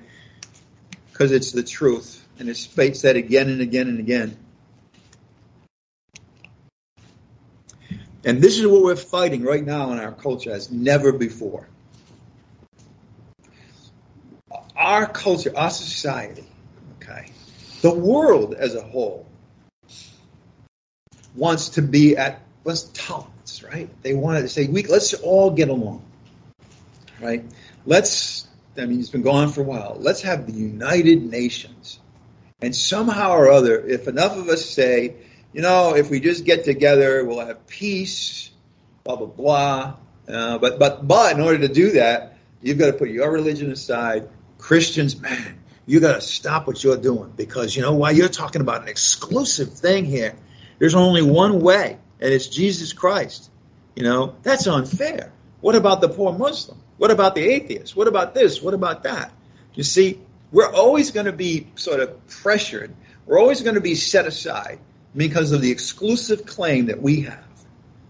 because 1.11 1.31
it's 1.31 1.51
the 1.51 1.63
truth. 1.63 2.23
And 2.37 2.47
it's 2.47 2.69
said 2.99 3.15
again 3.17 3.49
and 3.49 3.59
again 3.59 3.89
and 3.89 3.99
again. 3.99 4.37
And 8.25 8.41
this 8.41 8.59
is 8.59 8.67
what 8.67 8.83
we're 8.83 8.95
fighting 8.95 9.43
right 9.43 9.65
now 9.65 9.91
in 9.91 9.99
our 9.99 10.11
culture 10.11 10.51
as 10.51 10.71
never 10.71 11.11
before. 11.11 11.67
Our 14.75 15.05
culture, 15.07 15.51
our 15.55 15.69
society, 15.69 16.45
okay. 17.01 17.31
The 17.81 17.93
world 17.93 18.53
as 18.53 18.75
a 18.75 18.81
whole 18.81 19.25
wants 21.35 21.69
to 21.69 21.81
be 21.81 22.17
at 22.17 22.41
what's 22.63 22.83
tolerance, 22.93 23.63
right? 23.63 23.89
They 24.03 24.13
want 24.13 24.41
to 24.41 24.49
say, 24.49 24.67
we, 24.67 24.83
let's 24.83 25.13
all 25.13 25.51
get 25.51 25.69
along, 25.69 26.03
right? 27.21 27.45
Let's, 27.85 28.47
I 28.77 28.85
mean, 28.85 28.99
it's 28.99 29.09
been 29.09 29.27
on 29.27 29.49
for 29.49 29.61
a 29.61 29.63
while. 29.63 29.95
Let's 29.99 30.21
have 30.23 30.45
the 30.45 30.53
United 30.53 31.23
Nations. 31.23 31.99
And 32.61 32.75
somehow 32.75 33.31
or 33.31 33.49
other, 33.49 33.79
if 33.79 34.07
enough 34.07 34.37
of 34.37 34.49
us 34.49 34.65
say, 34.65 35.15
you 35.53 35.61
know, 35.61 35.95
if 35.95 36.09
we 36.09 36.19
just 36.19 36.45
get 36.45 36.63
together, 36.63 37.25
we'll 37.25 37.45
have 37.45 37.65
peace, 37.67 38.51
blah, 39.03 39.15
blah, 39.15 39.27
blah. 39.27 39.95
Uh, 40.27 40.57
but, 40.59 40.77
but, 40.77 41.07
but 41.07 41.35
in 41.35 41.41
order 41.41 41.57
to 41.59 41.73
do 41.73 41.91
that, 41.91 42.37
you've 42.61 42.77
got 42.77 42.87
to 42.87 42.93
put 42.93 43.09
your 43.09 43.31
religion 43.31 43.71
aside. 43.71 44.29
Christians, 44.59 45.19
man, 45.19 45.59
you 45.85 45.99
got 45.99 46.13
to 46.13 46.21
stop 46.21 46.67
what 46.67 46.83
you're 46.83 46.97
doing 46.97 47.33
because 47.35 47.75
you 47.75 47.81
know 47.81 47.95
why? 47.95 48.11
You're 48.11 48.29
talking 48.29 48.61
about 48.61 48.83
an 48.83 48.89
exclusive 48.89 49.73
thing 49.73 50.05
here. 50.05 50.35
There's 50.77 50.95
only 50.95 51.23
one 51.23 51.61
way, 51.61 51.97
and 52.19 52.33
it's 52.33 52.47
Jesus 52.47 52.93
Christ. 52.93 53.49
You 53.95 54.03
know, 54.03 54.35
that's 54.43 54.67
unfair. 54.67 55.31
What 55.61 55.75
about 55.75 56.01
the 56.01 56.09
poor 56.09 56.31
Muslim? 56.31 56.77
What 56.97 57.11
about 57.11 57.35
the 57.35 57.41
atheist? 57.41 57.95
What 57.95 58.07
about 58.07 58.33
this? 58.33 58.61
What 58.61 58.73
about 58.73 59.03
that? 59.03 59.31
You 59.73 59.83
see, 59.83 60.19
we're 60.51 60.71
always 60.71 61.11
going 61.11 61.25
to 61.25 61.33
be 61.33 61.67
sort 61.75 62.01
of 62.01 62.27
pressured. 62.27 62.93
We're 63.25 63.39
always 63.39 63.61
going 63.61 63.75
to 63.75 63.81
be 63.81 63.95
set 63.95 64.25
aside 64.25 64.79
because 65.15 65.51
of 65.51 65.61
the 65.61 65.71
exclusive 65.71 66.45
claim 66.45 66.87
that 66.87 67.01
we 67.01 67.21
have. 67.21 67.43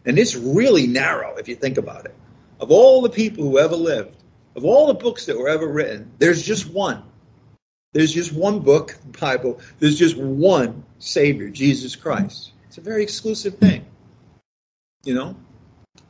And 0.05 0.17
it's 0.17 0.35
really 0.35 0.87
narrow 0.87 1.35
if 1.37 1.47
you 1.47 1.55
think 1.55 1.77
about 1.77 2.05
it. 2.05 2.15
Of 2.59 2.71
all 2.71 3.01
the 3.01 3.09
people 3.09 3.43
who 3.43 3.59
ever 3.59 3.75
lived, 3.75 4.15
of 4.55 4.65
all 4.65 4.87
the 4.87 4.93
books 4.93 5.25
that 5.27 5.37
were 5.37 5.49
ever 5.49 5.67
written, 5.67 6.11
there's 6.17 6.41
just 6.41 6.69
one. 6.69 7.03
There's 7.93 8.13
just 8.13 8.33
one 8.33 8.59
book, 8.59 8.97
the 9.11 9.17
Bible. 9.17 9.59
There's 9.79 9.97
just 9.97 10.17
one 10.17 10.83
Savior, 10.99 11.49
Jesus 11.49 11.95
Christ. 11.95 12.51
It's 12.67 12.77
a 12.77 12.81
very 12.81 13.03
exclusive 13.03 13.57
thing. 13.57 13.85
You 15.03 15.15
know? 15.15 15.35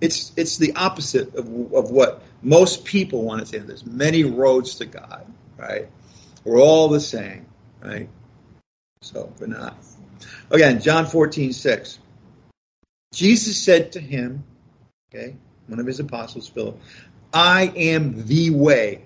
It's 0.01 0.31
it's 0.37 0.57
the 0.57 0.73
opposite 0.75 1.35
of, 1.35 1.47
of 1.73 1.91
what 1.91 2.23
most 2.41 2.85
people 2.85 3.23
want 3.23 3.41
to 3.41 3.45
say. 3.45 3.57
There's 3.59 3.85
many 3.85 4.23
roads 4.23 4.75
to 4.75 4.85
God, 4.85 5.25
right? 5.57 5.89
We're 6.43 6.61
all 6.61 6.87
the 6.87 7.01
same, 7.01 7.45
right? 7.81 8.07
So 9.01 9.31
we're 9.39 9.47
not. 9.47 9.77
Again, 10.51 10.81
John 10.81 11.05
14, 11.05 11.53
6. 11.53 11.99
Jesus 13.13 13.61
said 13.61 13.93
to 13.93 13.99
him, 13.99 14.43
okay, 15.13 15.35
one 15.67 15.79
of 15.79 15.85
his 15.85 15.99
apostles, 15.99 16.47
Philip, 16.47 16.79
I 17.33 17.71
am 17.75 18.25
the 18.25 18.51
way. 18.51 19.03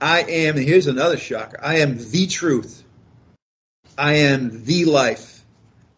I 0.00 0.22
am, 0.22 0.56
here's 0.56 0.86
another 0.86 1.16
shocker, 1.16 1.58
I 1.62 1.78
am 1.78 1.96
the 1.96 2.26
truth. 2.26 2.82
I 3.96 4.14
am 4.14 4.64
the 4.64 4.86
life. 4.86 5.44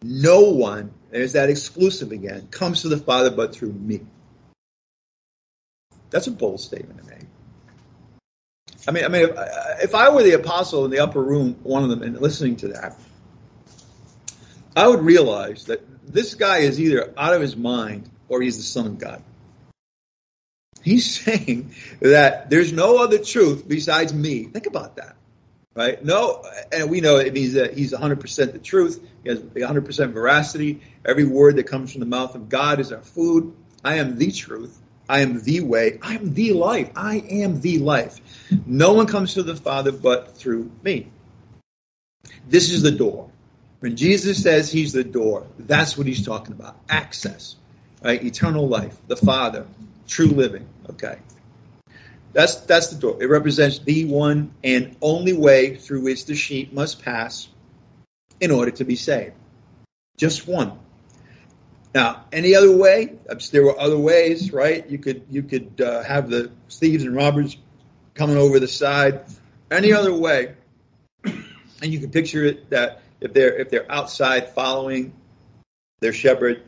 No 0.01 0.41
one, 0.51 0.91
there's 1.11 1.33
that 1.33 1.49
exclusive 1.49 2.11
again, 2.11 2.47
comes 2.51 2.81
to 2.83 2.89
the 2.89 2.97
Father 2.97 3.31
but 3.31 3.55
through 3.55 3.73
me. 3.73 4.01
That's 6.09 6.27
a 6.27 6.31
bold 6.31 6.59
statement 6.59 6.99
to 6.99 7.05
make. 7.05 7.21
I 8.87 8.91
mean, 8.91 9.05
I 9.05 9.07
mean, 9.07 9.23
if, 9.23 9.83
if 9.85 9.95
I 9.95 10.09
were 10.09 10.23
the 10.23 10.33
apostle 10.33 10.85
in 10.85 10.91
the 10.91 10.99
upper 10.99 11.21
room, 11.21 11.55
one 11.63 11.83
of 11.83 11.89
them, 11.89 12.03
and 12.03 12.19
listening 12.21 12.55
to 12.57 12.67
that, 12.69 12.95
I 14.75 14.87
would 14.87 15.01
realize 15.01 15.65
that 15.65 15.81
this 16.05 16.35
guy 16.35 16.59
is 16.59 16.79
either 16.79 17.13
out 17.17 17.33
of 17.33 17.41
his 17.41 17.55
mind 17.55 18.09
or 18.27 18.41
he's 18.41 18.57
the 18.57 18.63
son 18.63 18.85
of 18.87 18.99
God. 18.99 19.23
He's 20.83 21.19
saying 21.23 21.73
that 22.01 22.49
there's 22.49 22.73
no 22.73 22.97
other 22.97 23.17
truth 23.17 23.67
besides 23.67 24.13
me. 24.13 24.43
Think 24.43 24.67
about 24.67 24.97
that, 24.97 25.15
right? 25.75 26.03
No, 26.03 26.43
and 26.71 26.89
we 26.89 27.01
know 27.01 27.17
it 27.17 27.33
means 27.33 27.53
that 27.53 27.77
he's 27.77 27.93
100% 27.93 28.51
the 28.51 28.59
truth. 28.59 29.01
He 29.23 29.29
has 29.29 29.39
100% 29.39 30.11
veracity. 30.11 30.81
Every 31.05 31.25
word 31.25 31.55
that 31.55 31.63
comes 31.63 31.91
from 31.91 32.01
the 32.01 32.05
mouth 32.05 32.35
of 32.35 32.49
God 32.49 32.79
is 32.79 32.91
our 32.91 33.01
food. 33.01 33.55
I 33.83 33.95
am 33.95 34.17
the 34.17 34.31
truth. 34.31 34.79
I 35.07 35.19
am 35.19 35.41
the 35.41 35.61
way. 35.61 35.99
I 36.01 36.15
am 36.15 36.33
the 36.33 36.53
life. 36.53 36.89
I 36.95 37.17
am 37.17 37.61
the 37.61 37.79
life. 37.79 38.19
No 38.65 38.93
one 38.93 39.05
comes 39.05 39.35
to 39.35 39.43
the 39.43 39.55
Father 39.55 39.91
but 39.91 40.35
through 40.35 40.71
me. 40.83 41.11
This 42.47 42.71
is 42.71 42.81
the 42.81 42.91
door. 42.91 43.31
When 43.85 43.95
Jesus 43.95 44.41
says 44.41 44.71
he's 44.71 44.93
the 44.93 45.03
door, 45.03 45.45
that's 45.59 45.95
what 45.95 46.07
he's 46.07 46.25
talking 46.25 46.53
about. 46.53 46.75
Access, 46.89 47.55
right? 48.03 48.23
Eternal 48.23 48.67
life, 48.67 48.97
the 49.05 49.15
Father, 49.15 49.67
true 50.07 50.25
living. 50.25 50.67
Okay. 50.89 51.19
That's 52.33 52.55
that's 52.61 52.87
the 52.87 52.99
door. 52.99 53.21
It 53.21 53.27
represents 53.27 53.77
the 53.77 54.05
one 54.05 54.55
and 54.63 54.95
only 55.03 55.33
way 55.33 55.75
through 55.75 56.01
which 56.01 56.25
the 56.25 56.33
sheep 56.33 56.73
must 56.73 57.03
pass 57.03 57.47
in 58.39 58.49
order 58.49 58.71
to 58.71 58.85
be 58.85 58.95
saved. 58.95 59.35
Just 60.17 60.47
one. 60.47 60.79
Now, 61.93 62.25
any 62.31 62.55
other 62.55 62.75
way? 62.75 63.13
There 63.51 63.65
were 63.65 63.79
other 63.79 63.99
ways, 63.99 64.51
right? 64.51 64.89
You 64.89 64.97
could 64.97 65.27
you 65.29 65.43
could 65.43 65.79
uh, 65.79 66.01
have 66.01 66.27
the 66.27 66.49
thieves 66.71 67.03
and 67.03 67.15
robbers 67.15 67.55
coming 68.15 68.37
over 68.37 68.59
the 68.59 68.67
side. 68.67 69.25
Any 69.69 69.93
other 69.93 70.11
way, 70.11 70.55
and 71.23 71.45
you 71.83 71.99
can 71.99 72.09
picture 72.09 72.43
it 72.45 72.71
that 72.71 73.03
if 73.25 73.33
they're 73.33 73.57
if 73.57 73.69
they're 73.69 73.91
outside 73.91 74.53
following 74.53 75.13
their 75.99 76.13
shepherd, 76.13 76.63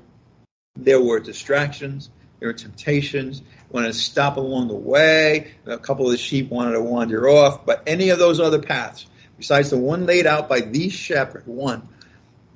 there 0.76 1.02
were 1.02 1.20
distractions, 1.20 2.10
there 2.40 2.50
were 2.50 2.54
temptations. 2.54 3.42
Wanted 3.70 3.88
to 3.88 3.94
stop 3.94 4.38
along 4.38 4.70
the 4.70 4.76
way. 4.76 5.52
A 5.66 5.78
couple 5.78 6.06
of 6.06 6.12
the 6.12 6.18
sheep 6.18 6.50
wanted 6.50 6.72
to 6.72 6.82
wander 6.82 7.28
off, 7.30 7.66
but 7.66 7.84
any 7.86 8.10
of 8.10 8.20
those 8.20 8.40
other 8.40 8.62
paths, 8.62 9.06
besides 9.38 9.70
the 9.70 9.78
one 9.78 10.06
laid 10.06 10.26
out 10.26 10.48
by 10.48 10.62
the 10.62 10.90
shepherd, 10.90 11.44
one 11.46 11.88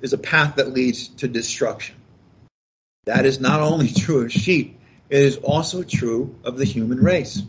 is 0.00 0.14
a 0.14 0.18
path 0.18 0.56
that 0.56 0.72
leads 0.72 1.08
to 1.08 1.28
destruction. 1.28 1.96
That 3.04 3.26
is 3.26 3.40
not 3.40 3.60
only 3.60 3.88
true 3.92 4.24
of 4.24 4.32
sheep, 4.32 4.80
it 5.10 5.20
is 5.20 5.36
also 5.36 5.82
true 5.82 6.34
of 6.44 6.56
the 6.56 6.64
human 6.64 6.98
race. 6.98 7.42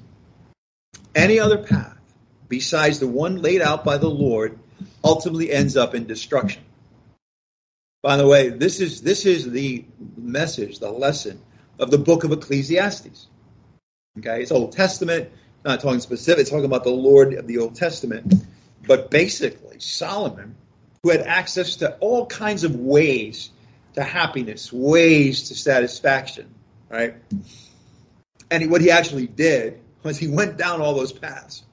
Any 1.16 1.40
other 1.40 1.58
path 1.58 1.98
besides 2.50 3.00
the 3.00 3.08
one 3.08 3.42
laid 3.42 3.62
out 3.62 3.86
by 3.86 3.98
the 3.98 4.10
Lord 4.10 4.60
ultimately 5.04 5.52
ends 5.52 5.78
up 5.78 5.96
in 5.96 6.06
destruction. 6.06 6.64
By 8.02 8.18
the 8.18 8.28
way, 8.28 8.50
this 8.50 8.82
is 8.82 9.02
this 9.02 9.26
is 9.26 9.50
the 9.50 9.86
message, 10.18 10.80
the 10.80 10.92
lesson 10.92 11.42
of 11.80 11.90
the 11.90 11.98
book 11.98 12.24
of 12.24 12.32
Ecclesiastes. 12.32 13.28
Okay, 14.20 14.42
it's 14.42 14.52
Old 14.52 14.74
Testament, 14.74 15.32
not 15.66 15.80
talking 15.80 16.00
specific, 16.00 16.42
it's 16.42 16.50
talking 16.50 16.66
about 16.66 16.84
the 16.84 16.92
Lord 16.92 17.34
of 17.34 17.48
the 17.48 17.60
Old 17.60 17.76
Testament. 17.76 18.34
But 18.86 19.10
basically, 19.10 19.80
Solomon, 19.80 20.56
who 21.02 21.12
had 21.12 21.22
access 21.22 21.78
to 21.78 21.96
all 21.98 22.26
kinds 22.26 22.64
of 22.64 22.76
ways 22.76 23.50
to 23.94 24.04
happiness, 24.04 24.72
ways 24.74 25.50
to 25.50 25.56
satisfaction, 25.56 26.54
right? 26.90 27.16
And 28.52 28.70
what 28.70 28.82
he 28.82 28.92
actually 28.92 29.28
did 29.28 29.80
was 30.04 30.18
he 30.18 30.28
went 30.28 30.58
down 30.58 30.82
all 30.82 30.94
those 30.94 31.14
paths. 31.14 31.64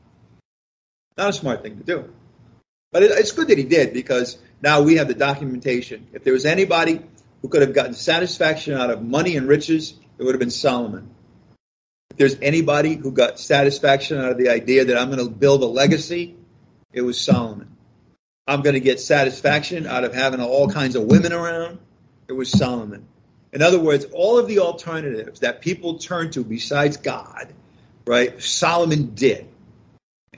Not 1.18 1.30
a 1.30 1.32
smart 1.32 1.62
thing 1.62 1.78
to 1.78 1.84
do. 1.84 2.12
But 2.92 3.04
it's 3.04 3.32
good 3.32 3.48
that 3.48 3.58
he 3.58 3.64
did 3.64 3.92
because 3.92 4.38
now 4.62 4.82
we 4.82 4.96
have 4.96 5.08
the 5.08 5.14
documentation. 5.14 6.08
If 6.12 6.24
there 6.24 6.32
was 6.32 6.44
anybody 6.44 7.00
who 7.42 7.48
could 7.48 7.62
have 7.62 7.74
gotten 7.74 7.94
satisfaction 7.94 8.74
out 8.74 8.90
of 8.90 9.02
money 9.02 9.36
and 9.36 9.48
riches, 9.48 9.94
it 10.18 10.24
would 10.24 10.34
have 10.34 10.40
been 10.40 10.50
Solomon. 10.50 11.08
If 12.10 12.16
there's 12.16 12.36
anybody 12.42 12.94
who 12.94 13.12
got 13.12 13.38
satisfaction 13.38 14.18
out 14.18 14.32
of 14.32 14.38
the 14.38 14.48
idea 14.48 14.86
that 14.86 14.98
I'm 14.98 15.10
going 15.10 15.24
to 15.24 15.30
build 15.30 15.62
a 15.62 15.66
legacy, 15.66 16.36
it 16.92 17.02
was 17.02 17.20
Solomon. 17.20 17.76
I'm 18.46 18.62
going 18.62 18.74
to 18.74 18.80
get 18.80 18.98
satisfaction 18.98 19.86
out 19.86 20.02
of 20.02 20.12
having 20.12 20.40
all 20.40 20.68
kinds 20.68 20.96
of 20.96 21.04
women 21.04 21.32
around, 21.32 21.78
it 22.26 22.32
was 22.32 22.50
Solomon. 22.50 23.06
In 23.52 23.62
other 23.62 23.78
words, 23.78 24.06
all 24.12 24.38
of 24.38 24.48
the 24.48 24.58
alternatives 24.58 25.40
that 25.40 25.60
people 25.60 25.98
turn 25.98 26.30
to 26.32 26.44
besides 26.44 26.96
God, 26.96 27.52
right, 28.06 28.40
Solomon 28.42 29.14
did. 29.14 29.49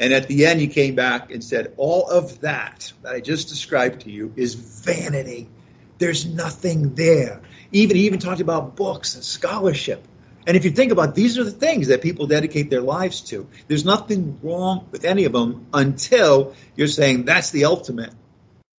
And 0.03 0.13
at 0.13 0.29
the 0.29 0.45
end, 0.45 0.61
he 0.61 0.67
came 0.67 0.95
back 0.95 1.31
and 1.31 1.43
said, 1.43 1.73
All 1.79 2.11
of 2.11 2.41
that 2.41 2.93
that 3.03 3.15
I 3.15 3.21
just 3.21 3.49
described 3.49 4.03
to 4.03 4.11
you 4.11 4.35
is 4.37 4.55
vanity. 4.55 5.49
There's 5.97 6.27
nothing 6.27 6.95
there. 6.95 7.41
Even 7.71 7.97
he 7.97 8.07
even 8.07 8.19
talked 8.19 8.41
about 8.41 8.77
books 8.77 9.15
and 9.15 9.25
scholarship. 9.25 10.07
And 10.47 10.57
if 10.57 10.65
you 10.65 10.73
think 10.73 10.93
about 10.93 11.11
it, 11.11 11.15
these 11.15 11.39
are 11.39 11.45
the 11.45 11.53
things 11.53 11.87
that 11.87 12.03
people 12.03 12.27
dedicate 12.27 12.69
their 12.69 12.81
lives 12.81 13.21
to. 13.31 13.47
There's 13.69 13.85
nothing 13.85 14.41
wrong 14.43 14.89
with 14.91 15.05
any 15.05 15.25
of 15.25 15.33
them 15.33 15.69
until 15.73 16.55
you're 16.75 16.89
saying 16.89 17.25
that's 17.25 17.51
the 17.51 17.67
ultimate 17.67 18.13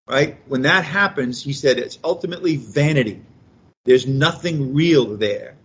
right? 0.07 0.37
When 0.47 0.63
that 0.63 0.83
happens, 0.83 1.41
he 1.41 1.53
said 1.53 1.77
it's 1.77 1.99
ultimately 2.03 2.57
vanity. 2.57 3.21
There's 3.85 4.07
nothing 4.07 4.73
real 4.73 5.17
there. 5.17 5.55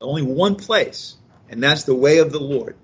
Only 0.00 0.22
one 0.22 0.56
place, 0.56 1.16
and 1.48 1.62
that's 1.62 1.84
the 1.84 1.94
way 1.94 2.18
of 2.18 2.32
the 2.32 2.40
Lord. 2.40 2.76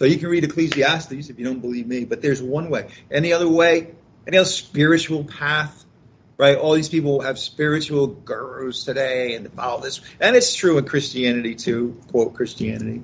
So 0.00 0.06
you 0.06 0.16
can 0.16 0.30
read 0.30 0.44
Ecclesiastes 0.44 1.28
if 1.28 1.38
you 1.38 1.44
don't 1.44 1.60
believe 1.60 1.86
me, 1.86 2.06
but 2.06 2.22
there's 2.22 2.42
one 2.42 2.70
way. 2.70 2.86
Any 3.10 3.34
other 3.34 3.46
way, 3.46 3.90
any 4.26 4.38
other 4.38 4.48
spiritual 4.48 5.24
path, 5.24 5.84
right? 6.38 6.56
All 6.56 6.72
these 6.72 6.88
people 6.88 7.20
have 7.20 7.38
spiritual 7.38 8.06
gurus 8.06 8.84
today 8.84 9.34
and 9.34 9.52
follow 9.52 9.82
this. 9.82 10.00
And 10.18 10.34
it's 10.36 10.54
true 10.54 10.78
in 10.78 10.86
Christianity 10.86 11.54
too, 11.54 12.00
quote 12.10 12.32
Christianity. 12.32 13.02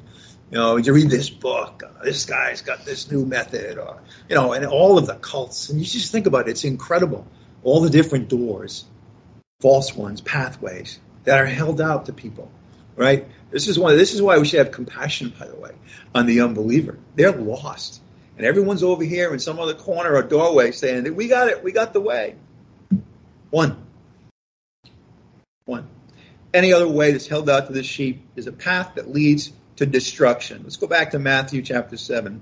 You 0.51 0.59
know, 0.59 0.79
you 0.79 0.95
read 0.95 1.11
this 1.11 1.29
book? 1.29 1.83
Uh, 1.85 2.03
this 2.03 2.25
guy's 2.25 2.63
got 2.63 2.87
this 2.87 3.11
new 3.13 3.27
method, 3.27 3.77
or 3.77 4.01
you 4.31 4.35
know, 4.35 4.55
and 4.55 4.65
all 4.65 4.97
of 4.97 5.07
the 5.07 5.17
cults. 5.17 5.69
And 5.69 5.79
you 5.79 5.85
just 5.85 6.11
think 6.11 6.25
about 6.25 6.49
it; 6.49 6.53
it's 6.53 6.65
incredible. 6.65 7.27
All 7.63 7.83
the 7.83 7.91
different 7.91 8.31
doors, 8.31 8.87
false 9.61 9.95
ones, 9.95 10.23
pathways 10.23 10.99
that 11.25 11.39
are 11.39 11.45
held 11.45 11.83
out 11.83 12.07
to 12.07 12.15
people. 12.15 12.51
Right? 12.97 13.29
This 13.51 13.69
is 13.69 13.79
why. 13.79 13.95
This 13.95 14.15
is 14.15 14.23
why 14.23 14.39
we 14.39 14.47
should 14.47 14.59
have 14.59 14.73
compassion, 14.73 15.33
by 15.39 15.47
the 15.47 15.57
way, 15.57 15.73
on 16.15 16.27
the 16.27 16.41
unbeliever. 16.41 16.99
They're 17.15 17.33
lost, 17.33 18.01
and 18.37 18.47
everyone's 18.47 18.83
over 18.83 19.05
here 19.05 19.33
in 19.33 19.39
some 19.39 19.59
other 19.59 19.75
corner 19.75 20.15
or 20.15 20.23
doorway 20.23 20.73
saying 20.73 21.05
that 21.05 21.15
we 21.15 21.29
got 21.29 21.49
it, 21.49 21.63
we 21.63 21.73
got 21.73 21.93
the 21.93 22.01
way. 22.01 22.37
One. 23.51 23.77
One. 25.67 25.89
Any 26.55 26.73
other 26.73 26.89
way 26.89 27.13
that's 27.13 27.27
held 27.27 27.51
out 27.51 27.67
to 27.67 27.73
the 27.73 27.83
sheep 27.83 28.27
is 28.35 28.47
a 28.47 28.53
path 28.53 28.93
that 28.95 29.11
leads 29.13 29.53
to 29.77 29.87
destruction. 29.87 30.63
Let's 30.65 30.77
go 30.77 30.87
back 30.87 31.11
to 31.11 31.19
Matthew 31.19 31.63
chapter 31.63 31.97
7. 31.97 32.41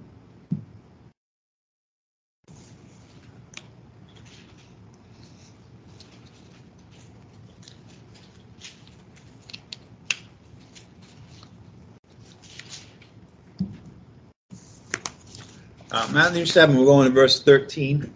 Uh, 15.94 16.08
Matthew 16.10 16.44
7, 16.44 16.76
we're 16.76 16.86
going 16.86 17.06
to 17.06 17.14
verse 17.14 17.40
13. 17.40 18.12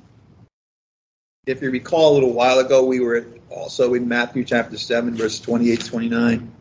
If 1.47 1.63
you 1.63 1.71
recall 1.71 2.11
a 2.11 2.15
little 2.15 2.33
while 2.33 2.59
ago, 2.59 2.85
we 2.85 2.99
were 2.99 3.25
also 3.51 3.95
in 3.95 4.09
Matthew 4.09 4.43
chapter 4.43 4.77
7, 4.77 5.15
verse 5.15 5.39
28 5.39 5.85
29. 5.85 6.53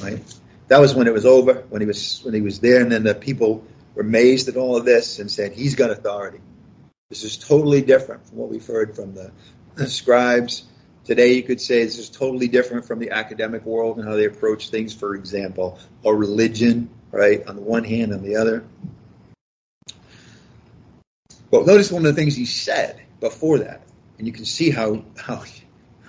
Right? 0.00 0.22
That 0.68 0.78
was 0.78 0.94
when 0.94 1.08
it 1.08 1.12
was 1.12 1.26
over, 1.26 1.64
when 1.68 1.82
he 1.82 1.86
was 1.88 2.20
when 2.22 2.32
he 2.32 2.42
was 2.42 2.60
there, 2.60 2.80
and 2.80 2.92
then 2.92 3.02
the 3.02 3.16
people 3.16 3.64
were 3.96 4.02
amazed 4.02 4.46
at 4.46 4.56
all 4.56 4.76
of 4.76 4.84
this 4.84 5.18
and 5.18 5.28
said, 5.28 5.50
He's 5.50 5.74
got 5.74 5.90
authority. 5.90 6.38
This 7.08 7.24
is 7.24 7.36
totally 7.36 7.82
different 7.82 8.24
from 8.28 8.38
what 8.38 8.50
we've 8.50 8.64
heard 8.64 8.94
from 8.94 9.16
the, 9.16 9.32
the 9.74 9.88
scribes. 9.88 10.62
Today 11.04 11.32
you 11.32 11.42
could 11.42 11.60
say 11.60 11.82
this 11.82 11.98
is 11.98 12.08
totally 12.08 12.46
different 12.46 12.84
from 12.84 13.00
the 13.00 13.10
academic 13.10 13.64
world 13.64 13.98
and 13.98 14.06
how 14.06 14.14
they 14.14 14.26
approach 14.26 14.70
things, 14.70 14.94
for 14.94 15.16
example, 15.16 15.80
or 16.04 16.14
religion, 16.14 16.88
right? 17.10 17.46
On 17.46 17.56
the 17.56 17.62
one 17.62 17.84
hand, 17.84 18.12
on 18.12 18.22
the 18.22 18.36
other. 18.36 18.64
But 21.50 21.66
notice 21.66 21.92
one 21.92 22.04
of 22.04 22.14
the 22.14 22.20
things 22.20 22.34
he 22.34 22.46
said 22.46 23.00
before 23.20 23.58
that, 23.60 23.82
and 24.18 24.26
you 24.26 24.32
can 24.32 24.44
see 24.44 24.70
how 24.70 25.04
how 25.16 25.42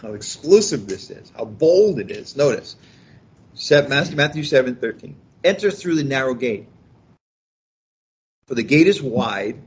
how 0.01 0.13
exclusive 0.13 0.87
this 0.87 1.09
is, 1.09 1.31
how 1.35 1.45
bold 1.45 1.99
it 1.99 2.11
is. 2.11 2.35
Notice 2.35 2.75
Matthew 3.71 4.43
seven 4.43 4.75
thirteen. 4.75 5.15
Enter 5.43 5.71
through 5.71 5.95
the 5.95 6.03
narrow 6.03 6.33
gate, 6.33 6.67
for 8.47 8.55
the 8.55 8.63
gate 8.63 8.87
is 8.87 9.01
wide, 9.01 9.61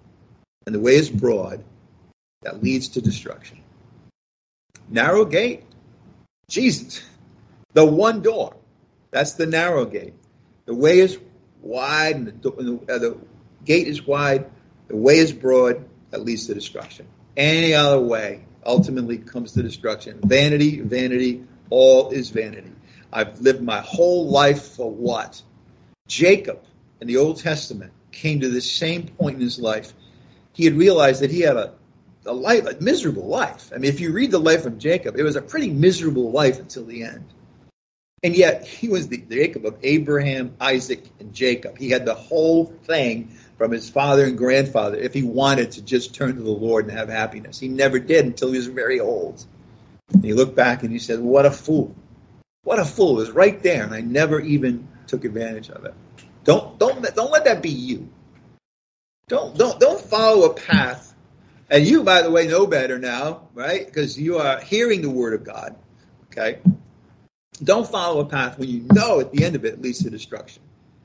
and 0.66 0.74
the 0.74 0.80
way 0.80 0.96
is 0.96 1.08
broad 1.08 1.64
that 2.42 2.62
leads 2.62 2.88
to 2.88 3.00
destruction. 3.00 3.60
Narrow 4.88 5.24
gate, 5.24 5.62
Jesus, 6.48 7.02
the 7.72 7.84
one 7.84 8.22
door. 8.22 8.56
That's 9.12 9.34
the 9.34 9.46
narrow 9.46 9.84
gate. 9.84 10.14
The 10.70 10.76
way 10.76 11.00
is 11.00 11.18
wide, 11.62 12.14
and 12.14 12.26
the, 12.28 12.52
and 12.52 12.86
the, 12.86 12.94
uh, 12.94 12.98
the 12.98 13.18
gate 13.64 13.88
is 13.88 14.06
wide 14.06 14.48
the 14.86 14.94
way 14.94 15.16
is 15.16 15.32
broad 15.32 15.84
that 16.10 16.24
leads 16.24 16.46
to 16.46 16.54
destruction. 16.54 17.08
Any 17.36 17.74
other 17.74 17.98
way 17.98 18.44
ultimately 18.64 19.18
comes 19.18 19.50
to 19.54 19.64
destruction. 19.64 20.20
Vanity, 20.22 20.80
vanity, 20.80 21.42
all 21.70 22.10
is 22.10 22.30
vanity. 22.30 22.70
I've 23.12 23.40
lived 23.40 23.62
my 23.62 23.80
whole 23.80 24.28
life 24.28 24.62
for 24.62 24.88
what? 24.88 25.42
Jacob 26.06 26.62
in 27.00 27.08
the 27.08 27.16
Old 27.16 27.40
Testament 27.40 27.92
came 28.12 28.38
to 28.38 28.48
the 28.48 28.60
same 28.60 29.08
point 29.08 29.38
in 29.38 29.42
his 29.42 29.58
life. 29.58 29.92
He 30.52 30.66
had 30.66 30.74
realized 30.74 31.22
that 31.22 31.32
he 31.32 31.40
had 31.40 31.56
a, 31.56 31.74
a 32.26 32.32
life, 32.32 32.64
a 32.66 32.80
miserable 32.80 33.26
life. 33.26 33.72
I 33.74 33.78
mean, 33.78 33.92
if 33.92 33.98
you 33.98 34.12
read 34.12 34.30
the 34.30 34.38
life 34.38 34.66
of 34.66 34.78
Jacob, 34.78 35.18
it 35.18 35.24
was 35.24 35.34
a 35.34 35.42
pretty 35.42 35.70
miserable 35.70 36.30
life 36.30 36.60
until 36.60 36.84
the 36.84 37.02
end. 37.02 37.24
And 38.22 38.36
yet, 38.36 38.66
he 38.66 38.88
was 38.88 39.08
the 39.08 39.16
Jacob 39.16 39.64
of 39.64 39.78
Abraham, 39.82 40.54
Isaac, 40.60 41.04
and 41.20 41.32
Jacob. 41.32 41.78
He 41.78 41.88
had 41.88 42.04
the 42.04 42.14
whole 42.14 42.66
thing 42.66 43.38
from 43.56 43.70
his 43.70 43.88
father 43.88 44.24
and 44.24 44.36
grandfather 44.36 44.96
if 44.96 45.14
he 45.14 45.22
wanted 45.22 45.72
to 45.72 45.82
just 45.82 46.14
turn 46.14 46.36
to 46.36 46.42
the 46.42 46.50
Lord 46.50 46.86
and 46.86 46.96
have 46.98 47.08
happiness. 47.08 47.58
He 47.58 47.68
never 47.68 47.98
did 47.98 48.26
until 48.26 48.50
he 48.52 48.58
was 48.58 48.66
very 48.66 49.00
old. 49.00 49.44
And 50.12 50.22
he 50.22 50.34
looked 50.34 50.54
back 50.54 50.82
and 50.82 50.92
he 50.92 50.98
said, 50.98 51.20
What 51.20 51.46
a 51.46 51.50
fool. 51.50 51.94
What 52.62 52.78
a 52.78 52.84
fool. 52.84 53.12
It 53.12 53.20
was 53.20 53.30
right 53.30 53.62
there, 53.62 53.84
and 53.84 53.94
I 53.94 54.02
never 54.02 54.38
even 54.38 54.86
took 55.06 55.24
advantage 55.24 55.70
of 55.70 55.86
it. 55.86 55.94
Don't 56.44 56.78
don't 56.78 57.02
don't 57.14 57.30
let 57.30 57.46
that 57.46 57.62
be 57.62 57.70
you. 57.70 58.08
Don't 59.28 59.56
don't 59.56 59.80
don't 59.80 60.00
follow 60.00 60.50
a 60.50 60.54
path. 60.54 61.14
And 61.70 61.86
you, 61.86 62.02
by 62.02 62.22
the 62.22 62.30
way, 62.30 62.48
know 62.48 62.66
better 62.66 62.98
now, 62.98 63.48
right? 63.54 63.86
Because 63.86 64.18
you 64.18 64.38
are 64.38 64.60
hearing 64.60 65.02
the 65.02 65.10
word 65.10 65.34
of 65.34 65.44
God. 65.44 65.76
Okay? 66.26 66.58
Don't 67.62 67.86
follow 67.86 68.20
a 68.20 68.24
path 68.24 68.58
when 68.58 68.68
you 68.68 68.86
know 68.92 69.20
at 69.20 69.32
the 69.32 69.44
end 69.44 69.56
of 69.56 69.64
it 69.64 69.80
leads 69.80 70.02
to 70.02 70.10
destruction. 70.10 70.62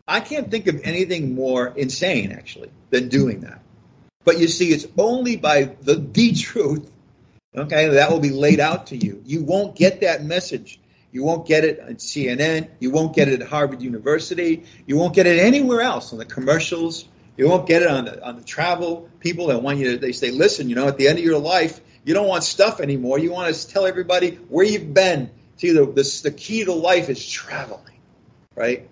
I 0.07 0.19
can't 0.19 0.51
think 0.51 0.67
of 0.67 0.81
anything 0.83 1.35
more 1.35 1.67
insane, 1.67 2.31
actually, 2.31 2.69
than 2.91 3.09
doing 3.09 3.41
that. 3.41 3.61
But 4.23 4.39
you 4.39 4.47
see, 4.47 4.71
it's 4.71 4.87
only 4.97 5.35
by 5.35 5.63
the, 5.81 5.95
the 5.95 6.33
truth, 6.33 6.91
okay, 7.55 7.89
that 7.89 8.11
will 8.11 8.19
be 8.19 8.29
laid 8.29 8.59
out 8.59 8.87
to 8.87 8.97
you. 8.97 9.21
You 9.25 9.43
won't 9.43 9.75
get 9.75 10.01
that 10.01 10.23
message. 10.23 10.79
You 11.11 11.23
won't 11.23 11.47
get 11.47 11.63
it 11.63 11.79
on 11.79 11.95
CNN. 11.95 12.69
You 12.79 12.91
won't 12.91 13.15
get 13.15 13.29
it 13.29 13.41
at 13.41 13.47
Harvard 13.47 13.81
University. 13.81 14.65
You 14.85 14.97
won't 14.97 15.15
get 15.15 15.27
it 15.27 15.39
anywhere 15.39 15.81
else 15.81 16.11
on 16.11 16.19
the 16.19 16.25
commercials. 16.25 17.05
You 17.37 17.49
won't 17.49 17.67
get 17.67 17.81
it 17.81 17.87
on 17.87 18.05
the, 18.05 18.23
on 18.23 18.37
the 18.37 18.43
travel 18.43 19.09
people 19.19 19.47
that 19.47 19.61
want 19.61 19.77
you 19.79 19.91
to, 19.91 19.97
they 19.97 20.11
say, 20.11 20.31
listen, 20.31 20.69
you 20.69 20.75
know, 20.75 20.87
at 20.87 20.97
the 20.97 21.07
end 21.07 21.17
of 21.17 21.25
your 21.25 21.39
life, 21.39 21.81
you 22.03 22.13
don't 22.13 22.27
want 22.27 22.43
stuff 22.43 22.79
anymore. 22.79 23.19
You 23.19 23.31
want 23.31 23.53
to 23.53 23.67
tell 23.67 23.85
everybody 23.85 24.35
where 24.49 24.65
you've 24.65 24.93
been. 24.93 25.31
See, 25.57 25.71
the, 25.71 25.85
the, 25.85 26.19
the 26.23 26.31
key 26.31 26.65
to 26.65 26.73
life 26.73 27.09
is 27.09 27.27
traveling, 27.27 27.99
right? 28.55 28.89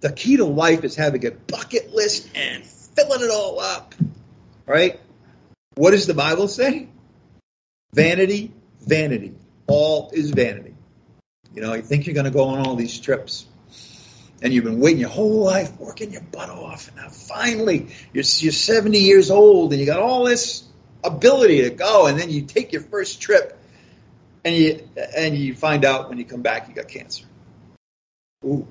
The 0.00 0.12
key 0.12 0.38
to 0.38 0.44
life 0.44 0.84
is 0.84 0.94
having 0.94 1.26
a 1.26 1.30
bucket 1.30 1.94
list 1.94 2.28
and 2.34 2.64
filling 2.64 3.22
it 3.22 3.30
all 3.30 3.60
up. 3.60 3.94
Right? 4.66 5.00
What 5.74 5.90
does 5.90 6.06
the 6.06 6.14
Bible 6.14 6.48
say? 6.48 6.88
Vanity, 7.92 8.52
vanity. 8.80 9.34
All 9.66 10.10
is 10.12 10.30
vanity. 10.30 10.74
You 11.54 11.62
know, 11.62 11.74
you 11.74 11.82
think 11.82 12.06
you're 12.06 12.14
going 12.14 12.24
to 12.24 12.30
go 12.30 12.44
on 12.44 12.66
all 12.66 12.76
these 12.76 12.98
trips. 12.98 13.46
And 14.42 14.52
you've 14.52 14.64
been 14.64 14.80
waiting 14.80 15.00
your 15.00 15.08
whole 15.08 15.44
life, 15.44 15.78
working 15.78 16.12
your 16.12 16.22
butt 16.22 16.50
off, 16.50 16.88
and 16.88 16.96
now 16.96 17.08
finally 17.08 17.88
you're, 18.12 18.24
you're 18.36 18.52
70 18.52 18.98
years 18.98 19.30
old 19.30 19.72
and 19.72 19.80
you 19.80 19.86
got 19.86 20.00
all 20.00 20.24
this 20.24 20.64
ability 21.02 21.62
to 21.62 21.70
go, 21.70 22.06
and 22.06 22.18
then 22.18 22.28
you 22.30 22.42
take 22.42 22.72
your 22.72 22.82
first 22.82 23.20
trip, 23.20 23.58
and 24.46 24.54
you 24.54 24.88
and 25.16 25.36
you 25.36 25.54
find 25.56 25.84
out 25.84 26.08
when 26.08 26.18
you 26.18 26.24
come 26.24 26.40
back 26.40 26.68
you 26.68 26.74
got 26.74 26.86
cancer. 26.86 27.24
Ooh, 28.44 28.66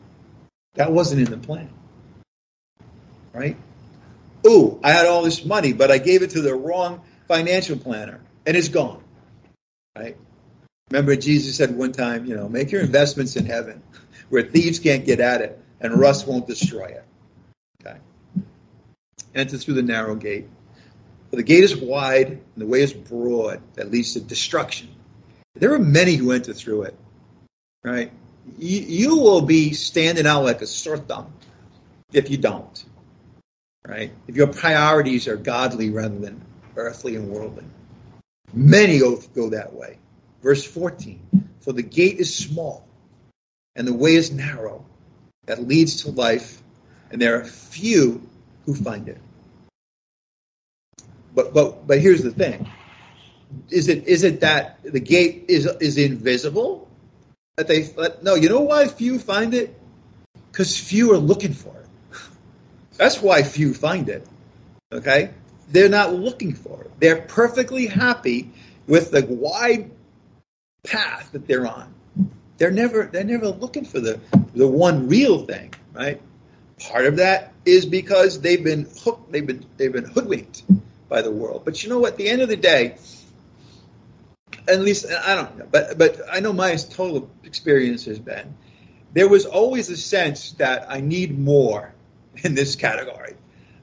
that 0.76 0.92
wasn't 0.92 1.22
in 1.22 1.30
the 1.30 1.38
plan. 1.38 1.70
Right? 3.34 3.58
Ooh, 4.48 4.80
I 4.82 4.92
had 4.92 5.06
all 5.06 5.24
this 5.24 5.44
money, 5.44 5.74
but 5.74 5.92
I 5.92 5.98
gave 5.98 6.22
it 6.22 6.32
to 6.32 6.42
the 6.42 6.56
wrong 6.56 7.02
financial 7.28 7.78
planner 7.78 8.22
and 8.46 8.56
it's 8.56 8.70
gone. 8.70 9.04
Right? 9.98 10.16
Remember, 10.92 11.16
Jesus 11.18 11.58
said 11.58 11.76
one 11.76 11.92
time, 11.92 12.26
you 12.26 12.38
know, 12.38 12.48
make 12.48 12.72
your 12.72 12.82
investments 12.82 13.36
in 13.36 13.46
heaven 13.46 13.84
where 14.30 14.44
thieves 14.44 14.80
can't 14.80 15.06
get 15.06 15.20
at 15.20 15.42
it 15.42 15.60
and 15.82 16.00
rust 16.00 16.26
won't 16.26 16.48
destroy 16.48 16.86
it. 16.86 17.06
Okay? 17.82 17.98
Enter 19.34 19.58
through 19.58 19.74
the 19.74 19.84
narrow 19.84 20.16
gate. 20.16 20.48
For 21.30 21.36
the 21.36 21.44
gate 21.44 21.66
is 21.66 21.76
wide 21.76 22.28
and 22.28 22.42
the 22.56 22.68
way 22.68 22.82
is 22.82 22.94
broad 22.94 23.62
that 23.74 23.92
leads 23.92 24.14
to 24.14 24.22
destruction. 24.22 24.95
There 25.56 25.74
are 25.74 25.80
many 25.80 26.16
who 26.16 26.32
enter 26.32 26.54
through 26.54 26.84
it. 26.84 26.96
Right? 27.84 28.12
you, 28.58 28.80
you 28.80 29.18
will 29.18 29.42
be 29.42 29.74
standing 29.74 30.28
out 30.28 30.44
like 30.44 30.62
a 30.62 30.68
sore 30.68 30.98
thumb 30.98 31.34
if 32.12 32.30
you 32.30 32.38
don't. 32.38 32.86
Right? 33.88 34.12
If 34.28 34.36
your 34.36 34.48
priorities 34.48 35.28
are 35.28 35.36
godly 35.36 35.90
rather 35.90 36.18
than 36.18 36.42
earthly 36.76 37.16
and 37.16 37.30
worldly. 37.30 37.66
Many 38.54 39.00
go, 39.00 39.50
that 39.50 39.74
way. 39.74 39.98
Verse 40.42 40.66
14 40.66 41.20
For 41.60 41.74
the 41.74 41.84
gate 41.84 42.20
is 42.20 42.34
small 42.34 42.88
and 43.76 43.88
the 43.88 43.94
way 43.94 44.16
is 44.16 44.32
narrow 44.32 44.86
that 45.46 45.68
leads 45.68 46.04
to 46.04 46.12
life, 46.12 46.62
and 47.12 47.22
there 47.22 47.40
are 47.40 47.46
few 47.46 48.28
who 48.66 48.74
find 48.74 49.08
it. 49.10 49.20
But 51.36 51.54
but 51.54 51.86
but 51.86 52.00
here's 52.00 52.24
the 52.24 52.32
thing. 52.32 52.68
Is 53.70 53.88
it 53.88 54.08
is 54.08 54.24
it 54.24 54.42
that 54.42 54.80
the 54.84 55.00
gate 55.00 55.46
is 55.48 55.66
is 55.80 55.98
invisible 55.98 56.88
that 57.58 57.68
they 57.68 57.88
no, 58.22 58.36
you 58.36 58.50
know 58.50 58.62
why 58.62 58.88
few 58.88 59.20
find 59.20 59.54
it? 59.54 59.80
Because 60.52 60.78
few 60.78 61.14
are 61.14 61.18
looking 61.18 61.54
for 61.54 61.70
it. 61.70 62.20
That's 62.98 63.22
why 63.22 63.44
few 63.44 63.74
find 63.74 64.10
it. 64.10 64.28
Okay? 64.92 65.32
They're 65.70 65.90
not 65.90 66.14
looking 66.14 66.54
for 66.54 66.82
it. 66.82 66.92
They're 67.00 67.22
perfectly 67.22 67.88
happy 67.88 68.52
with 68.88 69.12
the 69.12 69.26
wide 69.26 69.92
path 70.86 71.32
that 71.32 71.48
they're 71.48 71.68
on. 71.68 71.94
They're 72.58 72.72
never 72.72 73.06
they're 73.06 73.24
never 73.24 73.48
looking 73.48 73.86
for 73.86 74.00
the 74.00 74.20
the 74.54 74.68
one 74.68 75.08
real 75.10 75.46
thing. 75.46 75.74
right? 75.94 76.22
Part 76.80 77.06
of 77.06 77.18
that 77.18 77.54
is 77.66 77.86
because 77.86 78.42
they've 78.42 78.64
been 78.64 78.88
hooked, 79.04 79.32
they've 79.32 79.46
been 79.46 79.66
they've 79.78 79.92
been 79.92 80.06
hoodwinked 80.06 80.64
by 81.10 81.22
the 81.22 81.32
world. 81.32 81.64
But 81.66 81.84
you 81.84 81.90
know 81.90 82.00
what? 82.00 82.14
At 82.14 82.18
the 82.18 82.30
end 82.30 82.42
of 82.42 82.50
the 82.50 82.58
day, 82.58 82.98
at 84.68 84.80
least 84.80 85.06
I 85.08 85.36
don't 85.36 85.58
know, 85.58 85.68
but 85.72 85.98
but 85.98 86.22
I 86.32 86.40
know 86.40 86.54
my 86.54 86.76
total 86.76 87.30
experience 87.44 88.06
has 88.06 88.20
been 88.20 88.56
there 89.16 89.30
was 89.30 89.46
always 89.46 89.90
a 89.90 89.98
sense 89.98 90.52
that 90.54 90.92
I 90.92 91.00
need 91.00 91.40
more 91.40 91.96
in 92.44 92.54
this 92.54 92.76
category. 92.76 93.36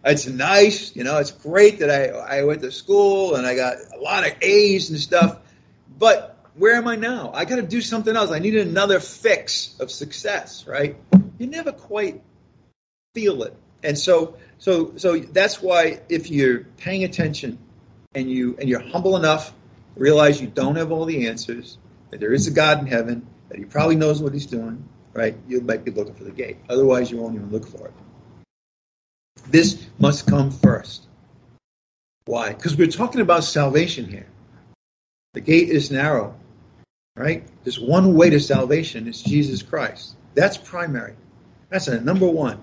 It's 0.05 0.27
nice, 0.27 0.95
you 0.95 1.05
know, 1.05 1.19
it's 1.19 1.31
great 1.31 1.79
that 1.81 1.91
I 1.91 2.39
I 2.39 2.45
went 2.45 2.61
to 2.63 2.71
school 2.71 3.35
and 3.35 3.47
I 3.47 3.57
got 3.57 3.77
a 3.97 3.99
lot 3.99 4.27
of 4.27 4.35
A's 4.43 4.91
and 4.91 4.99
stuff, 4.99 5.39
but 5.99 6.39
where 6.55 6.75
am 6.75 6.87
I 6.87 6.97
now? 6.97 7.31
I 7.33 7.47
got 7.47 7.57
to 7.57 7.63
do 7.63 7.81
something 7.81 8.15
else. 8.15 8.31
I 8.31 8.41
need 8.41 8.57
another 8.57 9.01
fix 9.01 9.75
of 9.81 9.91
success, 9.91 10.67
right? 10.67 10.97
You 11.39 11.47
never 11.47 11.73
quite 11.73 12.21
feel 13.15 13.43
it. 13.45 13.57
And 13.83 13.99
so 13.99 14.37
so 14.59 14.93
so 14.97 15.19
that's 15.19 15.63
why 15.63 16.01
if 16.11 16.31
you're 16.31 16.65
paying 16.77 17.05
attention 17.05 17.59
and 18.15 18.31
you 18.31 18.57
and 18.61 18.69
you're 18.69 18.81
humble 18.81 19.17
enough, 19.17 19.55
realize 19.97 20.41
you 20.41 20.49
don't 20.49 20.77
have 20.77 20.93
all 20.93 21.05
the 21.05 21.29
answers, 21.29 21.79
that 22.11 22.21
there 22.21 22.33
is 22.33 22.47
a 22.47 22.51
God 22.51 22.81
in 22.81 22.87
heaven, 22.87 23.27
that 23.49 23.59
he 23.59 23.65
probably 23.65 23.97
knows 23.97 24.23
what 24.23 24.33
he's 24.33 24.47
doing, 24.47 24.89
right? 25.13 25.37
You 25.49 25.61
might 25.61 25.85
be 25.85 25.91
looking 25.91 26.15
for 26.15 26.25
the 26.25 26.31
gate. 26.31 26.59
Otherwise 26.69 27.11
you 27.11 27.19
won't 27.19 27.35
even 27.35 27.51
look 27.51 27.67
for 27.67 27.87
it. 27.87 27.95
This 29.49 29.85
must 29.99 30.27
come 30.27 30.51
first. 30.51 31.07
Why? 32.25 32.53
Because 32.53 32.77
we're 32.77 32.87
talking 32.87 33.21
about 33.21 33.45
salvation 33.45 34.07
here. 34.09 34.27
The 35.35 35.41
gate 35.41 35.71
is 35.71 35.91
narrow, 35.91 36.35
right? 37.17 37.47
There's 37.65 37.81
one 37.81 38.15
way 38.15 38.31
to 38.31 38.41
salvation, 38.41 39.09
it's 39.09 39.23
Jesus 39.23 39.63
Christ. 39.63 40.15
That's 40.35 40.57
primary. 40.57 41.15
That's 41.71 41.89
a 41.89 42.01
number 42.01 42.27
one. 42.27 42.61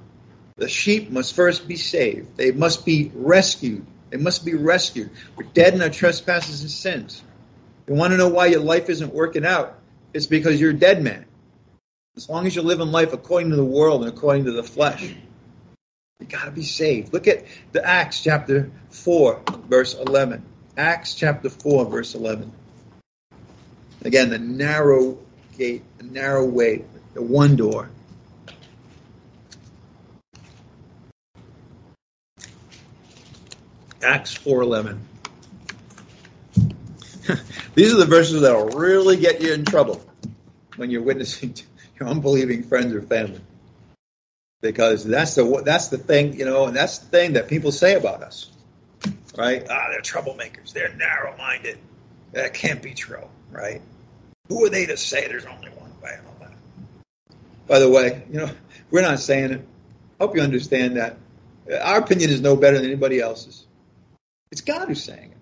The 0.55 0.69
sheep 0.69 1.09
must 1.09 1.35
first 1.35 1.67
be 1.67 1.77
saved. 1.77 2.37
They 2.37 2.51
must 2.51 2.85
be 2.85 3.11
rescued. 3.13 3.85
They 4.09 4.17
must 4.17 4.45
be 4.45 4.53
rescued. 4.55 5.11
We're 5.35 5.45
dead 5.45 5.73
in 5.73 5.81
our 5.81 5.89
trespasses 5.89 6.61
and 6.61 6.71
sins. 6.71 7.23
You 7.87 7.95
want 7.95 8.11
to 8.11 8.17
know 8.17 8.29
why 8.29 8.47
your 8.47 8.61
life 8.61 8.89
isn't 8.89 9.13
working 9.13 9.45
out? 9.45 9.79
It's 10.13 10.25
because 10.25 10.59
you're 10.59 10.71
a 10.71 10.77
dead 10.77 11.03
man. 11.03 11.25
As 12.15 12.29
long 12.29 12.47
as 12.47 12.55
you're 12.55 12.63
living 12.63 12.91
life 12.91 13.13
according 13.13 13.51
to 13.51 13.55
the 13.55 13.65
world 13.65 14.03
and 14.03 14.11
according 14.11 14.45
to 14.45 14.51
the 14.51 14.63
flesh, 14.63 15.03
you 16.19 16.25
got 16.27 16.45
to 16.45 16.51
be 16.51 16.63
saved. 16.63 17.13
Look 17.13 17.27
at 17.27 17.45
the 17.71 17.85
Acts 17.85 18.21
chapter 18.21 18.71
4, 18.89 19.41
verse 19.67 19.93
11. 19.93 20.43
Acts 20.75 21.13
chapter 21.13 21.49
4, 21.49 21.85
verse 21.85 22.15
11. 22.15 22.51
Again, 24.01 24.29
the 24.29 24.39
narrow 24.39 25.17
gate, 25.57 25.83
the 25.97 26.03
narrow 26.03 26.45
way, 26.45 26.83
the 27.13 27.21
one 27.21 27.55
door. 27.55 27.89
Acts 34.03 34.37
4:11. 34.37 34.99
These 37.75 37.93
are 37.93 37.97
the 37.97 38.05
verses 38.05 38.41
that 38.41 38.55
will 38.55 38.79
really 38.79 39.17
get 39.17 39.41
you 39.41 39.53
in 39.53 39.65
trouble 39.65 40.01
when 40.77 40.89
you're 40.89 41.01
witnessing 41.01 41.53
to 41.53 41.63
your 41.99 42.09
unbelieving 42.09 42.63
friends 42.63 42.93
or 42.93 43.01
family. 43.01 43.41
Because 44.61 45.03
that's 45.03 45.35
the 45.35 45.61
that's 45.63 45.87
the 45.89 45.97
thing, 45.97 46.37
you 46.37 46.45
know, 46.45 46.65
and 46.65 46.75
that's 46.75 46.99
the 46.99 47.07
thing 47.07 47.33
that 47.33 47.47
people 47.47 47.71
say 47.71 47.95
about 47.95 48.23
us. 48.23 48.49
Right? 49.37 49.65
Ah, 49.69 49.87
they're 49.89 50.01
troublemakers. 50.01 50.73
They're 50.73 50.93
narrow-minded. 50.95 51.77
That 52.33 52.53
can't 52.53 52.81
be 52.81 52.93
true 52.93 53.27
right? 53.51 53.81
Who 54.47 54.65
are 54.65 54.69
they 54.69 54.85
to 54.85 54.97
say 54.97 55.27
there's 55.27 55.45
only 55.45 55.69
one 55.69 55.91
way? 56.01 56.17
By 57.67 57.79
the 57.79 57.89
way, 57.89 58.23
you 58.31 58.39
know, 58.39 58.49
we're 58.89 59.03
not 59.03 59.19
saying 59.19 59.51
it. 59.51 59.61
I 60.19 60.23
Hope 60.23 60.35
you 60.35 60.41
understand 60.41 60.97
that. 60.97 61.17
Our 61.81 61.99
opinion 61.99 62.31
is 62.31 62.41
no 62.41 62.55
better 62.55 62.77
than 62.77 62.87
anybody 62.87 63.19
else's. 63.19 63.65
It's 64.51 64.61
God 64.61 64.87
who's 64.87 65.03
saying 65.03 65.31
it. 65.31 65.37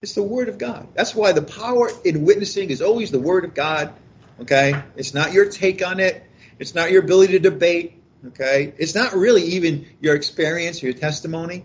It's 0.00 0.14
the 0.14 0.22
Word 0.22 0.48
of 0.48 0.58
God. 0.58 0.88
That's 0.94 1.14
why 1.14 1.32
the 1.32 1.42
power 1.42 1.90
in 2.04 2.24
witnessing 2.24 2.70
is 2.70 2.82
always 2.82 3.10
the 3.10 3.20
Word 3.20 3.44
of 3.44 3.54
God. 3.54 3.92
Okay? 4.40 4.74
It's 4.96 5.14
not 5.14 5.32
your 5.32 5.48
take 5.48 5.86
on 5.86 6.00
it. 6.00 6.24
It's 6.58 6.74
not 6.74 6.90
your 6.90 7.02
ability 7.02 7.34
to 7.34 7.38
debate. 7.38 8.02
Okay? 8.28 8.74
It's 8.78 8.94
not 8.94 9.12
really 9.14 9.42
even 9.42 9.86
your 10.00 10.16
experience 10.16 10.82
or 10.82 10.86
your 10.86 10.94
testimony. 10.94 11.64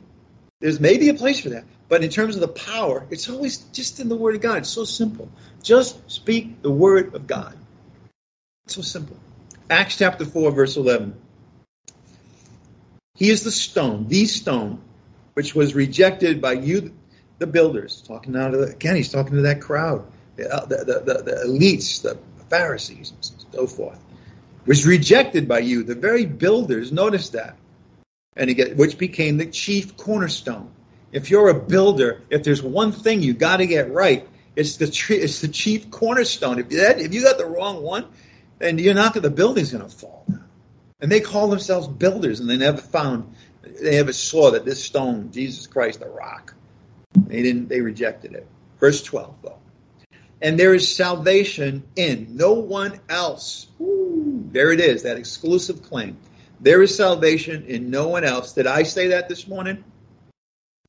There's 0.60 0.80
maybe 0.80 1.10
a 1.10 1.14
place 1.14 1.40
for 1.40 1.50
that. 1.50 1.66
But 1.90 2.04
in 2.04 2.10
terms 2.10 2.36
of 2.36 2.42
the 2.42 2.48
power, 2.48 3.08
it's 3.10 3.30
always 3.30 3.58
just 3.58 4.00
in 4.00 4.10
the 4.10 4.16
Word 4.16 4.36
of 4.36 4.42
God. 4.42 4.58
It's 4.60 4.70
so 4.70 4.84
simple. 4.84 5.30
Just 5.64 6.10
speak 6.12 6.62
the 6.62 6.72
Word 6.72 7.16
of 7.16 7.28
God. 7.28 7.58
It's 8.66 8.76
so 8.76 8.82
simple. 8.82 9.18
Acts 9.70 9.98
chapter 9.98 10.26
4, 10.26 10.52
verse 10.52 10.78
11. 10.78 11.16
He 13.16 13.30
is 13.30 13.44
the 13.44 13.52
stone, 13.52 14.08
the 14.08 14.26
stone, 14.26 14.82
which 15.38 15.54
was 15.54 15.76
rejected 15.76 16.42
by 16.42 16.54
you, 16.54 16.92
the 17.38 17.46
builders. 17.46 18.02
Talking 18.02 18.34
now 18.34 18.48
to 18.48 18.58
the, 18.58 18.64
again, 18.74 18.96
he's 18.96 19.12
talking 19.12 19.36
to 19.36 19.44
that 19.44 19.62
crowd, 19.62 20.04
the, 20.36 20.52
uh, 20.52 20.66
the, 20.66 20.78
the, 20.78 21.22
the 21.22 21.44
elites, 21.46 22.02
the 22.02 22.18
Pharisees, 22.50 23.12
and 23.12 23.54
so 23.54 23.68
forth. 23.68 24.04
Was 24.66 24.88
rejected 24.88 25.48
by 25.48 25.60
you, 25.60 25.84
the 25.84 25.94
very 25.94 26.26
builders. 26.26 26.92
Notice 26.92 27.30
that, 27.30 27.56
and 28.36 28.54
get, 28.56 28.76
which 28.78 28.98
became 28.98 29.38
the 29.38 29.46
chief 29.46 29.96
cornerstone 29.96 30.72
if 31.12 31.30
you're 31.30 31.50
a 31.50 31.54
builder, 31.54 32.22
if 32.30 32.44
there's 32.44 32.62
one 32.62 32.92
thing 32.92 33.22
you 33.22 33.34
got 33.34 33.58
to 33.58 33.68
get 33.68 33.92
right, 33.92 34.28
it's 34.56 34.78
the 34.78 34.86
it's 35.10 35.42
the 35.42 35.48
chief 35.48 35.90
cornerstone. 35.92 36.60
If 36.60 36.70
that 36.70 37.00
if 37.00 37.14
you 37.14 37.24
got 37.24 37.38
the 37.38 37.46
wrong 37.46 37.82
one, 37.82 38.06
then 38.60 38.78
you're 38.78 38.94
not 38.94 39.14
the 39.14 39.30
building's 39.30 39.72
going 39.72 39.88
to 39.88 39.96
fall 39.96 40.26
down. 40.30 40.44
And 41.00 41.12
they 41.12 41.20
call 41.22 41.48
themselves 41.48 41.88
builders, 41.88 42.40
and 42.40 42.50
they 42.50 42.58
never 42.58 42.80
found 42.80 43.36
they 43.82 43.92
never 43.92 44.14
saw 44.14 44.52
that 44.52 44.66
this 44.66 44.84
stone, 44.84 45.32
Jesus 45.32 45.68
Christ, 45.68 46.00
the 46.00 46.08
rock. 46.08 46.54
They 47.14 47.42
didn't. 47.42 47.70
They 47.70 47.82
rejected 47.82 48.34
it. 48.34 48.48
Verse 48.80 49.02
twelve, 49.02 49.36
though. 49.42 49.60
And 50.42 50.60
there 50.60 50.74
is 50.76 50.96
salvation 50.96 51.84
in 51.96 52.36
no 52.38 52.54
one 52.54 53.00
else. 53.10 53.68
Ooh, 53.82 54.48
there 54.52 54.72
it 54.72 54.80
is, 54.80 55.04
that 55.04 55.18
exclusive 55.18 55.82
claim. 55.82 56.18
There 56.60 56.82
is 56.82 56.96
salvation 56.96 57.66
in 57.66 57.90
no 57.90 58.08
one 58.08 58.24
else. 58.24 58.54
Did 58.54 58.68
I 58.68 58.84
say 58.84 59.08
that 59.08 59.30
this 59.30 59.48
morning? 59.48 59.84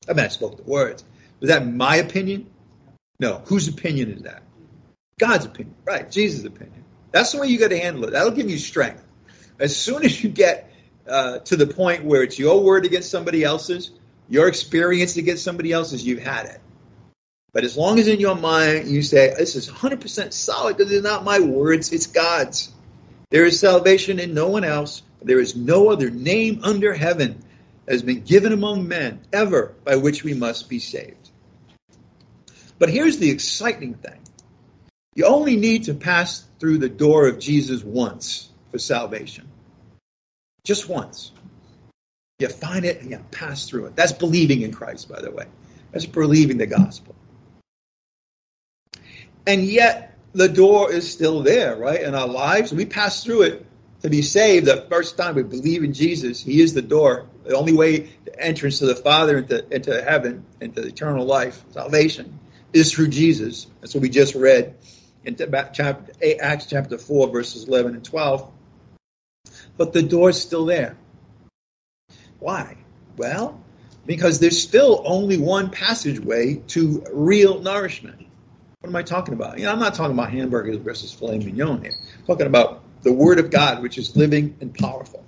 I 0.07 0.13
mean, 0.13 0.25
I 0.25 0.29
spoke 0.29 0.57
the 0.57 0.63
words. 0.63 1.03
Was 1.39 1.49
that 1.49 1.67
my 1.67 1.97
opinion? 1.97 2.47
No. 3.19 3.41
Whose 3.45 3.67
opinion 3.67 4.11
is 4.11 4.21
that? 4.23 4.43
God's 5.17 5.45
opinion, 5.45 5.75
right? 5.83 6.09
Jesus' 6.09 6.45
opinion. 6.45 6.83
That's 7.11 7.31
the 7.31 7.39
way 7.39 7.47
you 7.47 7.59
got 7.59 7.69
to 7.69 7.79
handle 7.79 8.05
it. 8.05 8.11
That'll 8.11 8.31
give 8.31 8.49
you 8.49 8.57
strength. 8.57 9.05
As 9.59 9.75
soon 9.75 10.05
as 10.05 10.23
you 10.23 10.29
get 10.29 10.68
uh, 11.09 11.39
to 11.39 11.55
the 11.55 11.67
point 11.67 12.03
where 12.05 12.23
it's 12.23 12.37
your 12.39 12.63
word 12.63 12.85
against 12.85 13.09
somebody 13.09 13.43
else's, 13.43 13.91
your 14.29 14.47
experience 14.47 15.17
against 15.17 15.43
somebody 15.43 15.71
else's, 15.71 16.05
you've 16.05 16.21
had 16.21 16.45
it. 16.45 16.61
But 17.51 17.63
as 17.63 17.75
long 17.75 17.99
as 17.99 18.07
in 18.07 18.19
your 18.19 18.35
mind 18.35 18.87
you 18.87 19.01
say, 19.01 19.33
this 19.35 19.55
is 19.55 19.69
100% 19.69 20.33
solid 20.33 20.77
because 20.77 20.91
it's 20.91 21.03
not 21.03 21.23
my 21.23 21.39
words, 21.39 21.91
it's 21.91 22.07
God's. 22.07 22.71
There 23.31 23.45
is 23.45 23.59
salvation 23.59 24.19
in 24.19 24.33
no 24.33 24.47
one 24.49 24.63
else. 24.63 25.01
There 25.21 25.39
is 25.39 25.55
no 25.55 25.89
other 25.89 26.09
name 26.09 26.61
under 26.63 26.93
heaven 26.93 27.43
has 27.87 28.03
been 28.03 28.21
given 28.21 28.53
among 28.53 28.87
men 28.87 29.19
ever 29.33 29.73
by 29.83 29.95
which 29.95 30.23
we 30.23 30.33
must 30.35 30.69
be 30.69 30.79
saved. 30.79 31.29
But 32.77 32.89
here's 32.89 33.17
the 33.17 33.31
exciting 33.31 33.95
thing. 33.95 34.19
You 35.15 35.25
only 35.25 35.57
need 35.57 35.85
to 35.85 35.95
pass 35.95 36.45
through 36.59 36.77
the 36.77 36.87
door 36.87 37.27
of 37.27 37.39
Jesus 37.39 37.83
once 37.83 38.49
for 38.71 38.77
salvation. 38.77 39.48
Just 40.63 40.89
once. 40.89 41.31
You 42.39 42.47
find 42.47 42.85
it 42.85 43.01
and 43.01 43.11
you 43.11 43.19
pass 43.31 43.67
through 43.67 43.87
it. 43.87 43.95
That's 43.95 44.13
believing 44.13 44.61
in 44.61 44.71
Christ, 44.71 45.09
by 45.09 45.21
the 45.21 45.31
way. 45.31 45.45
That's 45.91 46.05
believing 46.05 46.57
the 46.57 46.67
gospel. 46.67 47.15
And 49.45 49.63
yet, 49.63 50.17
the 50.33 50.47
door 50.47 50.91
is 50.91 51.11
still 51.11 51.41
there, 51.41 51.75
right? 51.75 52.01
In 52.01 52.15
our 52.15 52.27
lives, 52.27 52.71
we 52.71 52.85
pass 52.85 53.23
through 53.23 53.41
it 53.43 53.65
to 54.01 54.09
be 54.09 54.21
saved, 54.21 54.65
the 54.65 54.85
first 54.89 55.17
time 55.17 55.35
we 55.35 55.43
believe 55.43 55.83
in 55.83 55.93
Jesus, 55.93 56.41
He 56.41 56.61
is 56.61 56.73
the 56.73 56.81
door. 56.81 57.27
The 57.43 57.55
only 57.55 57.73
way 57.73 58.09
the 58.23 58.39
entrance 58.39 58.79
to 58.79 58.85
the 58.85 58.95
Father 58.95 59.39
into, 59.39 59.73
into 59.73 60.01
heaven, 60.01 60.45
into 60.61 60.85
eternal 60.85 61.25
life, 61.25 61.63
salvation, 61.71 62.39
is 62.71 62.93
through 62.93 63.09
Jesus. 63.09 63.67
That's 63.81 63.93
what 63.93 64.01
we 64.01 64.09
just 64.09 64.35
read 64.35 64.75
in 65.25 65.35
Acts 66.41 66.67
chapter 66.67 66.97
4, 66.97 67.29
verses 67.29 67.67
11 67.67 67.95
and 67.95 68.05
12. 68.05 68.51
But 69.79 69.93
the 69.93 70.03
door's 70.03 70.39
still 70.39 70.65
there. 70.65 70.97
Why? 72.39 72.75
Well, 73.15 73.63
because 74.05 74.39
there's 74.39 74.61
still 74.61 75.01
only 75.05 75.37
one 75.37 75.69
passageway 75.69 76.55
to 76.67 77.01
real 77.13 77.61
nourishment. 77.61 78.27
What 78.81 78.89
am 78.89 78.95
I 78.97 79.03
talking 79.03 79.33
about? 79.33 79.57
You 79.57 79.63
know, 79.63 79.71
I'm 79.71 79.79
not 79.79 79.93
talking 79.93 80.11
about 80.11 80.31
hamburgers 80.31 80.75
versus 80.75 81.13
filet 81.13 81.39
mignon 81.39 81.81
here. 81.81 81.93
I'm 82.17 82.25
talking 82.25 82.47
about 82.47 82.83
the 83.03 83.13
Word 83.13 83.39
of 83.39 83.51
God, 83.51 83.81
which 83.81 83.97
is 83.97 84.17
living 84.17 84.57
and 84.59 84.77
powerful. 84.77 85.23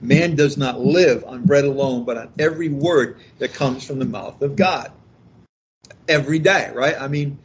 Man 0.00 0.34
does 0.34 0.56
not 0.56 0.80
live 0.80 1.22
on 1.26 1.44
bread 1.44 1.66
alone, 1.66 2.06
but 2.06 2.16
on 2.16 2.32
every 2.38 2.70
word 2.70 3.18
that 3.38 3.52
comes 3.52 3.84
from 3.84 3.98
the 3.98 4.06
mouth 4.06 4.40
of 4.40 4.56
God. 4.56 4.92
Every 6.08 6.38
day, 6.38 6.70
right? 6.74 6.98
I 6.98 7.08
mean, 7.08 7.38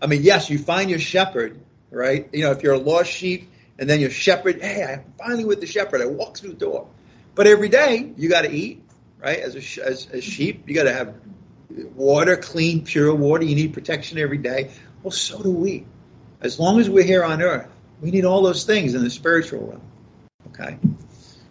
I 0.00 0.06
mean, 0.06 0.22
yes, 0.22 0.48
you 0.48 0.58
find 0.58 0.88
your 0.88 1.00
shepherd, 1.00 1.60
right? 1.90 2.30
You 2.32 2.44
know, 2.44 2.52
if 2.52 2.62
you're 2.62 2.74
a 2.74 2.78
lost 2.78 3.10
sheep 3.10 3.50
and 3.78 3.88
then 3.88 4.00
your 4.00 4.10
shepherd, 4.10 4.62
hey, 4.62 4.84
I'm 4.84 5.12
finally 5.18 5.44
with 5.44 5.60
the 5.60 5.66
shepherd. 5.66 6.00
I 6.00 6.06
walk 6.06 6.38
through 6.38 6.50
the 6.50 6.56
door. 6.56 6.88
But 7.34 7.46
every 7.46 7.68
day 7.68 8.12
you 8.16 8.28
got 8.28 8.42
to 8.42 8.52
eat, 8.52 8.84
right? 9.20 9.38
As 9.38 9.54
a 9.54 9.84
as, 9.84 10.08
as 10.12 10.22
sheep, 10.22 10.68
you 10.68 10.74
got 10.74 10.84
to 10.84 10.92
have 10.92 11.14
water, 11.94 12.36
clean, 12.36 12.84
pure 12.84 13.14
water. 13.14 13.44
You 13.44 13.56
need 13.56 13.72
protection 13.74 14.18
every 14.18 14.38
day. 14.38 14.70
Well, 15.02 15.10
so 15.10 15.42
do 15.42 15.50
we. 15.50 15.86
As 16.40 16.60
long 16.60 16.78
as 16.78 16.88
we're 16.88 17.04
here 17.04 17.24
on 17.24 17.42
earth, 17.42 17.68
we 18.00 18.10
need 18.10 18.24
all 18.24 18.42
those 18.42 18.64
things 18.64 18.94
in 18.94 19.02
the 19.02 19.10
spiritual 19.10 19.66
realm. 19.66 19.82
Okay? 20.48 20.78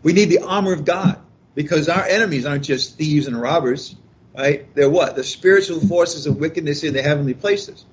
We 0.01 0.13
need 0.13 0.25
the 0.25 0.39
armor 0.39 0.73
of 0.73 0.85
God 0.85 1.19
because 1.55 1.89
our 1.89 2.05
enemies 2.05 2.45
aren't 2.45 2.63
just 2.63 2.97
thieves 2.97 3.27
and 3.27 3.39
robbers, 3.39 3.95
right? 4.37 4.73
They're 4.75 4.89
what? 4.89 5.15
The 5.15 5.23
spiritual 5.23 5.79
forces 5.79 6.27
of 6.27 6.37
wickedness 6.37 6.83
in 6.83 6.93
the 6.93 7.01
heavenly 7.01 7.33
places. 7.33 7.85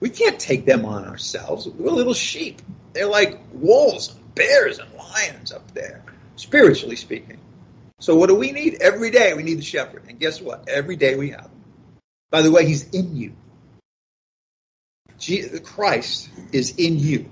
We 0.00 0.08
can't 0.08 0.40
take 0.40 0.64
them 0.64 0.84
on 0.86 1.04
ourselves. 1.04 1.68
We're 1.68 1.90
little 1.90 2.14
sheep. 2.14 2.62
They're 2.94 3.06
like 3.06 3.38
wolves, 3.52 4.08
and 4.14 4.34
bears, 4.34 4.78
and 4.78 4.92
lions 4.94 5.52
up 5.52 5.72
there, 5.74 6.02
spiritually 6.36 6.96
speaking. 6.96 7.38
So 8.00 8.16
what 8.16 8.28
do 8.28 8.34
we 8.34 8.52
need? 8.52 8.80
Every 8.80 9.10
day 9.10 9.34
we 9.34 9.42
need 9.42 9.58
the 9.58 9.62
shepherd. 9.62 10.04
And 10.08 10.18
guess 10.18 10.40
what? 10.40 10.68
Every 10.68 10.96
day 10.96 11.16
we 11.16 11.30
have 11.30 11.44
him. 11.44 11.50
By 12.30 12.42
the 12.42 12.50
way, 12.50 12.66
he's 12.66 12.88
in 12.90 13.14
you. 13.14 13.34
Jesus, 15.18 15.60
Christ 15.60 16.30
is 16.52 16.76
in 16.76 16.98
you. 16.98 17.30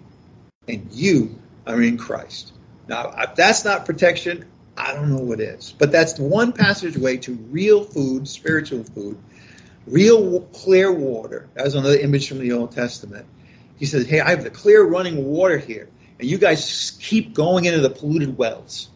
And 0.69 0.93
you 0.93 1.39
are 1.67 1.81
in 1.81 1.97
Christ. 1.97 2.53
Now, 2.87 3.15
if 3.17 3.35
that's 3.35 3.65
not 3.65 3.87
protection, 3.87 4.45
I 4.77 4.93
don't 4.93 5.11
know 5.11 5.23
what 5.23 5.41
is. 5.41 5.75
But 5.79 5.91
that's 5.91 6.19
one 6.19 6.53
passageway 6.53 7.17
to 7.19 7.33
real 7.33 7.85
food, 7.85 8.29
spiritual 8.29 8.85
food, 8.85 9.19
real 9.89 10.41
clear 10.41 10.93
water. 10.93 11.49
That 11.55 11.65
was 11.65 11.75
another 11.75 11.99
image 11.99 12.29
from 12.29 12.39
the 12.39 12.53
Old 12.53 12.73
Testament. 12.73 13.27
He 13.77 13.87
says, 13.87 14.07
Hey, 14.07 14.21
I 14.21 14.31
have 14.31 14.45
the 14.45 14.51
clear 14.51 14.83
running 14.85 15.25
water 15.25 15.59
here. 15.59 15.89
And 16.19 16.29
you 16.29 16.39
guys 16.39 16.99
keep 17.01 17.35
going 17.35 17.65
into 17.65 17.81
the 17.81 17.91
polluted 17.91 18.37
wells. 18.37 18.89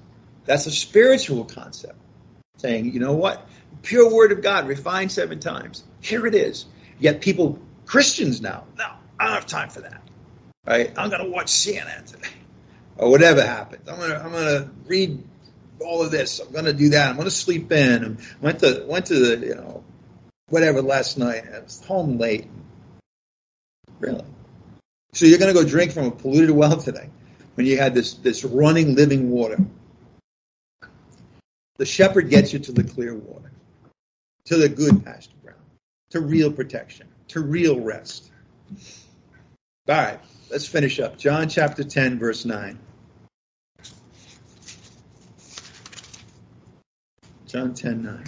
That's 0.44 0.66
a 0.66 0.70
spiritual 0.72 1.44
concept. 1.44 1.98
Saying, 2.56 2.92
you 2.92 3.00
know 3.00 3.14
what? 3.14 3.46
Pure 3.82 4.12
word 4.12 4.32
of 4.32 4.42
God, 4.42 4.66
refined 4.66 5.10
seven 5.12 5.40
times. 5.40 5.84
Here 6.00 6.26
it 6.26 6.34
is. 6.34 6.66
Yet 6.98 7.20
people, 7.20 7.58
Christians 7.86 8.40
now, 8.40 8.64
no, 8.76 8.86
I 9.18 9.24
don't 9.26 9.34
have 9.34 9.46
time 9.46 9.70
for 9.70 9.80
that. 9.80 10.02
Right? 10.66 10.92
I'm 10.96 11.10
going 11.10 11.24
to 11.24 11.30
watch 11.30 11.46
CNN 11.46 12.06
today. 12.06 12.28
Or 12.96 13.10
whatever 13.10 13.42
happens. 13.44 13.88
I'm 13.88 13.98
going 13.98 14.10
to, 14.10 14.22
I'm 14.22 14.32
to 14.32 14.70
read 14.86 15.22
all 15.80 16.02
of 16.02 16.10
this. 16.10 16.38
I'm 16.40 16.52
going 16.52 16.66
to 16.66 16.72
do 16.72 16.90
that. 16.90 17.08
I'm 17.08 17.16
going 17.16 17.24
to 17.24 17.34
sleep 17.34 17.72
in. 17.72 18.18
I 18.18 18.44
went 18.44 18.60
to, 18.60 18.84
went 18.86 19.06
to 19.06 19.14
the, 19.14 19.46
you 19.46 19.54
know, 19.54 19.82
whatever 20.48 20.82
last 20.82 21.18
night. 21.18 21.44
I 21.52 21.60
was 21.60 21.84
home 21.84 22.18
late. 22.18 22.46
Really? 24.00 24.24
So 25.12 25.26
you're 25.26 25.38
going 25.38 25.54
to 25.54 25.60
go 25.60 25.68
drink 25.68 25.92
from 25.92 26.06
a 26.06 26.10
polluted 26.10 26.50
well 26.50 26.76
today 26.76 27.10
when 27.54 27.66
you 27.66 27.76
had 27.76 27.94
this, 27.94 28.14
this 28.14 28.44
running, 28.44 28.94
living 28.94 29.30
water. 29.30 29.58
The 31.76 31.86
shepherd 31.86 32.30
gets 32.30 32.52
you 32.52 32.58
to 32.60 32.72
the 32.72 32.84
clear 32.84 33.14
water, 33.14 33.50
to 34.46 34.56
the 34.56 34.68
good 34.68 35.04
pasture 35.04 35.36
ground, 35.42 35.58
to 36.10 36.20
real 36.20 36.52
protection, 36.52 37.08
to 37.28 37.40
real 37.40 37.80
rest. 37.80 38.30
All 39.88 39.96
right, 39.96 40.20
let's 40.50 40.66
finish 40.66 41.00
up. 41.00 41.18
John 41.18 41.48
chapter 41.48 41.84
10, 41.84 42.18
verse 42.18 42.44
9. 42.44 42.78
John 47.46 47.74
10, 47.74 48.02
9. 48.02 48.24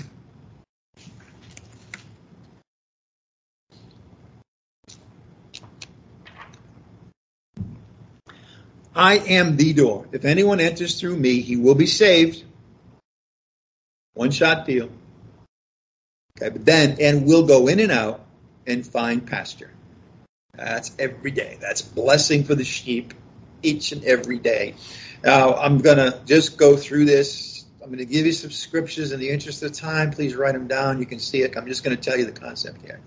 I 8.94 9.18
am 9.18 9.56
the 9.56 9.72
door. 9.72 10.06
If 10.12 10.24
anyone 10.24 10.60
enters 10.60 11.00
through 11.00 11.16
me, 11.16 11.40
he 11.40 11.56
will 11.56 11.74
be 11.74 11.86
saved. 11.86 12.44
One 14.14 14.30
shot 14.30 14.66
deal. 14.66 14.88
Okay, 16.38 16.50
but 16.50 16.64
then, 16.64 16.96
and 17.00 17.26
we'll 17.26 17.46
go 17.46 17.66
in 17.66 17.80
and 17.80 17.90
out 17.90 18.24
and 18.66 18.86
find 18.86 19.26
pasture. 19.26 19.70
That's 20.56 20.92
every 20.98 21.32
day. 21.32 21.58
That's 21.60 21.82
blessing 21.82 22.44
for 22.44 22.54
the 22.54 22.64
sheep 22.64 23.14
each 23.62 23.92
and 23.92 24.04
every 24.04 24.38
day. 24.38 24.74
Now, 25.24 25.54
I'm 25.54 25.78
going 25.78 25.96
to 25.96 26.20
just 26.26 26.56
go 26.56 26.76
through 26.76 27.06
this. 27.06 27.64
I'm 27.82 27.88
going 27.88 27.98
to 27.98 28.04
give 28.04 28.26
you 28.26 28.32
some 28.32 28.50
scriptures 28.50 29.12
in 29.12 29.20
the 29.20 29.30
interest 29.30 29.62
of 29.62 29.72
time. 29.72 30.10
Please 30.10 30.34
write 30.36 30.52
them 30.52 30.68
down. 30.68 31.00
You 31.00 31.06
can 31.06 31.18
see 31.18 31.42
it. 31.42 31.56
I'm 31.56 31.66
just 31.66 31.82
going 31.82 31.96
to 31.96 32.02
tell 32.02 32.18
you 32.18 32.24
the 32.24 32.32
concept 32.32 32.80
here. 32.82 33.00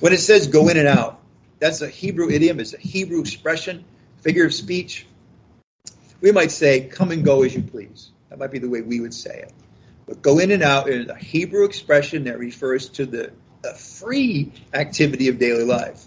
When 0.00 0.12
it 0.12 0.20
says 0.20 0.46
go 0.46 0.68
in 0.68 0.76
and 0.76 0.86
out, 0.88 1.20
that's 1.58 1.80
a 1.80 1.88
Hebrew 1.88 2.30
idiom. 2.30 2.60
It's 2.60 2.74
a 2.74 2.78
Hebrew 2.78 3.20
expression, 3.20 3.84
figure 4.22 4.46
of 4.46 4.54
speech. 4.54 5.06
We 6.24 6.32
might 6.32 6.52
say, 6.52 6.80
come 6.80 7.10
and 7.10 7.22
go 7.22 7.42
as 7.42 7.54
you 7.54 7.60
please. 7.60 8.10
That 8.30 8.38
might 8.38 8.50
be 8.50 8.58
the 8.58 8.70
way 8.70 8.80
we 8.80 8.98
would 8.98 9.12
say 9.12 9.40
it. 9.40 9.52
But 10.06 10.22
go 10.22 10.38
in 10.38 10.52
and 10.52 10.62
out 10.62 10.88
is 10.88 11.06
a 11.10 11.14
Hebrew 11.14 11.66
expression 11.66 12.24
that 12.24 12.38
refers 12.38 12.88
to 12.90 13.04
the, 13.04 13.32
the 13.60 13.74
free 13.74 14.50
activity 14.72 15.28
of 15.28 15.38
daily 15.38 15.64
life. 15.64 16.02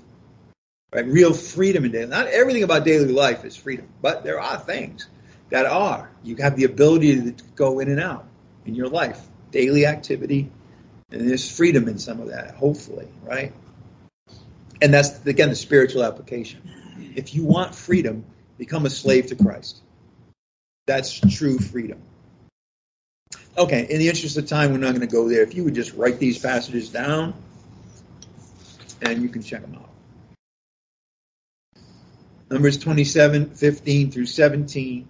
Right? 0.92 1.06
Real 1.06 1.36
freedom 1.36 1.86
in 1.86 1.92
daily. 1.92 2.08
Not 2.08 2.26
everything 2.26 2.64
about 2.64 2.84
daily 2.84 3.12
life 3.12 3.46
is 3.46 3.56
freedom, 3.56 3.90
but 4.02 4.24
there 4.24 4.42
are 4.42 4.58
things 4.58 5.08
that 5.52 5.68
are. 5.68 6.10
You 6.24 6.36
have 6.38 6.56
the 6.56 6.64
ability 6.64 7.34
to 7.34 7.44
go 7.56 7.78
in 7.78 7.88
and 7.88 8.00
out 8.00 8.26
in 8.66 8.74
your 8.74 8.90
life, 8.90 9.22
daily 9.52 9.86
activity, 9.86 10.50
and 11.12 11.30
there's 11.30 11.56
freedom 11.56 11.88
in 11.88 12.00
some 12.00 12.20
of 12.22 12.30
that, 12.30 12.56
hopefully, 12.56 13.08
right? 13.22 13.54
And 14.82 14.92
that's 14.92 15.24
again 15.28 15.50
the 15.50 15.56
spiritual 15.56 16.04
application. 16.04 16.72
If 17.16 17.36
you 17.36 17.46
want 17.46 17.76
freedom, 17.76 18.26
become 18.58 18.88
a 18.88 18.90
slave 18.90 19.28
to 19.28 19.36
Christ. 19.36 19.84
That's 20.88 21.20
true 21.20 21.60
freedom. 21.60 22.02
Okay, 23.58 23.88
in 23.90 24.00
the 24.00 24.08
interest 24.08 24.38
of 24.38 24.48
time, 24.48 24.72
we're 24.72 24.78
not 24.78 24.96
going 24.96 25.02
to 25.02 25.08
go 25.08 25.28
there. 25.28 25.42
If 25.44 25.54
you 25.54 25.64
would 25.66 25.76
just 25.76 25.94
write 25.94 26.18
these 26.18 26.40
passages 26.40 26.90
down, 26.90 27.34
and 29.02 29.22
you 29.22 29.30
can 29.30 29.44
check 29.44 29.62
them 29.62 29.76
out. 29.76 29.90
Numbers 32.50 32.78
27, 32.78 33.56
15 33.56 34.12
through 34.12 34.26
17, 34.26 35.08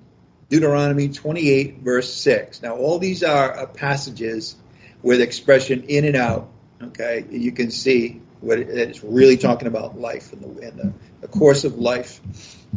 Deuteronomy 0.49 1.09
28, 1.09 1.79
verse 1.79 2.11
6. 2.11 2.63
Now, 2.63 2.75
all 2.77 2.97
these 2.97 3.23
are 3.23 3.55
uh, 3.55 3.65
passages 3.67 4.55
with 5.03 5.21
expression 5.21 5.83
in 5.83 6.05
and 6.05 6.15
out. 6.15 6.49
Okay, 6.81 7.25
you 7.29 7.51
can 7.51 7.69
see 7.69 8.21
what 8.41 8.59
it's 8.59 9.03
really 9.03 9.37
talking 9.37 9.67
about 9.67 9.99
life 9.99 10.33
and 10.33 10.41
the, 10.41 10.67
and 10.67 10.79
the, 10.79 10.93
the 11.21 11.27
course 11.27 11.63
of 11.63 11.77
life, 11.79 12.19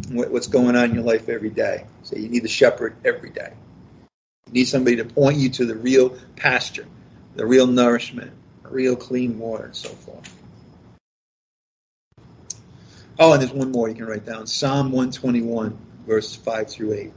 what's 0.08 0.46
going 0.46 0.76
on 0.76 0.84
in 0.84 0.94
your 0.94 1.04
life 1.04 1.28
every 1.28 1.50
day. 1.50 1.84
So 2.02 2.16
you 2.16 2.28
need 2.28 2.42
the 2.42 2.48
shepherd 2.48 2.96
every 3.04 3.30
day. 3.30 3.52
You 4.46 4.52
need 4.52 4.64
somebody 4.66 4.96
to 4.96 5.04
point 5.04 5.38
you 5.38 5.50
to 5.50 5.66
the 5.66 5.76
real 5.76 6.16
pasture, 6.36 6.86
the 7.34 7.46
real 7.46 7.66
nourishment, 7.66 8.32
the 8.62 8.68
real 8.70 8.96
clean 8.96 9.38
water, 9.38 9.66
and 9.66 9.76
so 9.76 9.90
forth. 9.90 10.34
Oh, 13.18 13.32
and 13.34 13.42
there's 13.42 13.52
one 13.52 13.70
more 13.70 13.88
you 13.88 13.94
can 13.94 14.06
write 14.06 14.24
down 14.24 14.46
Psalm 14.46 14.92
121, 14.92 15.76
verse 16.06 16.34
5 16.34 16.70
through 16.70 16.94
8. 16.94 17.12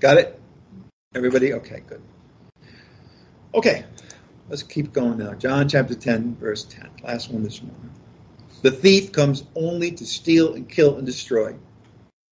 Got 0.00 0.16
it? 0.16 0.40
Everybody? 1.14 1.52
Okay, 1.52 1.82
good. 1.86 2.00
Okay, 3.54 3.84
let's 4.48 4.62
keep 4.62 4.94
going 4.94 5.18
now. 5.18 5.34
John 5.34 5.68
chapter 5.68 5.94
10, 5.94 6.36
verse 6.36 6.64
10. 6.64 6.88
Last 7.04 7.30
one 7.30 7.42
this 7.42 7.62
morning. 7.62 7.90
The 8.62 8.70
thief 8.70 9.12
comes 9.12 9.44
only 9.54 9.90
to 9.92 10.06
steal 10.06 10.54
and 10.54 10.66
kill 10.66 10.96
and 10.96 11.04
destroy. 11.04 11.54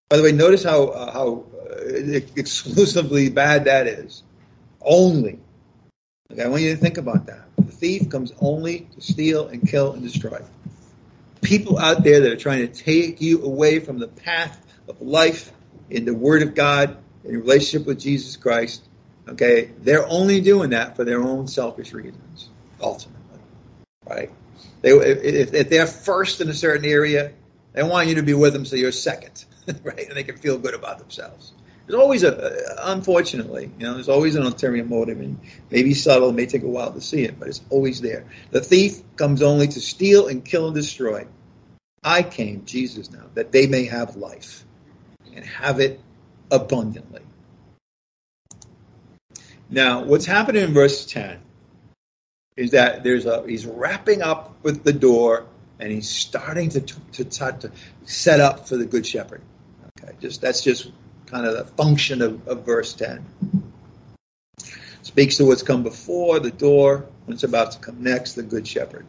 By 0.09 0.17
the 0.17 0.23
way, 0.23 0.33
notice 0.33 0.65
how 0.65 0.85
uh, 0.85 1.13
how 1.13 1.45
uh, 1.61 2.21
exclusively 2.37 3.29
bad 3.29 3.65
that 3.65 3.87
is. 3.87 4.23
Only. 4.81 5.39
Okay, 6.33 6.43
I 6.43 6.49
want 6.49 6.63
you 6.63 6.75
to 6.75 6.81
think 6.81 6.97
about 6.97 7.27
that. 7.27 7.45
The 7.59 7.65
thief 7.65 8.09
comes 8.09 8.33
only 8.41 8.89
to 8.95 9.03
steal 9.03 9.49
and 9.49 9.69
kill 9.69 9.93
and 9.93 10.03
destroy. 10.03 10.41
People 11.43 11.79
out 11.79 12.03
there 12.03 12.21
that 12.21 12.33
are 12.33 12.37
trying 12.37 12.67
to 12.67 12.73
take 12.73 13.21
you 13.21 13.45
away 13.45 13.81
from 13.81 13.99
the 13.99 14.09
path 14.09 14.59
of 14.89 15.03
life 15.03 15.53
in 15.91 16.07
the 16.07 16.15
Word 16.15 16.43
of 16.43 16.55
God, 16.55 16.97
in 17.25 17.41
relationship 17.41 17.87
with 17.87 18.01
Jesus 18.01 18.37
Christ, 18.37 18.83
okay, 19.29 19.71
they're 19.79 20.07
only 20.09 20.41
doing 20.41 20.71
that 20.71 20.97
for 20.97 21.05
their 21.05 21.23
own 21.23 21.47
selfish 21.49 21.93
reasons, 21.93 22.49
ultimately, 22.81 23.41
right? 24.09 24.31
They, 24.83 24.91
if, 24.91 25.55
if 25.55 25.71
they're 25.71 25.87
first 25.87 26.41
in 26.41 26.49
a 26.49 26.55
certain 26.55 26.87
area, 26.87 27.33
they 27.73 27.83
want 27.83 28.09
you 28.09 28.17
to 28.17 28.23
be 28.23 28.35
with 28.35 28.53
them 28.53 28.65
so 28.65 28.77
you're 28.77 28.93
second, 28.93 29.45
right? 29.83 30.07
And 30.09 30.17
they 30.17 30.25
can 30.25 30.37
feel 30.37 30.59
good 30.59 30.75
about 30.75 30.99
themselves. 30.99 31.53
There's 31.87 32.01
always 32.01 32.23
a, 32.23 32.77
unfortunately, 32.83 33.71
you 33.79 33.87
know, 33.87 33.95
there's 33.95 34.11
always 34.11 34.37
an 34.37 34.43
ulterior 34.43 34.85
motive, 34.85 35.21
and 35.21 35.41
maybe 35.71 35.95
subtle, 35.95 36.33
may 36.33 36.45
take 36.45 36.63
a 36.63 36.69
while 36.69 36.93
to 36.93 37.01
see 37.01 37.23
it, 37.23 37.39
but 37.39 37.49
it's 37.49 37.63
always 37.71 38.03
there. 38.03 38.27
The 38.51 38.61
thief 38.61 39.01
comes 39.17 39.41
only 39.41 39.69
to 39.69 39.81
steal 39.81 40.29
and 40.29 40.45
kill 40.45 40.67
and 40.67 40.75
destroy. 40.75 41.27
I 42.05 42.23
came, 42.23 42.67
Jesus 42.67 43.11
now, 43.11 43.25
that 43.35 43.53
they 43.53 43.67
may 43.67 43.87
have 43.87 44.17
life 44.17 44.65
and 45.35 45.45
have 45.47 45.81
it 45.81 46.01
abundantly. 46.51 47.23
Now, 49.71 50.03
what's 50.05 50.27
happening 50.27 50.65
in 50.65 50.73
verse 50.73 51.05
10 51.07 51.41
is 52.57 52.73
that 52.73 53.05
there's 53.05 53.27
a 53.27 53.47
he's 53.47 53.67
wrapping 53.67 54.21
up 54.23 54.57
with 54.63 54.83
the 54.83 54.93
door 54.93 55.47
and 55.79 55.93
he's 55.93 56.09
starting 56.09 56.69
to 56.71 56.81
to, 56.81 57.25
to, 57.25 57.73
set 58.05 58.41
up 58.41 58.69
for 58.69 58.77
the 58.77 58.85
good 58.85 59.07
shepherd. 59.07 59.43
Okay, 60.01 60.13
just 60.21 60.41
that's 60.41 60.63
just 60.63 60.91
kind 61.27 61.47
of 61.47 61.57
the 61.57 61.65
function 61.65 62.21
of, 62.23 62.49
of 62.49 62.65
verse 62.65 62.95
ten. 62.95 63.25
Speaks 65.03 65.37
to 65.37 65.45
what's 65.45 65.63
come 65.63 65.83
before 65.83 66.41
the 66.41 66.51
door, 66.51 67.07
what's 67.27 67.45
about 67.45 67.73
to 67.73 67.79
come 67.79 68.03
next, 68.03 68.35
the 68.35 68.43
good 68.43 68.67
shepherd. 68.67 69.07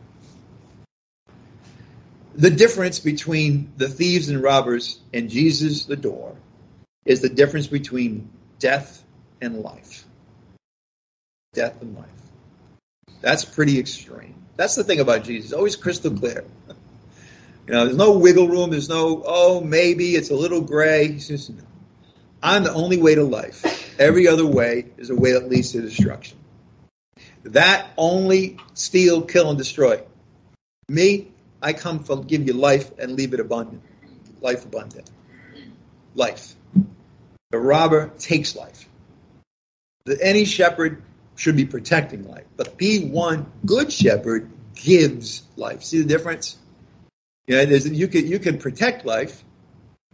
The 2.36 2.52
difference 2.52 3.00
between 3.00 3.74
the 3.78 3.90
thieves 3.90 4.30
and 4.30 4.42
robbers 4.42 5.00
and 5.14 5.30
Jesus, 5.30 5.86
the 5.86 5.98
door, 5.98 6.36
is 7.10 7.22
the 7.22 7.30
difference 7.30 7.66
between 7.66 8.30
death 8.60 9.04
and 9.42 9.62
life. 9.64 10.06
Death 11.54 11.82
and 11.82 11.96
life. 11.96 12.06
That's 13.20 13.44
pretty 13.44 13.80
extreme. 13.80 14.36
That's 14.58 14.76
the 14.76 14.84
thing 14.84 15.00
about 15.00 15.24
Jesus. 15.24 15.52
Always 15.52 15.76
crystal 15.76 16.12
clear. 16.12 16.46
You 17.66 17.74
know, 17.74 17.86
there's 17.86 17.98
no 17.98 18.20
wiggle 18.20 18.48
room. 18.48 18.70
There's 18.70 18.90
no, 18.90 19.24
oh, 19.26 19.60
maybe 19.60 20.16
it's 20.16 20.30
a 20.30 20.36
little 20.36 20.62
gray. 20.62 21.12
He's 21.12 21.28
just, 21.28 21.50
no. 21.50 21.64
I'm 22.44 22.64
the 22.64 22.74
only 22.74 23.02
way 23.02 23.16
to 23.16 23.24
life. 23.24 24.00
Every 24.00 24.28
other 24.28 24.46
way 24.46 24.86
is 24.98 25.10
a 25.10 25.16
way 25.16 25.32
that 25.32 25.50
leads 25.50 25.72
to 25.72 25.82
destruction. 25.82 26.38
That 27.42 27.88
only 27.98 28.58
steal, 28.76 29.24
kill, 29.24 29.50
and 29.50 29.58
destroy. 29.58 30.04
Me, 30.88 31.32
I 31.60 31.74
come 31.74 32.04
to 32.04 32.24
give 32.24 32.46
you 32.46 32.54
life 32.54 32.92
and 33.00 33.14
leave 33.14 33.34
it 33.34 33.40
abundant. 33.40 33.82
Life 34.42 34.64
abundant. 34.64 35.10
Life. 36.14 36.56
The 37.52 37.60
robber 37.60 38.12
takes 38.20 38.56
life. 38.56 38.88
The, 40.06 40.18
any 40.22 40.46
shepherd 40.46 41.02
should 41.36 41.56
be 41.56 41.66
protecting 41.66 42.28
life. 42.28 42.46
But 42.58 42.78
be 42.78 43.06
one 43.06 43.52
good 43.66 43.92
shepherd 43.92 44.52
gives 44.76 45.44
life. 45.56 45.84
See 45.84 46.02
the 46.02 46.08
difference? 46.08 46.58
Know, 47.48 47.62
you 47.62 48.08
can 48.08 48.28
you 48.28 48.38
can 48.38 48.60
protect 48.60 49.06
life. 49.06 49.44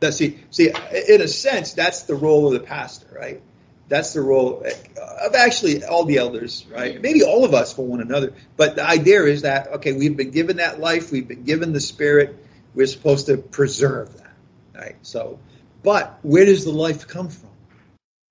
Now, 0.02 0.10
see, 0.10 0.40
see, 0.52 0.70
in 0.70 1.22
a 1.22 1.28
sense, 1.28 1.74
that's 1.74 2.04
the 2.04 2.16
role 2.16 2.48
of 2.48 2.54
the 2.54 2.66
pastor, 2.66 3.08
right? 3.14 3.42
That's 3.88 4.14
the 4.14 4.22
role 4.22 4.64
of 4.64 5.36
actually 5.36 5.84
all 5.84 6.06
the 6.06 6.18
elders, 6.18 6.66
right? 6.70 7.02
Maybe 7.02 7.24
all 7.24 7.46
of 7.46 7.54
us 7.54 7.74
for 7.74 7.86
one 7.86 8.02
another. 8.02 8.34
But 8.58 8.76
the 8.76 8.86
idea 8.86 9.24
is 9.24 9.42
that 9.44 9.68
okay, 9.74 9.94
we've 9.94 10.16
been 10.16 10.32
given 10.32 10.58
that 10.58 10.80
life, 10.80 11.12
we've 11.12 11.28
been 11.28 11.44
given 11.44 11.74
the 11.74 11.82
spirit, 11.82 12.38
we're 12.74 12.88
supposed 12.88 13.28
to 13.28 13.38
preserve 13.38 14.18
that, 14.18 14.34
right? 14.74 14.96
So, 15.02 15.40
but 15.86 16.18
where 16.24 16.46
does 16.46 16.66
the 16.66 16.72
life 16.72 17.08
come 17.08 17.30
from? 17.30 17.52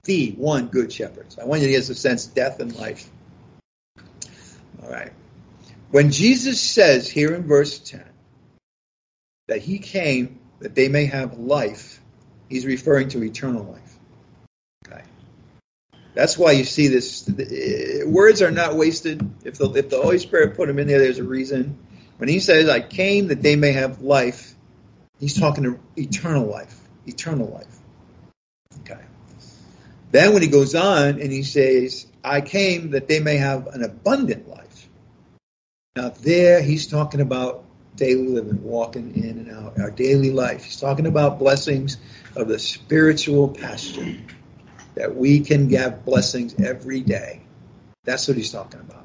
The 0.03 0.33
one 0.33 0.67
good 0.67 0.93
shepherd. 0.93 1.33
So 1.33 1.41
I 1.41 1.45
want 1.47 1.63
you 1.63 1.69
to 1.69 1.73
get 1.73 1.89
a 1.89 1.95
sense 1.95 2.27
death 2.27 2.59
and 2.59 2.75
life. 2.75 3.09
All 4.83 4.91
right. 4.91 5.13
When 5.93 6.11
Jesus 6.11 6.61
says 6.61 7.09
here 7.09 7.33
in 7.33 7.47
verse 7.47 7.79
10 7.79 8.05
that 9.47 9.63
he 9.63 9.79
came 9.79 10.41
that 10.59 10.75
they 10.75 10.89
may 10.89 11.07
have 11.07 11.39
life, 11.39 12.01
he's 12.49 12.67
referring 12.67 13.11
to 13.11 13.23
eternal 13.23 13.63
life. 13.63 13.99
Okay. 14.89 15.05
That's 16.13 16.37
why 16.37 16.53
you 16.53 16.65
see 16.65 16.89
this. 16.89 17.29
Eh, 17.29 18.03
words 18.05 18.43
are 18.43 18.51
not 18.51 18.75
wasted. 18.75 19.23
If 19.45 19.59
the, 19.59 19.71
if 19.75 19.91
the 19.91 20.03
Holy 20.03 20.19
Spirit 20.19 20.57
put 20.57 20.67
them 20.67 20.81
in 20.81 20.89
there, 20.89 20.99
there's 20.99 21.21
a 21.21 21.25
reason. 21.25 21.79
When 22.17 22.29
he 22.29 22.41
says, 22.41 22.69
I 22.69 22.81
came 22.81 23.29
that 23.29 23.43
they 23.43 23.55
may 23.55 23.73
have 23.73 24.03
life, 24.03 24.55
he's 25.21 25.39
talking 25.39 25.65
to 25.65 25.81
eternal 25.97 26.47
life. 26.47 26.81
Eternal 27.07 27.49
life. 27.49 27.79
Okay. 28.81 29.01
Then 30.11 30.33
when 30.33 30.43
he 30.43 30.49
goes 30.49 30.75
on 30.75 31.21
and 31.21 31.33
he 31.33 31.43
says, 31.43 32.07
I 32.23 32.41
came 32.41 32.91
that 32.91 33.09
they 33.09 33.21
may 33.21 33.37
have 33.37 33.67
an 33.69 33.83
abundant 33.83 34.49
life. 34.49 34.89
Now 35.97 36.11
there 36.11 36.63
he's 36.63 36.87
talking 36.87 37.21
about 37.21 37.65
daily 37.97 38.29
living, 38.29 38.63
walking 38.63 39.15
in 39.15 39.39
and 39.39 39.51
out, 39.51 39.79
our 39.79 39.91
daily 39.91 40.31
life. 40.31 40.65
He's 40.65 40.81
talking 40.81 41.07
about 41.07 41.39
blessings 41.39 41.97
of 42.37 42.49
the 42.49 42.59
spiritual 42.59 43.49
pasture 43.49 44.17
that 44.95 45.15
we 45.15 45.41
can 45.41 45.71
have 45.71 46.05
blessings 46.05 46.55
every 46.59 47.01
day. 47.01 47.43
That's 48.05 48.29
what 48.29 48.37
he's 48.37 48.53
talking 48.53 48.81
about. 48.81 49.05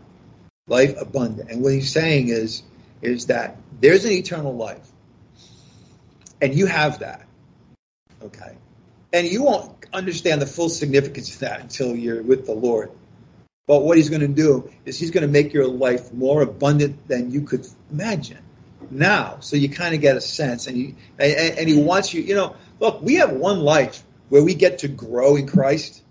Life 0.68 1.00
abundant. 1.00 1.50
And 1.50 1.62
what 1.62 1.74
he's 1.74 1.92
saying 1.92 2.30
is, 2.30 2.64
is 3.02 3.28
that 3.28 3.58
there's 3.80 4.06
an 4.06 4.12
eternal 4.12 4.56
life. 4.56 4.88
And 6.42 6.54
you 6.54 6.68
have 6.68 7.00
that. 7.00 7.26
Okay. 8.22 8.58
And 9.12 9.28
you 9.28 9.44
won't 9.44 9.86
understand 9.92 10.42
the 10.42 10.46
full 10.46 10.70
significance 10.70 11.34
of 11.34 11.40
that 11.40 11.62
until 11.62 11.96
you're 11.96 12.22
with 12.22 12.46
the 12.46 12.54
Lord. 12.54 12.92
But 13.66 13.84
what 13.84 13.98
he's 13.98 14.10
going 14.10 14.22
to 14.22 14.28
do 14.28 14.72
is 14.86 15.00
he's 15.00 15.12
going 15.12 15.22
to 15.22 15.32
make 15.32 15.54
your 15.54 15.68
life 15.68 16.12
more 16.12 16.42
abundant 16.42 17.08
than 17.08 17.32
you 17.32 17.42
could 17.42 17.68
imagine 17.92 18.40
now. 18.90 19.38
So 19.42 19.56
you 19.56 19.70
kind 19.70 19.94
of 19.94 20.02
get 20.02 20.18
a 20.18 20.22
sense, 20.22 20.68
and, 20.68 20.78
you, 20.78 20.96
and, 21.20 21.60
and 21.60 21.70
he 21.70 21.82
wants 21.82 22.14
you, 22.14 22.22
you 22.22 22.36
know, 22.36 22.56
look, 22.80 23.02
we 23.02 23.16
have 23.16 23.32
one 23.32 23.60
life 23.60 24.04
where 24.30 24.44
we 24.44 24.56
get 24.56 24.80
to 24.80 24.88
grow 24.88 25.36
in 25.36 25.48
Christ, 25.48 26.02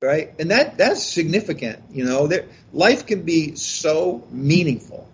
right? 0.00 0.32
And 0.38 0.50
that 0.50 0.78
that's 0.78 1.02
significant. 1.02 1.82
You 1.90 2.04
know, 2.04 2.30
life 2.72 3.06
can 3.06 3.22
be 3.22 3.56
so 3.56 4.24
meaningful 4.30 5.08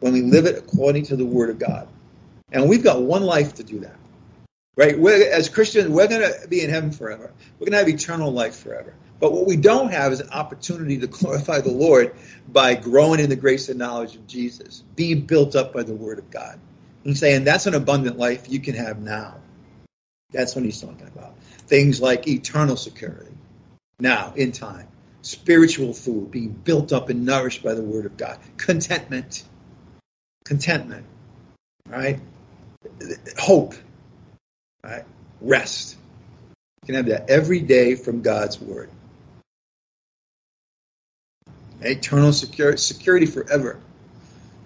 when 0.00 0.12
we 0.12 0.22
live 0.22 0.46
it 0.46 0.56
according 0.56 1.06
to 1.06 1.16
the 1.16 1.24
Word 1.24 1.50
of 1.50 1.58
God, 1.58 1.88
and 2.52 2.68
we've 2.68 2.84
got 2.84 3.02
one 3.02 3.22
life 3.22 3.54
to 3.54 3.64
do 3.64 3.80
that, 3.80 3.96
right? 4.76 4.98
We're, 4.98 5.30
as 5.30 5.48
Christians, 5.48 5.88
we're 5.88 6.08
going 6.08 6.20
to 6.20 6.48
be 6.48 6.62
in 6.62 6.70
heaven 6.70 6.92
forever. 6.92 7.32
We're 7.58 7.66
going 7.66 7.72
to 7.72 7.78
have 7.78 7.88
eternal 7.88 8.30
life 8.30 8.56
forever. 8.56 8.94
But 9.18 9.32
what 9.32 9.46
we 9.46 9.56
don't 9.56 9.90
have 9.90 10.12
is 10.12 10.20
an 10.20 10.30
opportunity 10.30 10.98
to 10.98 11.06
glorify 11.06 11.60
the 11.60 11.72
Lord 11.72 12.14
by 12.48 12.74
growing 12.74 13.20
in 13.20 13.30
the 13.30 13.36
grace 13.36 13.68
and 13.68 13.78
knowledge 13.78 14.14
of 14.14 14.26
Jesus, 14.26 14.84
being 14.94 15.22
built 15.22 15.56
up 15.56 15.72
by 15.72 15.82
the 15.82 15.94
Word 15.94 16.18
of 16.18 16.30
God. 16.30 16.60
And 17.04 17.16
saying 17.16 17.44
that's 17.44 17.66
an 17.66 17.74
abundant 17.74 18.18
life 18.18 18.50
you 18.50 18.60
can 18.60 18.74
have 18.74 18.98
now. 18.98 19.36
That's 20.32 20.56
what 20.56 20.64
he's 20.64 20.80
talking 20.80 21.06
about. 21.06 21.38
Things 21.38 22.00
like 22.00 22.26
eternal 22.26 22.76
security, 22.76 23.32
now 24.00 24.32
in 24.34 24.50
time, 24.50 24.88
spiritual 25.22 25.92
food, 25.92 26.32
being 26.32 26.50
built 26.50 26.92
up 26.92 27.08
and 27.08 27.24
nourished 27.24 27.62
by 27.62 27.74
the 27.74 27.82
Word 27.82 28.06
of 28.06 28.16
God, 28.16 28.38
contentment, 28.56 29.44
contentment, 30.44 31.06
right? 31.88 32.20
Hope, 33.38 33.74
right? 34.86 35.04
Rest. 35.40 35.96
You 36.82 36.86
can 36.86 36.94
have 36.96 37.06
that 37.06 37.30
every 37.30 37.60
day 37.60 37.94
from 37.94 38.22
God's 38.22 38.60
Word. 38.60 38.90
Eternal 41.80 42.32
security, 42.32 42.78
security 42.78 43.26
forever. 43.26 43.78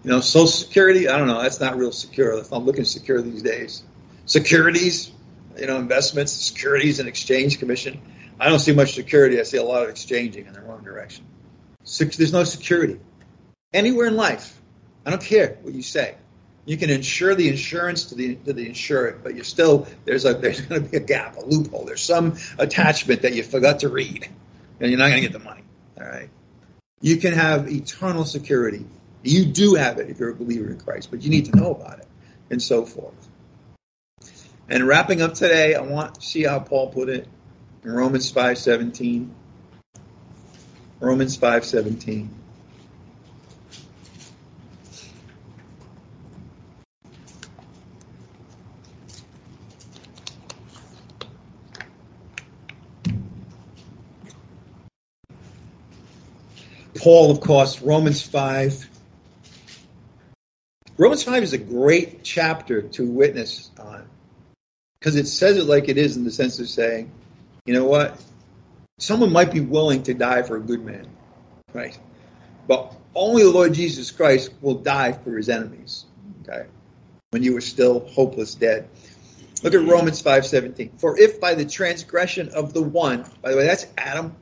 You 0.04 0.10
know, 0.10 0.20
Social 0.20 0.46
Security, 0.46 1.08
I 1.08 1.18
don't 1.18 1.28
know, 1.28 1.42
that's 1.42 1.60
not 1.60 1.76
real 1.76 1.92
secure. 1.92 2.38
If 2.38 2.52
I'm 2.52 2.64
looking 2.64 2.84
secure 2.84 3.20
these 3.20 3.42
days. 3.42 3.82
Securities, 4.26 5.10
you 5.58 5.66
know, 5.66 5.76
investments, 5.76 6.32
securities 6.32 7.00
and 7.00 7.08
exchange 7.08 7.58
commission. 7.58 8.00
I 8.38 8.48
don't 8.48 8.60
see 8.60 8.72
much 8.72 8.94
security. 8.94 9.38
I 9.38 9.42
see 9.42 9.58
a 9.58 9.62
lot 9.62 9.82
of 9.82 9.90
exchanging 9.90 10.46
in 10.46 10.52
the 10.52 10.62
wrong 10.62 10.82
direction. 10.82 11.26
There's 11.98 12.32
no 12.32 12.44
security 12.44 12.98
anywhere 13.74 14.06
in 14.06 14.16
life. 14.16 14.58
I 15.04 15.10
don't 15.10 15.22
care 15.22 15.58
what 15.62 15.74
you 15.74 15.82
say. 15.82 16.14
You 16.70 16.76
can 16.76 16.88
insure 16.88 17.34
the 17.34 17.48
insurance 17.48 18.04
to 18.04 18.14
the 18.14 18.36
to 18.36 18.52
the 18.52 18.64
insured, 18.64 19.24
but 19.24 19.34
you're 19.34 19.42
still 19.42 19.88
there's 20.04 20.24
a 20.24 20.34
there's 20.34 20.60
going 20.60 20.84
to 20.84 20.88
be 20.88 20.98
a 20.98 21.00
gap, 21.00 21.36
a 21.36 21.40
loophole. 21.40 21.84
There's 21.84 22.00
some 22.00 22.36
attachment 22.60 23.22
that 23.22 23.34
you 23.34 23.42
forgot 23.42 23.80
to 23.80 23.88
read, 23.88 24.28
and 24.78 24.88
you're 24.88 24.96
not 25.00 25.08
going 25.08 25.20
to 25.20 25.28
get 25.28 25.32
the 25.32 25.44
money. 25.44 25.64
All 25.98 26.06
right. 26.06 26.30
You 27.00 27.16
can 27.16 27.32
have 27.32 27.68
eternal 27.68 28.24
security. 28.24 28.86
You 29.24 29.46
do 29.46 29.74
have 29.74 29.98
it 29.98 30.10
if 30.10 30.20
you're 30.20 30.30
a 30.30 30.34
believer 30.36 30.70
in 30.70 30.78
Christ, 30.78 31.10
but 31.10 31.22
you 31.22 31.30
need 31.30 31.46
to 31.46 31.56
know 31.56 31.72
about 31.74 31.98
it, 31.98 32.06
and 32.50 32.62
so 32.62 32.84
forth. 32.84 33.28
And 34.68 34.86
wrapping 34.86 35.22
up 35.22 35.34
today, 35.34 35.74
I 35.74 35.80
want 35.80 36.20
to 36.20 36.22
see 36.22 36.44
how 36.44 36.60
Paul 36.60 36.92
put 36.92 37.08
it 37.08 37.26
in 37.82 37.90
Romans 37.90 38.30
5:17. 38.30 39.28
Romans 41.00 41.36
5:17. 41.36 42.28
Paul, 57.00 57.30
of 57.30 57.40
course, 57.40 57.80
Romans 57.80 58.20
5. 58.22 58.90
Romans 60.98 61.22
5 61.22 61.42
is 61.42 61.54
a 61.54 61.58
great 61.58 62.22
chapter 62.22 62.82
to 62.82 63.06
witness 63.06 63.70
on 63.78 64.06
because 64.98 65.16
it 65.16 65.26
says 65.26 65.56
it 65.56 65.64
like 65.64 65.88
it 65.88 65.96
is 65.96 66.18
in 66.18 66.24
the 66.24 66.30
sense 66.30 66.58
of 66.58 66.68
saying, 66.68 67.10
you 67.64 67.72
know 67.72 67.86
what? 67.86 68.22
Someone 68.98 69.32
might 69.32 69.50
be 69.50 69.60
willing 69.60 70.02
to 70.02 70.12
die 70.12 70.42
for 70.42 70.56
a 70.56 70.60
good 70.60 70.84
man, 70.84 71.08
right? 71.72 71.98
But 72.68 72.94
only 73.14 73.44
the 73.44 73.50
Lord 73.50 73.72
Jesus 73.72 74.10
Christ 74.10 74.52
will 74.60 74.74
die 74.74 75.12
for 75.12 75.38
his 75.38 75.48
enemies, 75.48 76.04
okay? 76.42 76.66
When 77.30 77.42
you 77.42 77.54
were 77.54 77.62
still 77.62 78.00
hopeless 78.08 78.54
dead. 78.54 78.90
Look 79.62 79.72
at 79.72 79.80
Romans 79.88 80.20
5:17. 80.22 80.98
For 80.98 81.18
if 81.18 81.40
by 81.40 81.54
the 81.54 81.64
transgression 81.64 82.50
of 82.50 82.74
the 82.74 82.82
one, 82.82 83.24
by 83.40 83.52
the 83.52 83.56
way, 83.56 83.64
that's 83.64 83.86
Adam, 83.96 84.36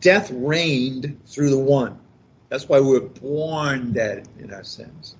death 0.00 0.30
reigned 0.30 1.20
through 1.26 1.50
the 1.50 1.58
one. 1.58 1.98
That's 2.48 2.68
why 2.68 2.80
we're 2.80 3.00
born 3.00 3.92
dead 3.92 4.28
in 4.38 4.52
our 4.52 4.64
sins. 4.64 5.16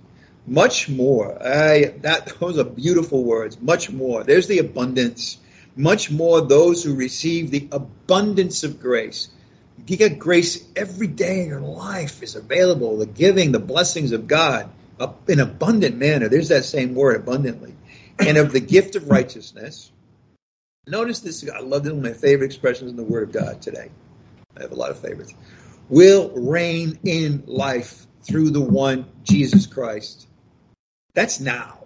Much 0.47 0.89
more. 0.89 1.37
I, 1.43 1.95
that, 2.03 2.39
those 2.39 2.59
are 2.59 2.65
beautiful 2.65 3.25
words. 3.25 3.61
Much 3.61 3.91
more. 3.91 4.23
There's 4.23 4.47
the 4.47 4.59
abundance. 4.59 5.39
Much 5.75 6.11
more 6.11 6.41
those 6.41 6.85
who 6.85 6.95
receive 6.95 7.51
the 7.51 7.69
abundance 7.73 8.63
of 8.63 8.81
grace. 8.81 9.29
You 9.87 9.97
get 9.97 10.19
grace 10.19 10.65
every 10.75 11.07
day 11.07 11.43
in 11.43 11.49
your 11.49 11.61
life 11.61 12.23
is 12.23 12.35
available. 12.35 12.97
The 12.99 13.07
giving, 13.07 13.53
the 13.53 13.59
blessings 13.59 14.13
of 14.13 14.27
God 14.27 14.71
in 15.29 15.41
abundant 15.41 15.97
manner. 15.97 16.29
There's 16.29 16.49
that 16.49 16.65
same 16.65 16.95
word, 16.95 17.17
abundantly. 17.17 17.75
And 18.19 18.39
of 18.39 18.53
the 18.53 18.61
gift 18.61 18.97
of 18.97 19.11
righteousness. 19.11 19.91
Notice 20.87 21.21
this. 21.21 21.49
I 21.51 21.61
love 21.61 21.83
this 21.83 21.93
one 21.93 22.07
of 22.07 22.13
my 22.13 22.19
favorite 22.19 22.47
expressions 22.47 22.91
in 22.91 22.97
the 22.97 23.05
Word 23.05 23.25
of 23.25 23.33
God 23.33 23.61
today. 23.61 23.91
I 24.57 24.63
have 24.63 24.73
a 24.73 24.77
lot 24.77 24.91
of 24.91 24.99
favorites. 24.99 25.35
Will 25.89 26.31
reign 26.31 26.99
in 27.05 27.45
life 27.47 28.07
through 28.23 28.51
the 28.51 28.61
one 28.61 29.07
Jesus 29.23 29.67
Christ. 29.67 30.27
That's 31.15 31.41
now. 31.41 31.85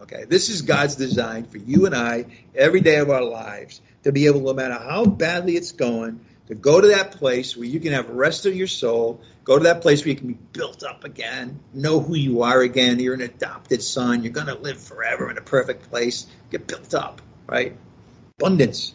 Okay, 0.00 0.24
this 0.24 0.48
is 0.48 0.62
God's 0.62 0.96
design 0.96 1.44
for 1.44 1.58
you 1.58 1.86
and 1.86 1.94
I 1.94 2.26
every 2.54 2.80
day 2.80 2.96
of 2.96 3.10
our 3.10 3.22
lives 3.22 3.80
to 4.02 4.10
be 4.10 4.26
able, 4.26 4.40
no 4.40 4.52
matter 4.52 4.74
how 4.74 5.04
badly 5.04 5.54
it's 5.54 5.72
going, 5.72 6.20
to 6.48 6.54
go 6.56 6.80
to 6.80 6.88
that 6.88 7.12
place 7.12 7.56
where 7.56 7.66
you 7.66 7.78
can 7.78 7.92
have 7.92 8.10
rest 8.10 8.46
of 8.46 8.54
your 8.56 8.66
soul, 8.66 9.20
go 9.44 9.58
to 9.58 9.64
that 9.64 9.80
place 9.80 10.02
where 10.02 10.08
you 10.10 10.16
can 10.16 10.26
be 10.26 10.38
built 10.52 10.82
up 10.82 11.04
again, 11.04 11.60
know 11.72 12.00
who 12.00 12.14
you 12.14 12.42
are 12.42 12.60
again. 12.60 12.98
You're 12.98 13.14
an 13.14 13.20
adopted 13.20 13.82
son. 13.82 14.24
You're 14.24 14.32
going 14.32 14.48
to 14.48 14.56
live 14.56 14.80
forever 14.80 15.30
in 15.30 15.38
a 15.38 15.42
perfect 15.42 15.88
place. 15.88 16.26
Get 16.50 16.66
built 16.66 16.94
up, 16.94 17.22
right? 17.46 17.76
Abundance. 18.42 18.94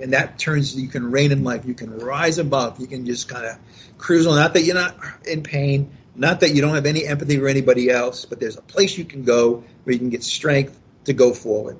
And 0.00 0.14
that 0.14 0.38
turns, 0.38 0.74
you 0.74 0.88
can 0.88 1.10
reign 1.10 1.32
in 1.32 1.44
life. 1.44 1.66
You 1.66 1.74
can 1.74 1.98
rise 1.98 2.38
above. 2.38 2.80
You 2.80 2.86
can 2.86 3.04
just 3.04 3.28
kind 3.28 3.44
of 3.44 3.58
cruise 3.98 4.26
on. 4.26 4.36
Not 4.36 4.54
that 4.54 4.62
you're 4.62 4.74
not 4.74 4.96
in 5.26 5.42
pain, 5.42 5.90
not 6.14 6.40
that 6.40 6.54
you 6.54 6.62
don't 6.62 6.74
have 6.74 6.86
any 6.86 7.06
empathy 7.06 7.36
for 7.38 7.46
anybody 7.46 7.90
else, 7.90 8.24
but 8.24 8.40
there's 8.40 8.56
a 8.56 8.62
place 8.62 8.96
you 8.96 9.04
can 9.04 9.22
go 9.22 9.62
where 9.84 9.92
you 9.92 9.98
can 9.98 10.08
get 10.08 10.24
strength 10.24 10.80
to 11.04 11.12
go 11.12 11.34
forward. 11.34 11.76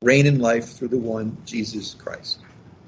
Reign 0.00 0.26
in 0.26 0.38
life 0.38 0.72
through 0.72 0.88
the 0.88 0.98
one, 0.98 1.36
Jesus 1.44 1.92
Christ. 1.92 2.38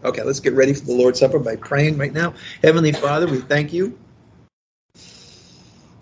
Okay, 0.05 0.23
let's 0.23 0.41
get 0.41 0.55
ready 0.55 0.73
for 0.73 0.87
the 0.87 0.95
Lord's 0.95 1.19
Supper 1.19 1.39
by 1.39 1.57
praying 1.57 1.99
right 1.99 2.13
now. 2.13 2.33
Heavenly 2.63 2.93
Father, 2.93 3.27
we 3.27 3.43
thank 3.43 3.75
you. 3.75 3.99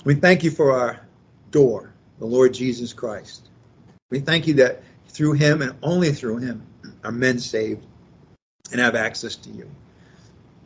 We 0.04 0.14
thank 0.14 0.44
you 0.44 0.52
for 0.52 0.78
our 0.78 1.00
door, 1.50 1.92
the 2.20 2.26
Lord 2.26 2.54
Jesus 2.54 2.92
Christ. 2.92 3.48
We 4.10 4.20
thank 4.20 4.46
you 4.46 4.54
that 4.54 4.82
through 5.08 5.32
him 5.32 5.62
and 5.62 5.74
only 5.82 6.12
through 6.12 6.36
him 6.38 6.62
are 7.06 7.12
men 7.12 7.38
saved 7.38 7.86
and 8.72 8.80
have 8.80 8.96
access 8.96 9.36
to 9.36 9.50
you. 9.50 9.70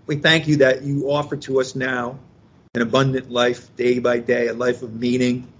We 0.06 0.16
thank 0.16 0.48
you 0.48 0.56
that 0.56 0.82
you 0.82 1.10
offer 1.10 1.36
to 1.36 1.60
us 1.60 1.76
now 1.76 2.18
an 2.74 2.80
abundant 2.80 3.30
life 3.30 3.76
day 3.76 3.98
by 3.98 4.20
day, 4.20 4.48
a 4.48 4.54
life 4.54 4.82
of 4.82 4.94
meaning, 4.94 5.52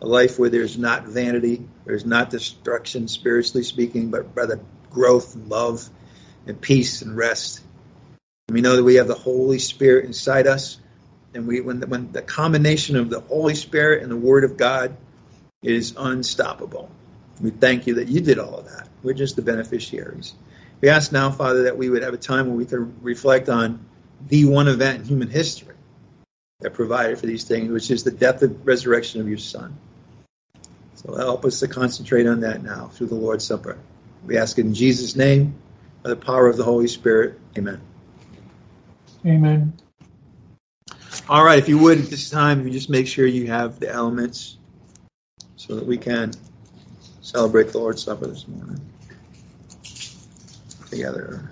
a 0.00 0.06
life 0.06 0.38
where 0.38 0.50
there's 0.50 0.76
not 0.76 1.06
vanity, 1.06 1.66
there's 1.84 2.04
not 2.04 2.30
destruction, 2.30 3.06
spiritually 3.06 3.62
speaking, 3.62 4.10
but 4.10 4.34
rather 4.34 4.60
growth 4.90 5.36
and 5.36 5.48
love 5.48 5.88
and 6.46 6.60
peace 6.60 7.02
and 7.02 7.16
rest. 7.16 7.62
And 8.48 8.54
we 8.56 8.62
know 8.62 8.76
that 8.76 8.82
we 8.82 8.96
have 8.96 9.06
the 9.06 9.14
Holy 9.14 9.60
Spirit 9.60 10.06
inside 10.06 10.48
us, 10.48 10.78
and 11.34 11.46
we 11.46 11.60
when 11.60 11.80
the, 11.80 11.86
when 11.86 12.10
the 12.10 12.22
combination 12.22 12.96
of 12.96 13.10
the 13.10 13.20
Holy 13.20 13.54
Spirit 13.54 14.02
and 14.02 14.10
the 14.10 14.16
Word 14.16 14.42
of 14.42 14.56
God 14.56 14.96
is 15.62 15.94
unstoppable. 15.96 16.90
We 17.40 17.50
thank 17.50 17.86
you 17.86 17.94
that 17.94 18.08
you 18.08 18.20
did 18.20 18.38
all 18.38 18.58
of 18.58 18.66
that. 18.66 18.88
We're 19.02 19.14
just 19.14 19.36
the 19.36 19.42
beneficiaries. 19.42 20.34
We 20.80 20.88
ask 20.88 21.12
now, 21.12 21.30
Father, 21.30 21.64
that 21.64 21.76
we 21.76 21.90
would 21.90 22.02
have 22.02 22.14
a 22.14 22.18
time 22.18 22.48
where 22.48 22.56
we 22.56 22.64
could 22.64 23.02
reflect 23.04 23.48
on 23.48 23.84
the 24.26 24.46
one 24.46 24.68
event 24.68 25.00
in 25.00 25.04
human 25.04 25.28
history 25.28 25.74
that 26.60 26.74
provided 26.74 27.18
for 27.18 27.26
these 27.26 27.44
things, 27.44 27.70
which 27.70 27.90
is 27.90 28.04
the 28.04 28.10
death 28.10 28.42
and 28.42 28.64
resurrection 28.66 29.20
of 29.20 29.28
your 29.28 29.38
Son. 29.38 29.76
So 30.94 31.14
help 31.14 31.44
us 31.44 31.60
to 31.60 31.68
concentrate 31.68 32.26
on 32.26 32.40
that 32.40 32.62
now 32.62 32.88
through 32.88 33.08
the 33.08 33.14
Lord's 33.14 33.44
Supper. 33.44 33.78
We 34.24 34.38
ask 34.38 34.58
it 34.58 34.64
in 34.64 34.74
Jesus' 34.74 35.14
name, 35.14 35.54
by 36.02 36.10
the 36.10 36.16
power 36.16 36.48
of 36.48 36.56
the 36.56 36.64
Holy 36.64 36.88
Spirit. 36.88 37.38
Amen. 37.56 37.80
Amen. 39.24 39.74
All 41.28 41.44
right, 41.44 41.58
if 41.58 41.68
you 41.68 41.78
would 41.78 41.98
at 41.98 42.06
this 42.06 42.30
time, 42.30 42.66
you 42.66 42.72
just 42.72 42.88
make 42.88 43.06
sure 43.06 43.26
you 43.26 43.48
have 43.48 43.80
the 43.80 43.90
elements 43.90 44.56
so 45.56 45.74
that 45.74 45.86
we 45.86 45.98
can 45.98 46.32
celebrate 47.26 47.72
the 47.72 47.78
Lord's 47.78 48.04
Supper 48.04 48.28
this 48.28 48.46
morning 48.46 48.80
together. 50.88 51.50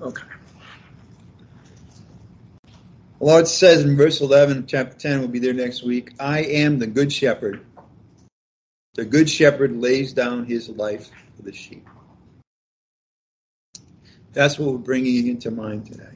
Okay. 0.00 0.22
The 3.18 3.23
Lord 3.34 3.48
says 3.48 3.82
in 3.82 3.96
verse 3.96 4.20
11, 4.20 4.68
chapter 4.68 4.96
10, 4.96 5.18
we'll 5.18 5.26
be 5.26 5.40
there 5.40 5.52
next 5.52 5.82
week 5.82 6.12
I 6.20 6.42
am 6.42 6.78
the 6.78 6.86
good 6.86 7.12
shepherd. 7.12 7.66
The 8.94 9.04
good 9.04 9.28
shepherd 9.28 9.74
lays 9.74 10.12
down 10.12 10.44
his 10.44 10.68
life 10.68 11.10
for 11.34 11.42
the 11.42 11.52
sheep. 11.52 11.84
That's 14.32 14.56
what 14.56 14.70
we're 14.70 14.78
bringing 14.78 15.26
into 15.26 15.50
mind 15.50 15.86
today. 15.86 16.14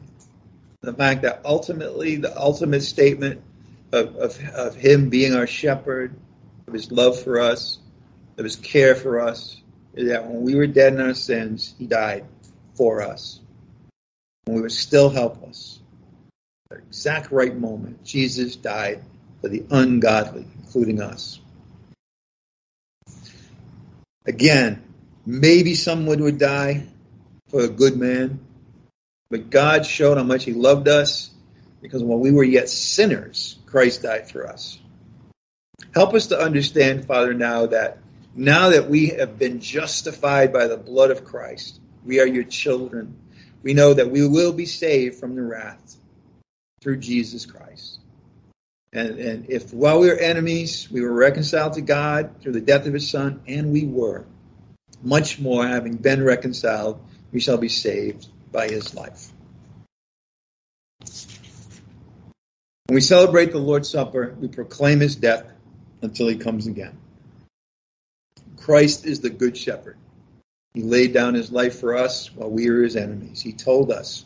The 0.82 0.92
fact 0.92 1.22
that 1.22 1.40
ultimately, 1.44 2.14
the 2.14 2.40
ultimate 2.40 2.82
statement 2.82 3.42
of, 3.90 4.14
of, 4.14 4.40
of 4.50 4.76
him 4.76 5.08
being 5.08 5.34
our 5.34 5.48
shepherd, 5.48 6.14
of 6.68 6.72
his 6.72 6.92
love 6.92 7.20
for 7.20 7.40
us, 7.40 7.80
of 8.36 8.44
his 8.44 8.54
care 8.54 8.94
for 8.94 9.18
us, 9.18 9.60
is 9.92 10.08
that 10.10 10.24
when 10.24 10.42
we 10.42 10.54
were 10.54 10.68
dead 10.68 10.92
in 10.92 11.00
our 11.00 11.14
sins, 11.14 11.74
he 11.80 11.88
died 11.88 12.26
for 12.74 13.02
us 13.02 13.40
when 14.44 14.54
we 14.54 14.62
were 14.62 14.68
still 14.68 15.10
helpless. 15.10 15.80
At 16.70 16.78
the 16.78 16.84
exact 16.84 17.32
right 17.32 17.56
moment, 17.56 18.04
Jesus 18.04 18.56
died 18.56 19.02
for 19.40 19.48
the 19.48 19.64
ungodly, 19.70 20.46
including 20.58 21.00
us. 21.00 21.40
Again, 24.26 24.82
maybe 25.24 25.74
someone 25.74 26.22
would 26.22 26.38
die 26.38 26.86
for 27.48 27.62
a 27.62 27.68
good 27.68 27.96
man, 27.96 28.40
but 29.30 29.48
God 29.48 29.86
showed 29.86 30.18
how 30.18 30.24
much 30.24 30.44
He 30.44 30.52
loved 30.52 30.88
us 30.88 31.30
because 31.80 32.02
while 32.02 32.18
we 32.18 32.32
were 32.32 32.44
yet 32.44 32.68
sinners, 32.68 33.56
Christ 33.64 34.02
died 34.02 34.30
for 34.30 34.46
us. 34.46 34.78
Help 35.94 36.12
us 36.12 36.26
to 36.26 36.38
understand, 36.38 37.06
Father, 37.06 37.32
now 37.32 37.66
that 37.66 37.98
now 38.34 38.70
that 38.70 38.90
we 38.90 39.08
have 39.08 39.38
been 39.38 39.60
justified 39.60 40.52
by 40.52 40.66
the 40.66 40.76
blood 40.76 41.10
of 41.10 41.24
Christ, 41.24 41.80
we 42.04 42.20
are 42.20 42.26
your 42.26 42.44
children 42.44 43.16
we 43.62 43.74
know 43.74 43.94
that 43.94 44.10
we 44.10 44.26
will 44.26 44.52
be 44.52 44.66
saved 44.66 45.18
from 45.18 45.34
the 45.34 45.42
wrath 45.42 45.96
through 46.80 46.98
Jesus 46.98 47.46
Christ. 47.46 47.98
And, 48.92 49.18
and 49.18 49.50
if 49.50 49.72
while 49.72 50.00
we 50.00 50.08
were 50.08 50.16
enemies, 50.16 50.88
we 50.90 51.02
were 51.02 51.12
reconciled 51.12 51.74
to 51.74 51.82
God 51.82 52.40
through 52.40 52.52
the 52.52 52.60
death 52.60 52.86
of 52.86 52.94
his 52.94 53.10
son, 53.10 53.42
and 53.46 53.72
we 53.72 53.84
were, 53.84 54.24
much 55.02 55.38
more 55.38 55.66
having 55.66 55.96
been 55.96 56.24
reconciled, 56.24 57.00
we 57.32 57.40
shall 57.40 57.58
be 57.58 57.68
saved 57.68 58.28
by 58.50 58.68
his 58.68 58.94
life. 58.94 59.30
When 62.86 62.94
we 62.94 63.02
celebrate 63.02 63.52
the 63.52 63.58
Lord's 63.58 63.90
Supper, 63.90 64.34
we 64.40 64.48
proclaim 64.48 65.00
his 65.00 65.14
death 65.14 65.44
until 66.00 66.28
he 66.28 66.36
comes 66.36 66.66
again. 66.66 66.96
Christ 68.56 69.04
is 69.04 69.20
the 69.20 69.30
good 69.30 69.56
shepherd. 69.56 69.98
He 70.72 70.82
laid 70.82 71.12
down 71.12 71.34
his 71.34 71.52
life 71.52 71.80
for 71.80 71.96
us 71.96 72.34
while 72.34 72.50
we 72.50 72.70
were 72.70 72.82
his 72.82 72.96
enemies. 72.96 73.42
He 73.42 73.52
told 73.52 73.90
us 73.90 74.24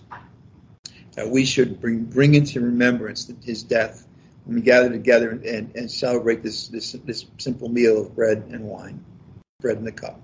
that 1.14 1.28
we 1.28 1.44
should 1.44 1.80
bring, 1.80 2.05
bring 2.05 2.34
into 2.34 2.60
remembrance 2.60 3.30
his 3.44 3.62
death 3.62 4.06
when 4.44 4.56
we 4.56 4.62
gather 4.62 4.90
together 4.90 5.30
and, 5.30 5.74
and 5.76 5.90
celebrate 5.90 6.43
this, 6.43 6.68
this, 6.68 6.93
this 7.05 7.26
simple 7.39 7.68
meal 7.68 8.01
of 8.01 8.14
bread 8.14 8.39
and 8.51 8.64
wine, 8.64 9.05
bread 9.60 9.76
in 9.76 9.84
the 9.84 9.93
cup. 9.93 10.20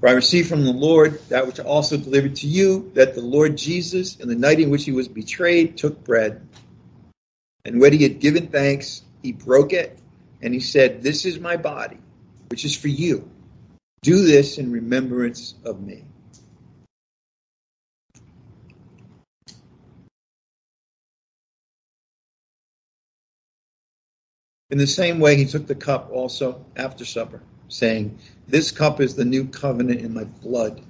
For 0.00 0.08
I 0.08 0.12
received 0.12 0.48
from 0.48 0.64
the 0.64 0.72
Lord 0.72 1.20
that 1.28 1.46
which 1.46 1.58
I 1.58 1.64
also 1.64 1.96
delivered 1.96 2.36
to 2.36 2.46
you, 2.46 2.90
that 2.94 3.14
the 3.14 3.20
Lord 3.20 3.58
Jesus, 3.58 4.16
in 4.16 4.28
the 4.28 4.36
night 4.36 4.60
in 4.60 4.70
which 4.70 4.84
he 4.84 4.92
was 4.92 5.08
betrayed, 5.08 5.76
took 5.76 6.04
bread. 6.04 6.46
And 7.64 7.80
when 7.80 7.92
he 7.92 8.04
had 8.04 8.20
given 8.20 8.46
thanks, 8.46 9.02
he 9.22 9.32
broke 9.32 9.72
it 9.72 9.98
and 10.40 10.54
he 10.54 10.60
said, 10.60 11.02
This 11.02 11.24
is 11.24 11.40
my 11.40 11.56
body, 11.56 11.98
which 12.50 12.64
is 12.64 12.76
for 12.76 12.88
you. 12.88 13.28
Do 14.02 14.24
this 14.24 14.58
in 14.58 14.70
remembrance 14.70 15.54
of 15.64 15.80
me. 15.80 16.04
In 24.70 24.76
the 24.76 24.86
same 24.86 25.18
way, 25.18 25.36
he 25.36 25.46
took 25.46 25.66
the 25.66 25.74
cup 25.74 26.10
also 26.12 26.64
after 26.76 27.04
supper, 27.06 27.40
saying, 27.68 28.18
This 28.46 28.70
cup 28.70 29.00
is 29.00 29.14
the 29.14 29.24
new 29.24 29.46
covenant 29.46 30.02
in 30.02 30.12
my 30.12 30.24
blood. 30.24 30.82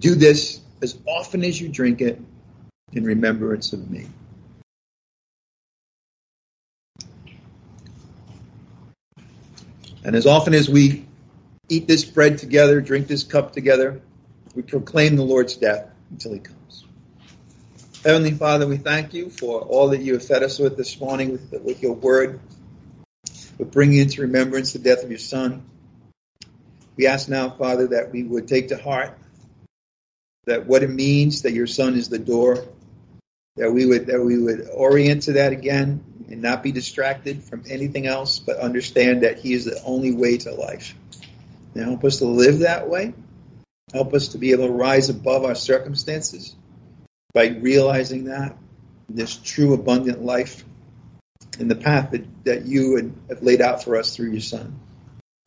Do 0.00 0.14
this 0.14 0.60
as 0.82 0.98
often 1.06 1.42
as 1.42 1.58
you 1.58 1.68
drink 1.68 2.02
it 2.02 2.20
in 2.92 3.04
remembrance 3.04 3.72
of 3.72 3.90
me. 3.90 4.08
And 10.04 10.14
as 10.14 10.26
often 10.26 10.54
as 10.54 10.68
we 10.68 11.06
eat 11.68 11.86
this 11.86 12.04
bread 12.04 12.38
together, 12.38 12.80
drink 12.80 13.06
this 13.06 13.24
cup 13.24 13.52
together, 13.52 14.02
we 14.54 14.62
proclaim 14.62 15.16
the 15.16 15.22
Lord's 15.22 15.56
death 15.56 15.88
until 16.10 16.34
he 16.34 16.40
comes. 16.40 16.59
Heavenly 18.02 18.30
Father, 18.30 18.66
we 18.66 18.78
thank 18.78 19.12
you 19.12 19.28
for 19.28 19.60
all 19.60 19.88
that 19.88 20.00
you 20.00 20.14
have 20.14 20.24
fed 20.24 20.42
us 20.42 20.58
with 20.58 20.74
this 20.74 20.98
morning 20.98 21.32
with, 21.32 21.52
with 21.62 21.82
your 21.82 21.92
word, 21.92 22.40
with 23.58 23.70
bringing 23.70 23.98
into 23.98 24.22
remembrance 24.22 24.72
the 24.72 24.78
death 24.78 25.04
of 25.04 25.10
your 25.10 25.18
Son. 25.18 25.62
We 26.96 27.08
ask 27.08 27.28
now, 27.28 27.50
Father, 27.50 27.88
that 27.88 28.10
we 28.10 28.22
would 28.22 28.48
take 28.48 28.68
to 28.68 28.78
heart 28.78 29.18
that 30.46 30.64
what 30.64 30.82
it 30.82 30.88
means 30.88 31.42
that 31.42 31.52
your 31.52 31.66
Son 31.66 31.94
is 31.94 32.08
the 32.08 32.18
door, 32.18 32.64
that 33.56 33.70
we 33.70 33.84
would 33.84 34.06
that 34.06 34.24
we 34.24 34.38
would 34.38 34.66
orient 34.72 35.24
to 35.24 35.32
that 35.32 35.52
again 35.52 36.02
and 36.30 36.40
not 36.40 36.62
be 36.62 36.72
distracted 36.72 37.44
from 37.44 37.64
anything 37.68 38.06
else, 38.06 38.38
but 38.38 38.56
understand 38.56 39.24
that 39.24 39.40
He 39.40 39.52
is 39.52 39.66
the 39.66 39.78
only 39.84 40.14
way 40.14 40.38
to 40.38 40.54
life. 40.54 40.94
Help 41.76 42.02
us 42.04 42.20
to 42.20 42.24
live 42.24 42.60
that 42.60 42.88
way. 42.88 43.12
Help 43.92 44.14
us 44.14 44.28
to 44.28 44.38
be 44.38 44.52
able 44.52 44.68
to 44.68 44.72
rise 44.72 45.10
above 45.10 45.44
our 45.44 45.54
circumstances 45.54 46.56
by 47.32 47.48
realizing 47.48 48.24
that 48.24 48.56
this 49.08 49.36
true 49.36 49.74
abundant 49.74 50.22
life 50.22 50.64
in 51.58 51.68
the 51.68 51.74
path 51.74 52.10
that, 52.12 52.44
that 52.44 52.66
you 52.66 53.14
have 53.28 53.42
laid 53.42 53.60
out 53.60 53.82
for 53.82 53.96
us 53.96 54.14
through 54.14 54.30
your 54.30 54.40
Son. 54.40 54.78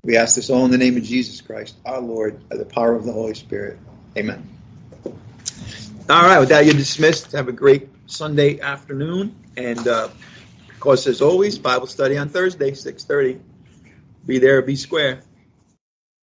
We 0.04 0.18
ask 0.18 0.36
this 0.36 0.50
all 0.50 0.66
in 0.66 0.72
the 0.72 0.78
name 0.78 0.98
of 0.98 1.04
Jesus 1.04 1.40
Christ, 1.42 1.76
our 1.86 2.02
Lord, 2.02 2.50
by 2.50 2.58
the 2.58 2.66
power 2.66 2.94
of 2.94 3.06
the 3.06 3.14
Holy 3.14 3.36
Spirit. 3.36 3.80
Amen. 4.18 4.50
All 6.10 6.24
right, 6.24 6.40
with 6.40 6.50
that, 6.50 6.66
you're 6.66 6.74
dismissed. 6.74 7.32
Have 7.32 7.48
a 7.48 7.54
great 7.54 7.88
Sunday 8.08 8.60
afternoon. 8.60 9.36
And 9.56 9.88
uh, 9.88 10.10
of 10.70 10.80
course, 10.80 11.08
as 11.08 11.22
always, 11.22 11.58
Bible 11.58 11.88
study 11.88 12.18
on 12.18 12.28
Thursday, 12.28 12.72
6.30. 12.72 13.40
Be 14.26 14.40
there, 14.40 14.62
be 14.62 14.76
square. 14.76 15.22